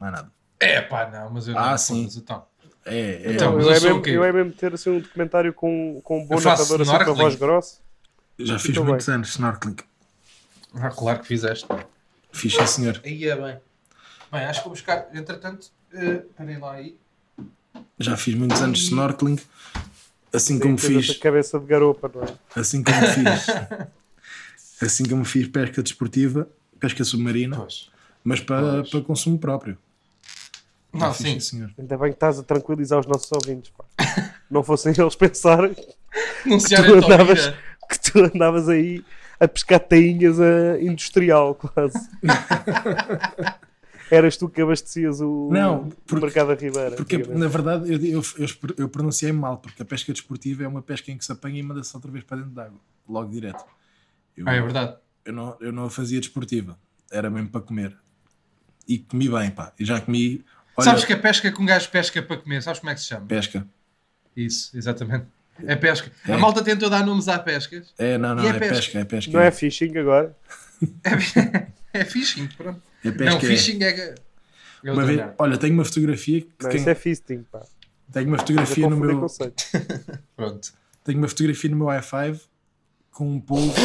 Não 0.00 0.08
é 0.08 0.10
nada. 0.10 0.30
É 0.60 0.80
pá, 0.82 1.08
não, 1.10 1.30
mas 1.30 1.48
eu 1.48 1.54
não. 1.54 1.60
Ah, 1.60 1.78
sim. 1.78 2.08
Então. 2.16 2.44
É, 2.84 2.98
é. 2.98 3.32
Então, 3.32 3.52
eu, 3.52 3.66
mas 3.66 3.82
é 3.82 3.88
mesmo, 3.88 4.06
eu 4.06 4.24
é 4.24 4.32
mesmo 4.32 4.52
ter 4.52 4.74
assim 4.74 4.90
um 4.90 5.00
documentário 5.00 5.52
com, 5.54 6.00
com 6.02 6.20
um 6.20 6.26
bom 6.26 6.34
narrador 6.40 6.60
assim 6.60 6.68
com 6.68 6.80
a 6.80 6.84
snorkeling. 6.84 7.16
voz 7.18 7.34
grossa. 7.36 7.78
já 8.38 8.58
fiz 8.58 8.76
muitos 8.78 9.08
anos 9.08 9.28
de 9.28 9.32
snorkeling. 9.34 9.76
Ah, 10.74 10.88
claro 10.90 11.20
que 11.20 11.26
fizeste. 11.26 11.66
Fiz, 12.32 12.54
sim, 12.54 12.66
senhor. 12.66 13.00
Aí 13.04 13.28
é 13.28 13.36
bem. 13.36 13.58
Bem, 14.32 14.44
acho 14.46 14.60
que 14.60 14.64
vou 14.64 14.72
buscar, 14.74 15.06
entretanto, 15.14 15.68
eh, 15.92 16.22
parem 16.36 16.58
lá 16.58 16.72
aí. 16.72 16.96
Já 17.98 18.16
fiz 18.16 18.34
muitos 18.34 18.60
anos 18.62 18.78
de 18.78 18.84
snorkeling. 18.86 19.38
Assim 20.32 20.58
como 20.58 20.76
Tem 20.76 20.96
essa 20.98 21.06
fiz. 21.12 21.18
cabeça 21.18 21.58
de 21.58 21.66
garopa, 21.66 22.10
não 22.14 22.22
é? 22.22 22.34
Assim 22.58 22.82
como 22.82 22.96
fiz. 23.06 23.46
assim 24.82 25.04
como 25.04 25.24
fiz 25.24 25.46
pesca 25.48 25.82
desportiva, 25.82 26.48
pesca 26.80 27.04
submarina, 27.04 27.56
Pois. 27.58 27.90
mas 28.24 28.40
para, 28.40 28.76
Pois. 28.78 28.90
para 28.90 29.00
consumo 29.02 29.38
próprio. 29.38 29.76
Não, 30.92 31.12
fiz, 31.14 31.26
sim. 31.26 31.40
senhor. 31.40 31.70
Ainda 31.78 31.96
bem 31.98 32.08
que 32.10 32.16
estás 32.16 32.38
a 32.38 32.42
tranquilizar 32.42 32.98
os 33.00 33.06
nossos 33.06 33.30
ouvintes, 33.32 33.70
pá. 33.76 33.84
Não 34.50 34.62
fossem 34.62 34.92
eles 34.96 35.14
pensar 35.14 35.70
Anunciar 36.44 36.82
Tu 36.84 36.88
tua 37.00 37.14
andavas- 37.14 37.54
que 37.90 37.98
tu 38.00 38.18
andavas 38.18 38.68
aí 38.68 39.02
a 39.40 39.48
pescar 39.48 39.80
tainhas 39.80 40.38
a 40.40 40.80
industrial, 40.80 41.54
quase. 41.54 41.98
Eras 44.14 44.36
tu 44.36 44.46
que 44.48 44.60
abastecias 44.60 45.20
o, 45.22 45.48
Não, 45.50 45.84
o 45.84 45.90
porque- 46.06 46.24
mercado 46.26 46.48
da 46.48 46.54
Ribeira. 46.54 46.96
Porque, 46.96 47.16
na 47.18 47.48
verdade, 47.48 47.90
eu, 47.90 47.98
eu, 47.98 48.22
eu, 48.38 48.48
eu 48.76 48.88
pronunciei 48.88 49.32
mal, 49.32 49.56
porque 49.56 49.80
a 49.80 49.84
pesca 49.86 50.12
desportiva 50.12 50.62
é 50.64 50.68
uma 50.68 50.82
pesca 50.82 51.10
em 51.10 51.16
que 51.16 51.24
se 51.24 51.32
apanha 51.32 51.58
e 51.60 51.62
manda-se 51.62 51.96
outra 51.96 52.10
vez 52.10 52.22
para 52.22 52.36
dentro 52.36 52.52
d'água, 52.52 52.78
logo 53.08 53.30
direto. 53.30 53.64
Eu, 54.36 54.46
Ah, 54.46 54.52
é 54.54 54.60
verdade. 54.60 54.96
eu, 55.24 55.32
não, 55.32 55.56
eu 55.60 55.72
não 55.72 55.84
a 55.86 55.90
fazia 55.90 56.20
desportiva, 56.20 56.78
era 57.10 57.30
mesmo 57.30 57.48
para 57.48 57.62
comer. 57.62 57.96
E 58.86 58.98
comi 58.98 59.30
bem, 59.30 59.50
pá. 59.50 59.72
E 59.78 59.84
já 59.84 59.98
comi. 59.98 60.44
Olha, 60.76 60.84
Sabes 60.84 61.04
que 61.06 61.12
a 61.14 61.18
pesca 61.18 61.50
que 61.50 61.62
um 61.62 61.64
gajo 61.64 61.88
pesca 61.90 62.20
para 62.22 62.36
comer, 62.36 62.62
sabes 62.62 62.80
como 62.80 62.90
é 62.90 62.94
que 62.94 63.00
se 63.00 63.06
chama? 63.06 63.26
pesca. 63.26 63.66
Isso, 64.36 64.76
exatamente. 64.76 65.24
É 65.64 65.74
pesca. 65.76 66.10
É. 66.28 66.32
A 66.34 66.38
malta 66.38 66.62
tentou 66.62 66.90
dar 66.90 67.04
nomes 67.06 67.28
à 67.28 67.38
pescas. 67.38 67.94
É, 67.96 68.18
não, 68.18 68.34
não, 68.34 68.42
é 68.44 68.48
é, 68.48 68.52
pesca. 68.58 68.74
pesca? 68.74 68.98
é 68.98 69.04
pesca. 69.04 69.32
Não 69.32 69.40
é 69.40 69.50
fishing 69.50 69.96
agora? 69.96 70.36
É 71.94 72.04
fishing, 72.04 72.46
pronto. 72.48 72.82
É 73.04 73.10
pesca. 73.10 73.24
não, 73.24 73.36
é. 73.36 73.40
fishing 73.40 73.82
é. 73.82 74.14
é 74.84 74.92
Uma 74.92 75.04
vez- 75.04 75.20
olha, 75.38 75.58
tenho 75.58 75.74
uma 75.74 75.84
fotografia 75.84 76.40
que 76.40 76.48
Não, 76.62 76.70
quem- 76.70 76.80
isso 76.80 76.88
é 76.90 76.94
fisting, 76.94 77.42
pá. 77.50 77.62
tenho 78.12 78.28
uma 78.28 78.38
fotografia 78.38 78.88
no 78.88 78.96
meu. 78.96 79.26
Pronto. 80.36 80.72
tenho 81.04 81.18
uma 81.18 81.28
fotografia 81.28 81.70
no 81.70 81.76
meu 81.76 81.86
i5 81.88 82.40
com 83.10 83.28
um 83.28 83.40
polvo. 83.40 83.74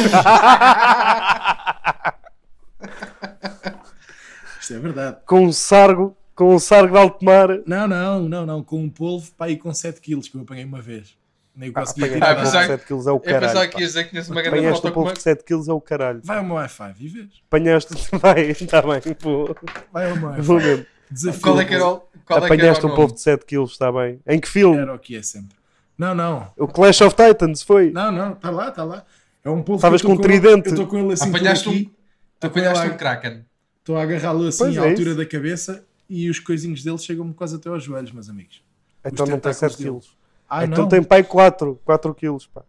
Isto 4.60 4.74
é 4.74 4.78
verdade. 4.78 5.16
Com 5.26 5.46
um 5.46 5.52
sargo, 5.52 6.16
com 6.34 6.54
um 6.54 6.58
sargo 6.58 6.92
de 6.92 6.98
alto 6.98 7.24
mar. 7.24 7.48
Não, 7.66 7.86
não, 7.88 8.28
não, 8.28 8.46
não, 8.46 8.62
com 8.62 8.82
um 8.82 8.88
polvo 8.90 9.30
para 9.36 9.46
aí 9.46 9.56
com 9.56 9.72
7 9.72 10.00
quilos 10.00 10.28
que 10.28 10.36
eu 10.36 10.42
apanhei 10.42 10.64
uma 10.64 10.80
vez. 10.80 11.16
Nem 11.58 11.70
o 11.70 11.72
consegui 11.72 12.04
Apanhar 12.04 12.14
tirar. 12.14 12.28
Ah, 12.28 12.30
um 12.30 12.34
polvo 12.36 12.44
pensava- 12.52 12.62
de 12.62 12.68
7 12.78 12.86
quilos 12.86 13.06
é 13.06 13.10
o 13.10 13.14
Eu 13.14 13.20
pensava 13.20 13.40
caralho. 13.46 13.70
que 13.70 13.80
ias 13.80 13.88
dizer 13.88 14.04
que 14.04 14.10
conheço 14.10 14.30
uma 14.32 14.42
grande 14.42 14.58
Apanhaste 14.58 14.86
um 14.86 14.90
uma... 15.00 15.12
de 15.12 15.22
7 15.22 15.44
quilos 15.44 15.68
é 15.68 15.72
o 15.72 15.80
caralho. 15.80 16.20
Vai 16.22 16.38
ao 16.38 16.44
meu 16.44 16.56
i5 16.56 16.94
e 17.00 17.08
vês. 17.08 17.26
Apanhaste, 17.48 17.94
vai, 18.16 18.40
está 18.50 18.80
bem, 18.82 19.14
pô. 19.14 19.56
Vai 19.92 20.10
ao 20.10 20.16
meu 20.16 20.42
Vou 20.42 20.58
i5. 20.58 20.62
mesmo. 20.64 20.86
Desafio. 21.10 21.40
Qual 21.42 21.60
é 21.60 21.64
que 21.64 21.74
era 21.74 21.86
o, 21.86 22.00
qual 22.24 22.40
é 22.40 22.44
Apanhaste 22.44 22.86
um 22.86 22.94
polvo 22.94 23.14
de 23.14 23.20
7 23.20 23.44
quilos, 23.44 23.72
está 23.72 23.90
bem. 23.90 24.20
Em 24.26 24.38
que 24.38 24.48
filme? 24.48 24.78
Era 24.78 24.94
o 24.94 24.98
que 25.00 25.16
é 25.16 25.22
sempre. 25.22 25.56
Não, 25.98 26.14
não. 26.14 26.48
O 26.56 26.68
Clash 26.68 27.00
of 27.00 27.16
Titans 27.16 27.62
foi. 27.62 27.90
Não, 27.90 28.12
não, 28.12 28.34
está 28.34 28.50
lá, 28.50 28.68
está 28.68 28.84
lá. 28.84 29.04
É 29.44 29.50
um 29.50 29.62
polvo 29.62 29.80
Estavas 29.80 30.00
com 30.00 30.12
um 30.12 30.16
tridente. 30.16 30.68
Eu 30.68 30.74
estou 30.74 30.86
com 30.86 30.96
ele 30.98 31.12
assim 31.14 31.28
Apanhaste 31.28 31.68
aqui. 31.68 31.92
Estou 32.34 32.50
com 32.50 32.58
ele 32.60 32.68
Apanhaste 32.68 32.94
um 32.94 32.96
Kraken. 32.96 33.44
Estou 33.80 33.96
a 33.96 34.02
agarrá-lo 34.04 34.46
assim 34.46 34.58
Pois 34.58 34.78
à 34.78 34.86
é 34.86 34.90
altura 34.90 35.08
isso. 35.08 35.18
da 35.18 35.26
cabeça 35.26 35.84
e 36.08 36.30
os 36.30 36.38
coisinhos 36.38 36.84
dele 36.84 36.98
chegam-me 36.98 37.34
quase 37.34 37.56
até 37.56 37.68
aos 37.68 37.82
joelhos, 37.82 38.12
meus 38.12 38.28
amigos. 38.28 38.62
Então 39.04 39.26
não 39.26 39.40
tem 39.40 39.50
tentáculos 39.50 39.56
7 39.58 39.76
dele. 39.78 39.90
quilos. 39.90 40.17
Ah, 40.48 40.64
então 40.64 40.82
não. 40.84 40.88
tem 40.88 41.02
pai 41.02 41.22
4, 41.22 41.78
4 41.84 42.14
quilos, 42.14 42.46
pá. 42.46 42.62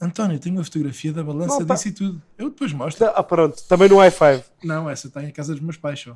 António, 0.00 0.38
tenho 0.38 0.56
uma 0.56 0.64
fotografia 0.64 1.12
da 1.12 1.22
balança 1.22 1.58
Não, 1.60 1.66
pá. 1.66 1.74
disso 1.74 1.88
e 1.88 1.92
tudo. 1.92 2.22
Eu 2.36 2.50
depois 2.50 2.72
mostro. 2.72 3.06
Ah, 3.06 3.22
pronto. 3.22 3.62
Também 3.68 3.88
no 3.88 3.96
i5. 3.96 4.44
Não, 4.62 4.88
essa 4.90 5.06
está 5.08 5.22
em 5.24 5.30
casa 5.30 5.52
dos 5.54 5.62
meus 5.62 5.76
pais 5.76 5.98
só. 6.00 6.10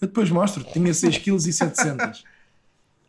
Eu 0.00 0.08
depois 0.08 0.30
mostro. 0.30 0.62
Tinha 0.64 0.92
6 0.92 1.18
kg 1.18 1.34
e 1.36 1.52
700. 1.52 2.24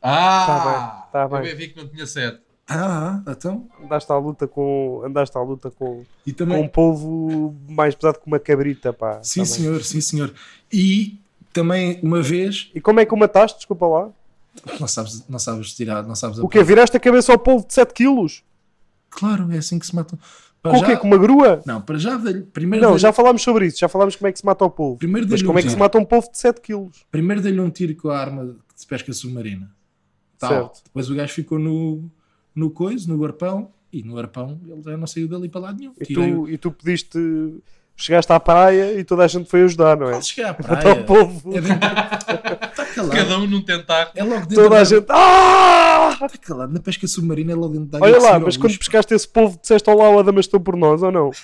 Ah! 0.02 0.46
Tá 0.46 0.64
bem, 0.64 1.12
tá 1.12 1.22
Eu 1.24 1.30
bem. 1.30 1.42
bem 1.50 1.56
vi 1.56 1.68
que 1.74 1.82
não 1.82 1.88
tinha 1.90 2.06
sede. 2.06 2.40
Ah, 2.70 3.22
então. 3.28 3.68
Andaste 3.84 4.12
à 4.12 4.18
luta 4.18 4.48
com. 4.48 5.02
Andaste 5.04 5.36
à 5.38 5.42
luta 5.42 5.72
com, 5.72 6.04
E 6.26 6.32
com 6.32 6.38
também. 6.38 6.62
um 6.64 6.68
polvo 6.68 7.56
mais 7.68 7.96
pesado 7.96 8.20
que 8.20 8.28
uma 8.28 8.40
cabrita, 8.40 8.94
pá. 8.94 9.20
Sim, 9.24 9.40
Tá 9.42 9.46
bem. 9.46 9.54
senhor, 9.54 9.84
sim, 9.84 10.00
senhor. 10.00 10.34
E 10.72 11.20
também 11.52 12.00
uma 12.04 12.22
vez. 12.22 12.70
E 12.76 12.80
como 12.80 13.00
é 13.00 13.06
que 13.06 13.14
o 13.14 13.18
mataste? 13.18 13.58
Desculpa 13.58 13.88
lá. 13.88 14.10
Não 14.80 14.88
sabes, 14.88 15.24
não 15.28 15.40
sabes 15.40 15.74
tirar, 15.74 16.04
não 16.06 16.16
sabes 16.16 16.40
O 16.40 16.48
quê? 16.48 16.64
Viraste 16.64 16.96
a 16.98 17.00
cabeça 17.00 17.32
ao 17.32 17.40
polvo 17.40 17.66
de 17.68 17.74
7 17.74 17.94
quilos? 17.94 18.44
Claro, 19.10 19.52
é 19.52 19.58
assim 19.58 19.80
que 19.80 19.86
se 19.88 19.96
matam. 19.96 20.18
Para 20.62 20.72
Com 20.72 20.78
o 20.78 20.82
já- 20.82 20.86
quê? 20.88 20.98
Com 20.98 21.08
uma 21.08 21.18
grua? 21.18 21.62
Não, 21.66 21.82
para 21.82 21.98
já, 21.98 22.20
primeiro 22.52 22.86
Não, 22.86 22.98
já 22.98 23.14
falámos 23.14 23.42
sobre 23.42 23.68
isso. 23.68 23.80
Já 23.80 23.88
falámos 23.88 24.16
como 24.16 24.28
é 24.28 24.32
que 24.32 24.40
se 24.40 24.46
mata 24.46 24.66
o 24.66 24.70
polvo. 24.70 24.98
Primeiro 24.98 25.28
Mas 25.30 25.42
como 25.42 25.54
um 25.54 25.60
é 25.60 25.64
que 25.64 25.70
se 25.70 25.78
mata 25.78 25.98
um 25.98 26.04
polvo 26.06 26.30
de 26.32 26.38
7 26.38 26.60
quilos? 26.62 27.06
Primeiro 27.12 27.42
dei-lhe 27.42 27.60
um 27.60 27.70
tiro 27.70 27.96
com 27.96 28.10
a 28.10 28.20
arma 28.20 28.46
de 28.46 28.88
pesca 28.88 29.14
submarina. 29.14 29.72
Tal. 30.40 30.50
Certo. 30.50 30.82
Depois 30.86 31.10
o 31.10 31.16
gajo 31.16 31.34
ficou 31.34 31.58
no, 31.60 32.10
no 32.54 32.70
coiso, 32.70 33.08
no 33.16 33.24
arpão, 33.24 33.70
e 33.94 34.04
no 34.04 34.18
arpão 34.20 34.60
ele 34.68 34.82
já 34.84 34.98
não 34.98 35.08
saiu 35.08 35.28
dali 35.28 35.48
para 35.50 35.62
lado 35.62 35.80
nenhum. 35.80 35.94
E 36.00 36.06
Tirei 36.06 36.34
tu, 36.34 36.50
e 36.50 36.58
tu 36.58 36.72
pediste. 36.72 37.18
Chegaste 38.00 38.32
à 38.32 38.40
praia 38.40 38.94
e 39.00 39.04
toda 39.04 39.24
a 39.24 39.28
gente 39.28 39.50
foi 39.50 39.64
ajudar, 39.64 39.98
não 39.98 40.08
é? 40.08 40.22
Cheguei 40.22 40.44
à 40.46 40.50
Matar 40.50 40.78
praia. 40.82 41.02
o 41.02 41.04
polvo. 41.06 41.58
É 41.58 41.62
dentro... 41.62 41.80
Calado. 42.98 43.16
Cada 43.16 43.38
um 43.40 43.48
num 43.48 43.62
tentáculo. 43.62 44.14
É 44.16 44.24
logo 44.24 44.42
dentro 44.48 44.56
Toda 44.56 44.70
da... 44.76 44.82
a 44.82 44.84
gente. 44.84 45.06
Ah! 45.10 46.10
Está 46.14 46.38
calado. 46.40 46.74
Na 46.74 46.80
pesca 46.80 47.08
submarina 47.08 47.52
é 47.52 47.56
logo 47.56 47.74
dentro 47.74 47.88
da 47.88 47.98
água 47.98 48.08
Olha 48.08 48.20
lá, 48.20 48.40
mas 48.40 48.58
quando 48.58 48.70
bucho. 48.72 48.80
pescaste 48.80 49.14
esse 49.14 49.28
polvo, 49.28 49.58
disseste 49.62 49.90
ao 49.90 49.98
lá, 49.98 50.10
o 50.10 50.20
Adamastor 50.20 50.60
por 50.60 50.76
nós 50.76 51.02
ou 51.04 51.12
não? 51.12 51.32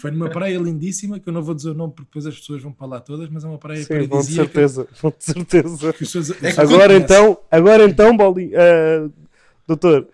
Foi 0.00 0.10
numa 0.10 0.28
praia 0.28 0.58
lindíssima, 0.58 1.18
que 1.18 1.28
eu 1.28 1.32
não 1.32 1.42
vou 1.42 1.54
dizer 1.54 1.70
o 1.70 1.74
nome 1.74 1.92
porque 1.94 2.08
depois 2.08 2.26
as 2.26 2.38
pessoas 2.38 2.62
vão 2.62 2.70
para 2.72 2.86
lá 2.86 3.00
todas, 3.00 3.28
mas 3.30 3.42
é 3.42 3.48
uma 3.48 3.58
praia 3.58 3.82
Sim, 3.82 3.94
vão 3.94 4.02
de 4.02 4.08
paradisíaca. 4.08 4.44
certeza. 4.44 4.88
Vão 5.02 5.14
de 5.16 5.24
certeza. 5.24 5.94
Seus, 6.04 6.30
É 6.42 6.52
que 6.52 6.60
Agora 6.60 6.94
então, 6.94 7.38
agora 7.50 7.84
então, 7.84 8.16
Boli, 8.16 8.52
ah, 8.54 9.08
doutor. 9.66 10.06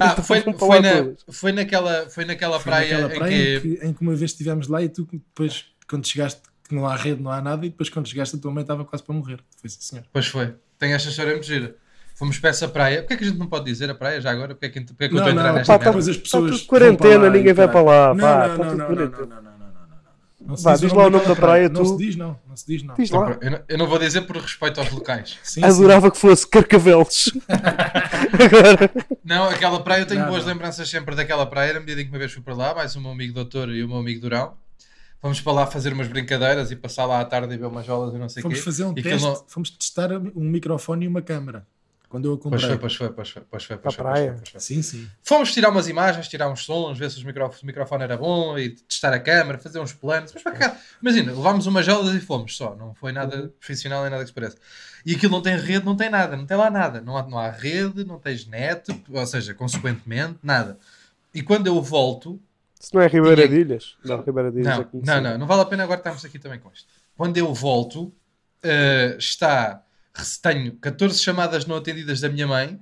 Ah, 0.00 0.22
foi, 0.22 0.40
para 0.40 0.52
foi, 0.54 0.68
lá 0.68 0.80
na, 0.80 1.12
foi, 1.28 1.52
naquela, 1.52 2.08
foi 2.08 2.24
naquela 2.24 2.58
Foi 2.58 2.70
praia, 2.72 3.00
naquela 3.02 3.18
praia 3.20 3.34
em 3.34 3.56
em, 3.56 3.60
que. 3.60 3.76
que... 3.76 3.86
em 3.86 3.92
que 3.92 4.00
uma 4.02 4.14
vez 4.14 4.30
estivemos 4.30 4.66
lá 4.66 4.82
e 4.82 4.88
tu 4.88 5.06
depois, 5.12 5.66
quando 5.88 6.06
chegaste, 6.08 6.40
que 6.70 6.74
não 6.76 6.86
há 6.86 6.96
rede, 6.96 7.20
não 7.20 7.30
há 7.30 7.40
nada, 7.42 7.66
e 7.66 7.68
depois 7.68 7.88
quando 7.90 8.08
chegaste 8.08 8.36
a 8.36 8.38
tua 8.38 8.50
mãe 8.52 8.62
estava 8.62 8.84
quase 8.84 9.02
para 9.02 9.14
morrer. 9.14 9.40
Foi 9.60 9.68
sim, 9.68 9.80
senhor. 9.80 10.04
Pois 10.12 10.26
foi. 10.26 10.54
Tem 10.78 10.92
esta 10.94 11.08
história 11.10 11.32
muito 11.32 11.46
gira. 11.46 11.76
Fomos 12.14 12.38
para 12.38 12.50
essa 12.50 12.68
praia. 12.68 12.98
Porquê 13.00 13.14
é 13.14 13.16
que 13.16 13.24
a 13.24 13.26
gente 13.26 13.38
não 13.38 13.46
pode 13.46 13.64
dizer 13.64 13.90
a 13.90 13.94
praia 13.94 14.20
já 14.20 14.30
agora? 14.30 14.54
Porquê 14.54 14.66
é 14.66 14.68
que, 14.68 14.80
porquê 14.82 15.04
é 15.04 15.08
que 15.08 15.14
eu 15.14 15.18
Não, 15.20 15.26
estou 15.26 15.28
a 15.28 15.40
entrar 15.40 15.48
não, 15.52 15.58
nesta 15.58 15.78
pá, 15.78 15.84
merda? 15.84 15.98
as 15.98 16.06
Está 16.08 16.22
pessoas. 16.22 16.62
quarentena, 16.62 17.28
ninguém 17.30 17.52
vai 17.52 17.66
para 17.68 17.82
lá. 17.82 18.14
Não, 18.14 18.14
não, 18.14 18.46
está 18.46 18.56
não, 18.56 18.64
não, 18.64 18.76
não, 18.76 18.76
não, 18.76 18.86
não, 18.86 19.10
não, 19.10 19.26
não, 19.26 19.26
não, 19.26 19.42
não. 19.42 19.50
Não 20.40 20.56
se 20.56 20.64
Vá, 20.64 20.74
diz 20.76 20.90
lá 20.92 21.04
nome 21.04 21.06
o 21.08 21.10
nome 21.18 21.26
da 21.28 21.36
praia, 21.36 21.68
Não 21.68 21.82
tu. 21.82 21.86
se 21.90 21.96
diz, 21.98 22.16
não. 22.16 22.38
Não 22.48 22.56
se 22.56 22.66
diz, 22.66 22.82
não. 22.82 22.94
Diz 22.94 23.10
Não, 23.10 23.20
lá. 23.20 23.38
eu, 23.40 23.50
não, 23.50 23.60
eu 23.68 23.78
não 23.78 23.86
vou 23.86 23.98
dizer 23.98 24.22
por 24.22 24.36
respeito 24.38 24.80
aos 24.80 24.90
locais. 24.90 25.38
Sim, 25.44 25.60
sim. 25.60 25.66
Adorava 25.66 26.10
que 26.10 26.16
fosse 26.18 26.46
Carcavelos. 26.48 27.30
Agora. 27.48 28.90
Não, 29.24 29.48
aquela 29.48 29.80
praia 29.82 30.02
eu 30.02 30.06
tenho 30.06 30.20
Não, 30.22 30.28
boas 30.28 30.44
não. 30.44 30.52
lembranças 30.52 30.88
sempre 30.88 31.14
daquela 31.14 31.44
praia. 31.46 31.74
Na 31.74 31.80
medida 31.80 32.00
em 32.00 32.04
que 32.04 32.10
uma 32.10 32.18
vez 32.18 32.32
fui 32.32 32.42
para 32.42 32.54
lá, 32.54 32.74
mais 32.74 32.96
o 32.96 33.00
meu 33.00 33.10
amigo 33.10 33.34
doutor 33.34 33.68
e 33.70 33.82
o 33.84 33.88
meu 33.88 33.98
amigo 33.98 34.20
Durão. 34.20 34.54
Fomos 35.20 35.40
para 35.40 35.52
lá 35.52 35.66
fazer 35.66 35.92
umas 35.92 36.08
brincadeiras 36.08 36.70
e 36.70 36.76
passar 36.76 37.04
lá 37.04 37.20
à 37.20 37.24
tarde 37.24 37.54
e 37.54 37.58
ver 37.58 37.66
umas 37.66 37.84
jolas 37.84 38.14
e 38.14 38.18
não 38.18 38.28
sei 38.28 38.40
o 38.40 38.44
Fomos 38.44 38.58
quê. 38.58 38.64
fazer 38.64 38.84
um 38.84 38.92
E 38.96 39.02
teste, 39.02 39.26
não- 39.26 39.44
fomos 39.46 39.70
testar 39.70 40.12
um 40.12 40.30
microfone 40.48 41.04
e 41.04 41.08
uma 41.08 41.20
câmera. 41.20 41.66
Quando 42.08 42.24
eu 42.24 42.32
a 42.34 42.38
Pois 42.38 42.60
comprei. 42.60 42.68
foi, 42.70 42.78
pois 42.78 42.94
foi, 42.96 43.10
pois 43.10 43.28
foi, 43.30 43.42
pois 43.48 43.64
foi, 43.64 43.76
pois 43.76 43.94
Para 43.94 44.02
foi, 44.02 44.10
a 44.10 44.12
pois 44.12 44.18
foi, 44.18 44.26
praia. 44.26 44.34
pois 44.38 44.48
foi. 44.50 44.60
Sim, 44.60 44.82
sim. 44.82 45.08
Fomos 45.22 45.52
tirar 45.52 45.68
umas 45.68 45.86
imagens, 45.88 46.26
tirar 46.26 46.50
uns 46.50 46.64
sons, 46.64 46.98
ver 46.98 47.08
se 47.08 47.24
micro- 47.24 47.46
o 47.46 47.66
microfone 47.66 48.02
era 48.02 48.16
bom 48.16 48.58
e 48.58 48.70
testar 48.70 49.12
a 49.12 49.20
câmera, 49.20 49.58
fazer 49.58 49.78
uns 49.78 49.92
planos. 49.92 50.32
Mas 50.34 50.42
para 50.42 50.52
cá, 50.56 50.76
imagina, 51.00 51.30
levámos 51.32 51.66
umas 51.68 51.84
gelas 51.86 52.12
e 52.14 52.20
fomos 52.20 52.56
só. 52.56 52.74
Não 52.74 52.94
foi 52.94 53.12
nada 53.12 53.52
profissional 53.60 54.00
nem 54.02 54.10
nada 54.10 54.22
que 54.24 54.28
se 54.28 54.34
pareça. 54.34 54.56
E 55.06 55.14
aquilo 55.14 55.30
não 55.30 55.40
tem 55.42 55.56
rede, 55.56 55.84
não 55.84 55.94
tem 55.94 56.10
nada, 56.10 56.36
não 56.36 56.46
tem 56.46 56.56
lá 56.56 56.68
nada. 56.68 57.00
Não 57.00 57.16
há, 57.16 57.22
não 57.28 57.38
há 57.38 57.48
rede, 57.50 58.04
não 58.04 58.18
tens 58.18 58.44
net, 58.44 58.90
ou 59.08 59.26
seja, 59.26 59.54
consequentemente, 59.54 60.36
nada. 60.42 60.78
E 61.32 61.42
quando 61.42 61.68
eu 61.68 61.80
volto, 61.80 62.40
Se 62.80 62.94
não 62.94 63.02
é 63.02 63.06
Ribeira 63.06 63.36
Tinha- 63.36 63.48
de 63.48 63.60
Ilhas. 63.60 63.96
Não, 64.02 64.22
Ribeira 64.22 64.50
de 64.50 64.60
Ilhas 64.60 64.78
é 64.80 64.88
não, 64.92 65.02
não, 65.02 65.20
não, 65.20 65.38
não 65.38 65.46
vale 65.46 65.60
a 65.60 65.66
pena 65.66 65.84
agora 65.84 66.00
estarmos 66.00 66.24
aqui 66.24 66.38
também 66.38 66.58
com 66.58 66.72
isto. 66.72 66.88
Quando 67.14 67.36
eu 67.36 67.52
volto, 67.52 68.10
eh, 68.62 69.16
está, 69.18 69.84
tenho 70.42 70.74
14 70.76 71.18
chamadas 71.22 71.66
não 71.66 71.76
atendidas 71.76 72.20
da 72.20 72.30
minha 72.30 72.46
mãe 72.46 72.80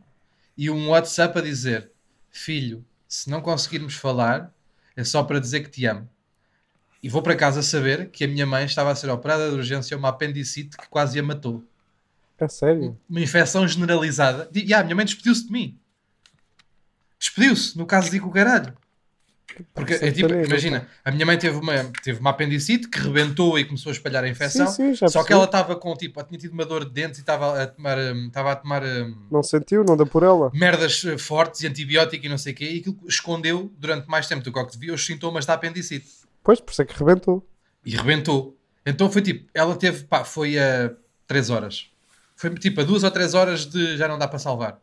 e 0.57 0.71
um 0.71 0.91
WhatsApp 0.91 1.37
a 1.37 1.43
dizer: 1.43 1.91
Filho, 2.31 2.85
se 3.09 3.29
não 3.29 3.41
conseguirmos 3.41 3.95
falar, 3.95 4.55
é 4.97 5.03
só 5.03 5.25
para 5.25 5.41
dizer 5.41 5.63
que 5.65 5.71
te 5.71 5.85
amo. 5.85 6.09
E 7.03 7.09
vou 7.09 7.21
para 7.21 7.35
casa 7.35 7.61
saber 7.61 8.11
que 8.11 8.25
a 8.25 8.29
minha 8.29 8.47
mãe 8.47 8.65
estava 8.65 8.93
a 8.93 8.95
ser 8.95 9.11
operada 9.11 9.49
de 9.51 9.57
urgência 9.57 9.97
uma 9.97 10.11
apendicite 10.11 10.77
que 10.77 10.89
quase 10.89 11.19
a 11.19 11.23
matou. 11.25 11.65
É 12.39 12.47
sério? 12.47 12.97
Uma 13.11 13.21
infecção 13.21 13.67
generalizada. 13.67 14.49
E 14.55 14.73
ah, 14.73 14.81
a 14.81 14.85
minha 14.85 14.95
mãe 14.95 15.05
despediu-se 15.05 15.47
de 15.47 15.53
mim. 15.53 15.77
Despediu-se, 17.19 17.77
no 17.77 17.85
caso 17.85 18.11
de 18.11 18.21
com 18.21 18.29
o 18.29 18.33
caralho. 18.33 18.77
Porque 19.75 19.95
é 19.95 19.99
tipo, 19.99 20.29
Sertanejo, 20.29 20.49
imagina, 20.51 20.89
a 21.05 21.11
minha 21.11 21.27
mãe 21.27 21.39
teve 21.39 21.57
uma, 21.57 21.85
teve 22.03 22.21
uma 22.21 22.31
apendicite 22.31 22.89
que 22.89 22.99
rebentou 23.01 23.59
e 23.59 23.65
começou 23.65 23.91
a 23.91 23.93
espalhar 23.93 24.23
a 24.23 24.29
infecção. 24.29 24.67
Sim, 24.67 24.95
sim, 24.95 24.97
só 24.97 25.07
que 25.07 25.13
percebi. 25.13 25.33
ela 25.33 25.45
estava 25.45 25.77
com 25.77 25.95
tipo, 25.97 26.23
tinha 26.25 26.39
tido 26.39 26.53
uma 26.53 26.65
dor 26.65 26.85
de 26.85 26.91
dentes 26.93 27.19
e 27.19 27.23
estava 27.23 27.63
a 27.63 27.67
tomar, 27.67 27.99
hum, 27.99 28.27
estava 28.29 28.53
a 28.53 28.57
tomar 28.57 28.85
hum, 28.85 29.27
Não 29.31 29.43
sentiu? 29.43 29.83
Não 29.85 29.97
deu 29.97 30.07
por 30.07 30.23
ela? 30.23 30.51
merdas 30.55 31.05
eh, 31.05 31.19
fortes 31.19 31.63
e 31.63 31.67
antibiótico 31.67 32.25
e 32.27 32.29
não 32.29 32.39
sei 32.39 32.53
o 32.53 32.57
quê, 32.57 32.71
e 32.71 32.79
aquilo 32.81 32.97
escondeu 33.07 33.73
durante 33.79 34.07
mais 34.09 34.27
tempo 34.27 34.43
do 34.45 34.53
que 34.53 34.65
que 34.65 34.73
devia 34.73 34.95
os 34.95 35.05
sintomas 35.05 35.47
da 35.47 35.55
apendicite 35.55 36.07
Pois, 36.43 36.61
por 36.61 36.73
isso 36.73 36.83
é 36.83 36.85
que 36.85 36.97
rebentou. 36.99 37.47
e 37.85 37.97
rebentou. 37.97 38.57
Então 38.85 39.11
foi 39.11 39.23
tipo, 39.23 39.49
ela 39.53 39.75
teve, 39.77 40.05
pá, 40.05 40.25
foi 40.25 40.59
a 40.59 40.93
3 41.27 41.51
horas. 41.51 41.91
Foi 42.37 42.51
tipo 42.55 42.81
a 42.81 42.85
2 42.85 43.05
ou 43.05 43.11
3 43.11 43.35
horas 43.35 43.67
de 43.67 43.97
já 43.97 44.09
não 44.09 44.19
dá 44.19 44.27
para 44.29 44.39
salvar. 44.39 44.81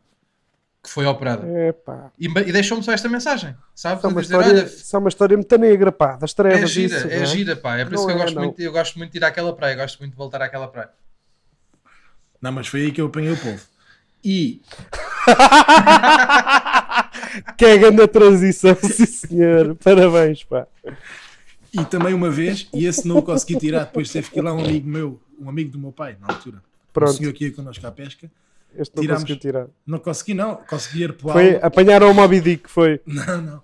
Que 0.85 0.91
foi 0.91 1.03
operada. 1.07 1.47
É 1.47 1.71
pá. 1.71 2.11
E, 2.19 2.27
e 2.27 2.51
deixou-me 2.51 2.83
só 2.83 2.91
esta 2.91 3.09
mensagem, 3.09 3.55
sabes? 3.73 3.97
Isso 3.97 4.05
é 4.05 4.07
A 4.07 4.11
uma 4.13 4.21
dizer, 4.21 4.35
história, 4.35 4.59
olha, 4.59 4.65
isso 4.67 4.95
é 4.95 4.99
uma 4.99 5.09
história 5.09 5.35
muito 5.35 5.57
negra, 5.57 5.91
pá. 5.91 6.15
Das 6.15 6.31
é 6.31 6.35
trevas. 6.35 6.69
gira, 6.69 6.97
isso, 6.97 7.07
é, 7.07 7.21
é? 7.21 7.25
gira, 7.25 7.55
pá. 7.55 7.75
É 7.75 7.85
por 7.85 7.95
isso 7.95 8.03
Não 8.03 8.07
que 8.07 8.13
eu 8.13 8.17
é, 8.17 8.21
gosto, 8.23 8.35
não. 8.35 8.43
muito, 8.43 8.59
eu 8.61 8.71
gosto 8.71 8.99
muito 8.99 9.11
de 9.11 9.17
ir 9.17 9.25
àquela 9.25 9.55
praia, 9.55 9.75
gosto 9.75 9.97
muito 9.97 10.11
de 10.11 10.17
voltar 10.17 10.43
àquela 10.43 10.67
praia. 10.67 10.89
Não, 12.39 12.51
mas 12.51 12.67
foi 12.67 12.81
aí 12.81 12.91
que 12.91 13.01
eu 13.01 13.07
apanhei 13.07 13.31
o 13.31 13.37
povo. 13.37 13.59
E 14.23 14.61
Que 17.57 17.65
é 17.65 17.77
grande 17.79 18.03
a 18.03 18.07
transição, 18.07 18.75
sim 18.75 19.07
senhor. 19.07 19.75
Parabéns, 19.83 20.43
pá. 20.43 20.67
E 21.73 21.83
também 21.85 22.13
uma 22.13 22.29
vez, 22.29 22.67
e 22.71 22.85
esse 22.85 23.07
não 23.07 23.17
o 23.17 23.23
consegui 23.23 23.57
tirar, 23.57 23.85
depois 23.85 24.11
teve 24.11 24.29
que 24.29 24.37
ir 24.37 24.43
lá 24.43 24.53
um 24.53 24.59
amigo 24.59 24.87
meu, 24.87 25.19
um 25.39 25.49
amigo 25.49 25.71
do 25.71 25.79
meu 25.79 25.91
pai, 25.91 26.15
na 26.21 26.27
altura. 26.33 26.57
Um 26.57 26.61
Pronto, 26.93 27.13
senhor 27.13 27.33
que 27.33 27.45
ia 27.45 27.51
connosco 27.51 27.85
à 27.87 27.91
pesca. 27.91 28.29
Este 28.77 28.95
não 28.95 29.01
tiramos. 29.01 29.23
conseguiu 29.23 29.39
tirar. 29.39 29.67
Não 29.85 29.99
consegui, 29.99 30.33
não. 30.33 30.55
Consegui 30.67 31.03
ir 31.03 31.13
para 31.13 31.27
o 31.29 31.31
Foi, 31.33 31.55
apanharam 31.61 32.11
o 32.11 32.13
Moby 32.13 32.41
Dick, 32.41 32.69
foi. 32.69 33.01
Não, 33.07 33.41
não. 33.41 33.61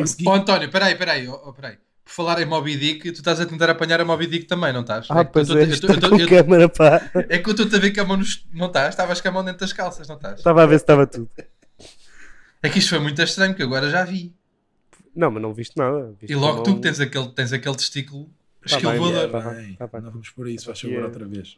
Consegui. 0.00 0.28
Ó 0.28 0.34
António, 0.34 0.70
peraí, 0.70 0.94
peraí, 0.96 1.28
ó, 1.28 1.52
peraí. 1.52 1.76
Por 2.04 2.12
falar 2.12 2.42
em 2.42 2.44
Moby 2.46 2.76
Dick, 2.76 3.12
tu 3.12 3.18
estás 3.18 3.38
a 3.40 3.46
tentar 3.46 3.70
apanhar 3.70 4.00
a 4.00 4.04
Moby 4.04 4.26
Dick 4.26 4.46
também, 4.46 4.72
não 4.72 4.80
estás? 4.80 5.06
Ah, 5.10 5.24
que 5.24 5.32
pois 5.32 5.48
eu 5.48 5.58
é, 5.58 5.62
eu 5.64 5.80
tô- 6.00 6.08
com 6.10 6.16
eu- 6.20 6.28
câmara, 6.28 6.68
pá. 6.68 7.00
É 7.28 7.38
que 7.38 7.48
eu 7.48 7.54
estou 7.54 7.66
a 7.78 7.80
ver 7.80 7.90
que 7.92 8.00
a 8.00 8.04
mão 8.04 8.16
nos... 8.16 8.44
não 8.52 8.66
estás? 8.66 8.88
Estavas 8.90 9.20
com 9.20 9.28
a 9.28 9.30
mão 9.32 9.44
dentro 9.44 9.60
das 9.60 9.72
calças, 9.72 10.08
não 10.08 10.16
estás? 10.16 10.38
Estava 10.38 10.62
a 10.62 10.66
ver 10.66 10.78
se 10.78 10.82
estava 10.82 11.06
tudo. 11.06 11.30
É 12.62 12.68
que 12.68 12.78
isto 12.80 12.90
foi 12.90 12.98
muito 12.98 13.20
estranho, 13.22 13.54
que 13.54 13.62
agora 13.62 13.88
já 13.88 14.04
vi. 14.04 14.34
Não, 15.14 15.30
mas 15.30 15.42
não 15.42 15.54
viste 15.54 15.76
nada. 15.76 16.12
Viste 16.20 16.32
E 16.32 16.36
logo 16.36 16.62
tu 16.62 16.74
que 16.76 16.80
tens 16.82 17.00
aquele, 17.00 17.28
tens 17.28 17.52
aquele 17.52 17.76
testículo 17.76 18.28
Tá 18.68 18.78
voador. 18.78 19.30
tá 19.30 19.40
tá 19.40 19.50
bem. 19.52 19.76
não 20.02 20.10
vamos 20.10 20.28
por 20.30 20.46
isso, 20.48 20.66
faz 20.66 20.80
favor, 20.80 20.92
Yeah. 20.94 21.08
outra 21.12 21.26
vez. 21.26 21.56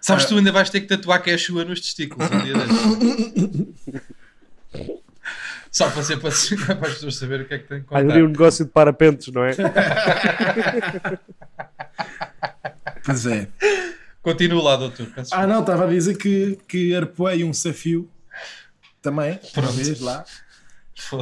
Sabes, 0.00 0.24
Ah. 0.24 0.28
tu 0.28 0.36
ainda 0.36 0.52
vais 0.52 0.70
ter 0.70 0.80
que 0.80 0.86
tatuar 0.86 1.22
Quechua 1.22 1.64
nos 1.64 1.80
testículos 1.80 2.30
um 2.30 2.38
dia 2.42 2.54
destes. 2.54 2.76
Só 5.70 5.90
para 5.90 6.02
ser 6.02 6.16
para, 6.18 6.30
para 6.76 6.88
as 6.88 6.94
pessoas 6.94 7.16
saberem 7.16 7.44
o 7.44 7.48
que 7.48 7.54
é 7.54 7.58
que 7.58 7.68
tem 7.68 7.80
que 7.82 7.86
contar. 7.86 8.02
um 8.02 8.28
negócio 8.28 8.64
de 8.64 8.70
parapentes, 8.70 9.28
não 9.32 9.44
é? 9.44 9.50
Pois 13.04 13.26
é. 13.26 13.48
Continua 14.22 14.62
lá, 14.62 14.76
doutor. 14.76 15.06
Ah, 15.30 15.46
não, 15.46 15.60
estava 15.60 15.84
a 15.84 15.88
dizer 15.88 16.16
que, 16.16 16.58
que 16.66 16.94
arpoei 16.94 17.44
um 17.44 17.50
desafio 17.52 18.10
também, 19.00 19.32
uma 19.32 19.50
Pronto. 19.52 19.72
vez 19.72 20.00
lá, 20.00 20.24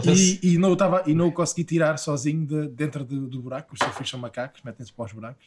e, 0.06 0.54
e, 0.54 0.58
não 0.58 0.72
o 0.72 0.76
tava, 0.76 1.02
e 1.06 1.14
não 1.14 1.26
o 1.28 1.32
consegui 1.32 1.64
tirar 1.64 1.98
sozinho 1.98 2.46
de, 2.46 2.68
dentro 2.68 3.04
do, 3.04 3.26
do 3.26 3.42
buraco. 3.42 3.74
Os 3.74 3.78
desafios 3.78 4.08
são 4.08 4.18
macacos, 4.18 4.62
metem-se 4.64 4.92
para 4.92 5.04
os 5.04 5.12
buracos. 5.12 5.46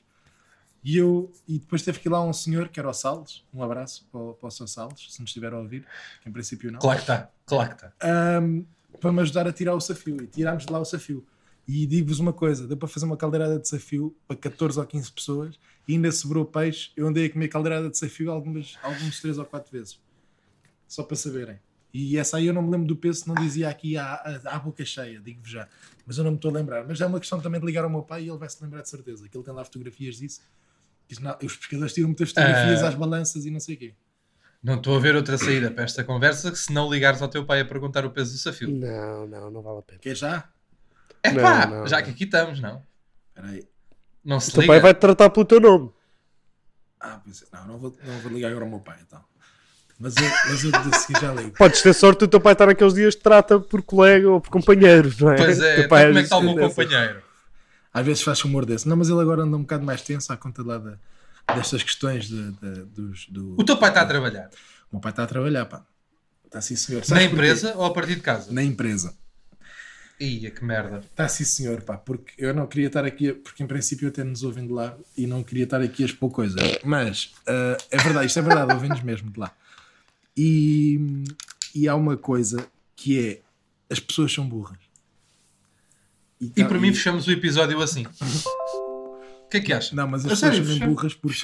E, 0.89 0.95
eu, 0.97 1.30
e 1.47 1.60
depois 1.60 1.82
teve 1.82 2.00
que 2.00 2.08
ir 2.08 2.12
lá 2.12 2.23
um 2.23 2.32
senhor 2.32 2.69
que 2.69 2.80
era 2.80 2.89
o 2.89 2.93
Salles, 2.93 3.43
um 3.54 3.62
abraço 3.62 4.08
para, 4.10 4.21
o- 4.21 4.34
para 4.36 4.47
o 4.47 4.52
seu 4.52 4.65
Salles, 4.67 5.08
se 5.13 5.19
nos 5.19 5.30
estiver 5.30 5.52
a 5.54 5.60
ouvir, 5.60 5.86
que 6.23 6.30
em 6.30 6.32
princípio 6.32 6.71
não. 6.71 6.80
Claro 6.80 6.97
que 6.97 7.04
está, 7.04 7.30
claro 7.45 7.69
que 7.76 7.76
está. 7.76 7.93
ahm, 8.02 8.63
para 9.02 9.12
me 9.12 9.19
ajudar 9.21 9.45
a 9.47 9.52
tirar 9.52 9.73
o 9.76 9.78
desafio. 9.78 10.21
E 10.23 10.28
tirámos 10.28 10.65
de 10.65 10.71
lá 10.71 10.80
o 10.80 10.84
desafio. 10.84 11.26
E 11.67 11.86
digo-vos 11.86 12.19
uma 12.19 12.32
coisa: 12.32 12.65
deu 12.65 12.78
para 12.78 12.88
fazer 12.88 13.06
uma 13.06 13.17
caldeirada 13.17 13.58
de 13.58 13.63
desafio 13.63 14.15
para 14.28 14.38
14 14.38 14.80
ou 14.80 14.86
15 14.86 15.12
pessoas 15.12 15.60
e 15.88 15.93
ainda 15.93 16.10
sobrou 16.12 16.45
peixe. 16.45 16.91
Eu 16.95 17.06
andei 17.08 17.26
a 17.26 17.30
comer 17.30 17.50
caldeirada 17.50 17.88
de 17.88 17.91
desafio 17.91 18.32
algumas, 18.32 18.78
algumas 18.82 19.19
3 19.19 19.38
ou 19.39 19.45
4 19.45 19.69
vezes. 19.71 20.00
Só 20.88 21.04
para 21.04 21.17
saberem. 21.17 21.60
E 21.93 22.17
essa 22.17 22.38
aí 22.38 22.45
eu 22.47 22.54
não 22.54 22.62
me 22.62 22.69
lembro 22.71 22.88
do 22.88 22.95
peso, 22.95 23.26
não 23.28 23.36
dizia 23.36 23.67
aqui 23.69 23.97
à, 23.97 24.13
à, 24.13 24.56
à 24.56 24.60
boca 24.60 24.86
cheia, 24.86 25.19
digo-vos 25.19 25.50
já. 25.50 25.67
Mas 26.06 26.17
eu 26.17 26.23
não 26.23 26.32
me 26.32 26.38
estou 26.38 26.50
a 26.52 26.54
lembrar. 26.54 26.86
Mas 26.88 27.02
é 27.02 27.06
uma 27.06 27.19
questão 27.19 27.41
também 27.41 27.60
de 27.60 27.65
ligar 27.65 27.84
ao 27.84 27.89
meu 27.89 28.04
pai 28.04 28.23
e 28.23 28.29
ele 28.29 28.38
vai 28.38 28.48
se 28.50 28.63
lembrar 28.63 28.81
de 28.83 28.90
certeza. 28.90 29.27
Que 29.27 29.35
ele 29.38 29.44
tem 29.44 29.54
lá 29.54 29.65
fotografias 29.65 30.15
disso. 30.17 30.42
Não, 31.21 31.37
os 31.43 31.55
pescadores 31.55 31.93
tiram 31.93 32.08
muitas 32.10 32.29
fotografias 32.29 32.83
Ah. 32.83 32.89
às 32.89 32.95
balanças 32.95 33.45
e 33.45 33.51
não 33.51 33.60
sei 33.60 33.75
o 33.75 33.77
quê. 33.77 33.93
Não 34.63 34.75
estou 34.75 34.97
a 34.97 34.99
ver 34.99 35.15
outra 35.15 35.37
saída 35.37 35.69
para 35.71 35.83
esta 35.83 36.03
conversa 36.03 36.51
que 36.51 36.58
se 36.58 36.73
não 36.73 36.91
ligares 36.91 37.21
ao 37.21 37.27
teu 37.27 37.45
pai 37.45 37.62
a 37.62 37.65
perguntar 37.65 38.05
o 38.05 38.10
peso 38.10 38.31
do 38.31 38.37
desafio. 38.37 38.69
Não, 38.69 39.27
não, 39.27 39.51
não 39.51 39.62
vale 39.62 39.79
a 39.79 39.81
pena. 39.81 39.99
Quer 39.99 40.15
já? 40.15 40.43
É 41.23 41.31
Não, 41.31 41.41
pá, 41.43 41.65
não, 41.67 41.87
já 41.87 41.97
não. 41.97 42.03
que 42.05 42.12
aqui 42.12 42.23
estamos, 42.25 42.60
não? 42.60 42.81
Espera 43.29 43.47
aí. 43.53 43.63
Não 44.25 44.37
O 44.37 44.41
se 44.41 44.51
teu 44.51 44.62
liga. 44.62 44.73
pai 44.73 44.79
vai-te 44.81 44.99
tratar 44.99 45.29
pelo 45.29 45.45
teu 45.45 45.60
nome. 45.60 45.91
Ah, 46.99 47.21
pois 47.23 47.41
é. 47.43 47.45
Não, 47.55 47.67
não 47.67 47.77
vou, 47.77 47.95
não 48.03 48.19
vou 48.19 48.31
ligar 48.31 48.49
agora 48.49 48.65
ao 48.65 48.69
meu 48.71 48.79
pai, 48.79 48.97
então. 49.08 49.23
Mas 49.99 50.15
eu, 50.17 50.23
mas 50.49 50.63
eu 50.63 50.71
de 50.71 50.97
seguir 50.97 51.19
já 51.21 51.33
ligo. 51.33 51.51
Podes 51.58 51.81
ter 51.81 51.93
sorte 51.93 52.23
o 52.23 52.27
teu 52.27 52.39
pai 52.41 52.53
estar 52.53 52.65
naqueles 52.67 52.93
dias 52.93 53.13
que 53.15 53.21
te 53.21 53.23
trata 53.23 53.60
por 53.60 53.81
colega 53.81 54.29
ou 54.29 54.41
por 54.41 54.49
companheiro, 54.51 55.12
não 55.19 55.31
é? 55.31 55.35
Pois 55.37 55.60
O 55.60 55.63
é, 55.63 55.75
teu 55.75 55.85
então 55.85 55.89
pai 55.89 56.05
como 56.08 56.17
é 56.17 56.21
que 56.21 56.25
está 56.25 56.37
o 56.37 56.41
meu 56.43 56.67
companheiro? 56.69 57.23
Às 58.00 58.06
vezes 58.06 58.21
faz 58.21 58.43
humor 58.43 58.65
desse. 58.65 58.87
Não, 58.87 58.95
mas 58.95 59.10
ele 59.10 59.19
agora 59.21 59.41
anda 59.43 59.58
um 59.58 59.62
bocado 59.62 59.83
mais 59.85 60.02
tenso 60.02 60.31
à 60.31 60.37
conta 60.37 60.62
lá 60.63 60.77
da, 60.77 60.98
destas 61.56 61.81
questões 61.81 62.27
de, 62.27 62.52
de- 62.52 62.83
dos. 62.85 63.27
Do, 63.27 63.56
O 63.60 63.63
teu 63.63 63.77
pai 63.77 63.89
está 63.89 64.02
a 64.02 64.06
trabalhar 64.06 64.50
O 64.91 64.95
meu 64.95 65.02
pai 65.02 65.12
está 65.12 65.23
a 65.23 65.27
trabalhar, 65.27 65.65
pá. 65.65 65.85
Está 66.45 66.62
sim, 66.62 66.75
senhor. 66.75 67.00
na 67.00 67.06
Sabes 67.06 67.23
porquê? 67.23 67.35
empresa 67.35 67.73
ou 67.75 67.85
a 67.85 67.93
partir 67.93 68.15
de 68.15 68.21
casa? 68.21 68.52
Na 68.54 68.63
empresa. 68.63 69.15
Ia, 70.19 70.50
que 70.50 70.63
merda. 70.65 71.00
Está 71.00 71.27
sim, 71.27 71.43
senhor, 71.43 71.81
pá. 71.81 71.98
Porque 71.98 72.33
eu 72.37 72.54
não 72.54 72.65
queria 72.67 72.87
estar 72.87 73.06
aqui, 73.06 73.33
porque 73.33 73.62
em 73.63 73.67
princípio 73.67 74.08
até 74.08 74.23
nos 74.23 74.43
ouvem 74.43 74.65
de 74.65 74.73
lá 74.73 74.95
e 75.15 75.27
não 75.27 75.43
queria 75.43 75.63
estar 75.65 75.81
aqui 75.81 76.04
a 76.04 76.06
expor 76.06 76.31
coisas. 76.31 76.60
Mas 76.83 77.33
ah, 77.48 77.77
é 77.91 77.98
verdade, 77.98 78.25
isto 78.27 78.39
é 78.39 78.41
verdade, 78.41 78.73
ouvem-nos 78.73 79.02
mesmo 79.02 79.29
de 79.31 79.39
lá. 79.39 79.52
E, 80.35 81.00
e 81.75 81.87
há 81.87 81.95
uma 81.95 82.17
coisa 82.17 82.65
que 82.95 83.19
é: 83.27 83.41
as 83.93 84.00
pessoas 84.00 84.33
são 84.33 84.48
burras. 84.48 84.79
E 86.40 86.63
para 86.63 86.79
mim 86.79 86.94
fechamos 86.94 87.27
o 87.27 87.31
episódio 87.31 87.81
assim. 87.81 88.06
O 88.06 89.50
que 89.50 89.58
é 89.58 89.60
que 89.62 89.73
acha? 89.73 89.96
Não, 89.96 90.08
mas 90.08 90.25
as 90.25 90.31
pessoas 90.40 90.58
fechamos- 90.58 90.77
burras 90.79 91.13
porque 91.13 91.33
fechamos. 91.35 91.42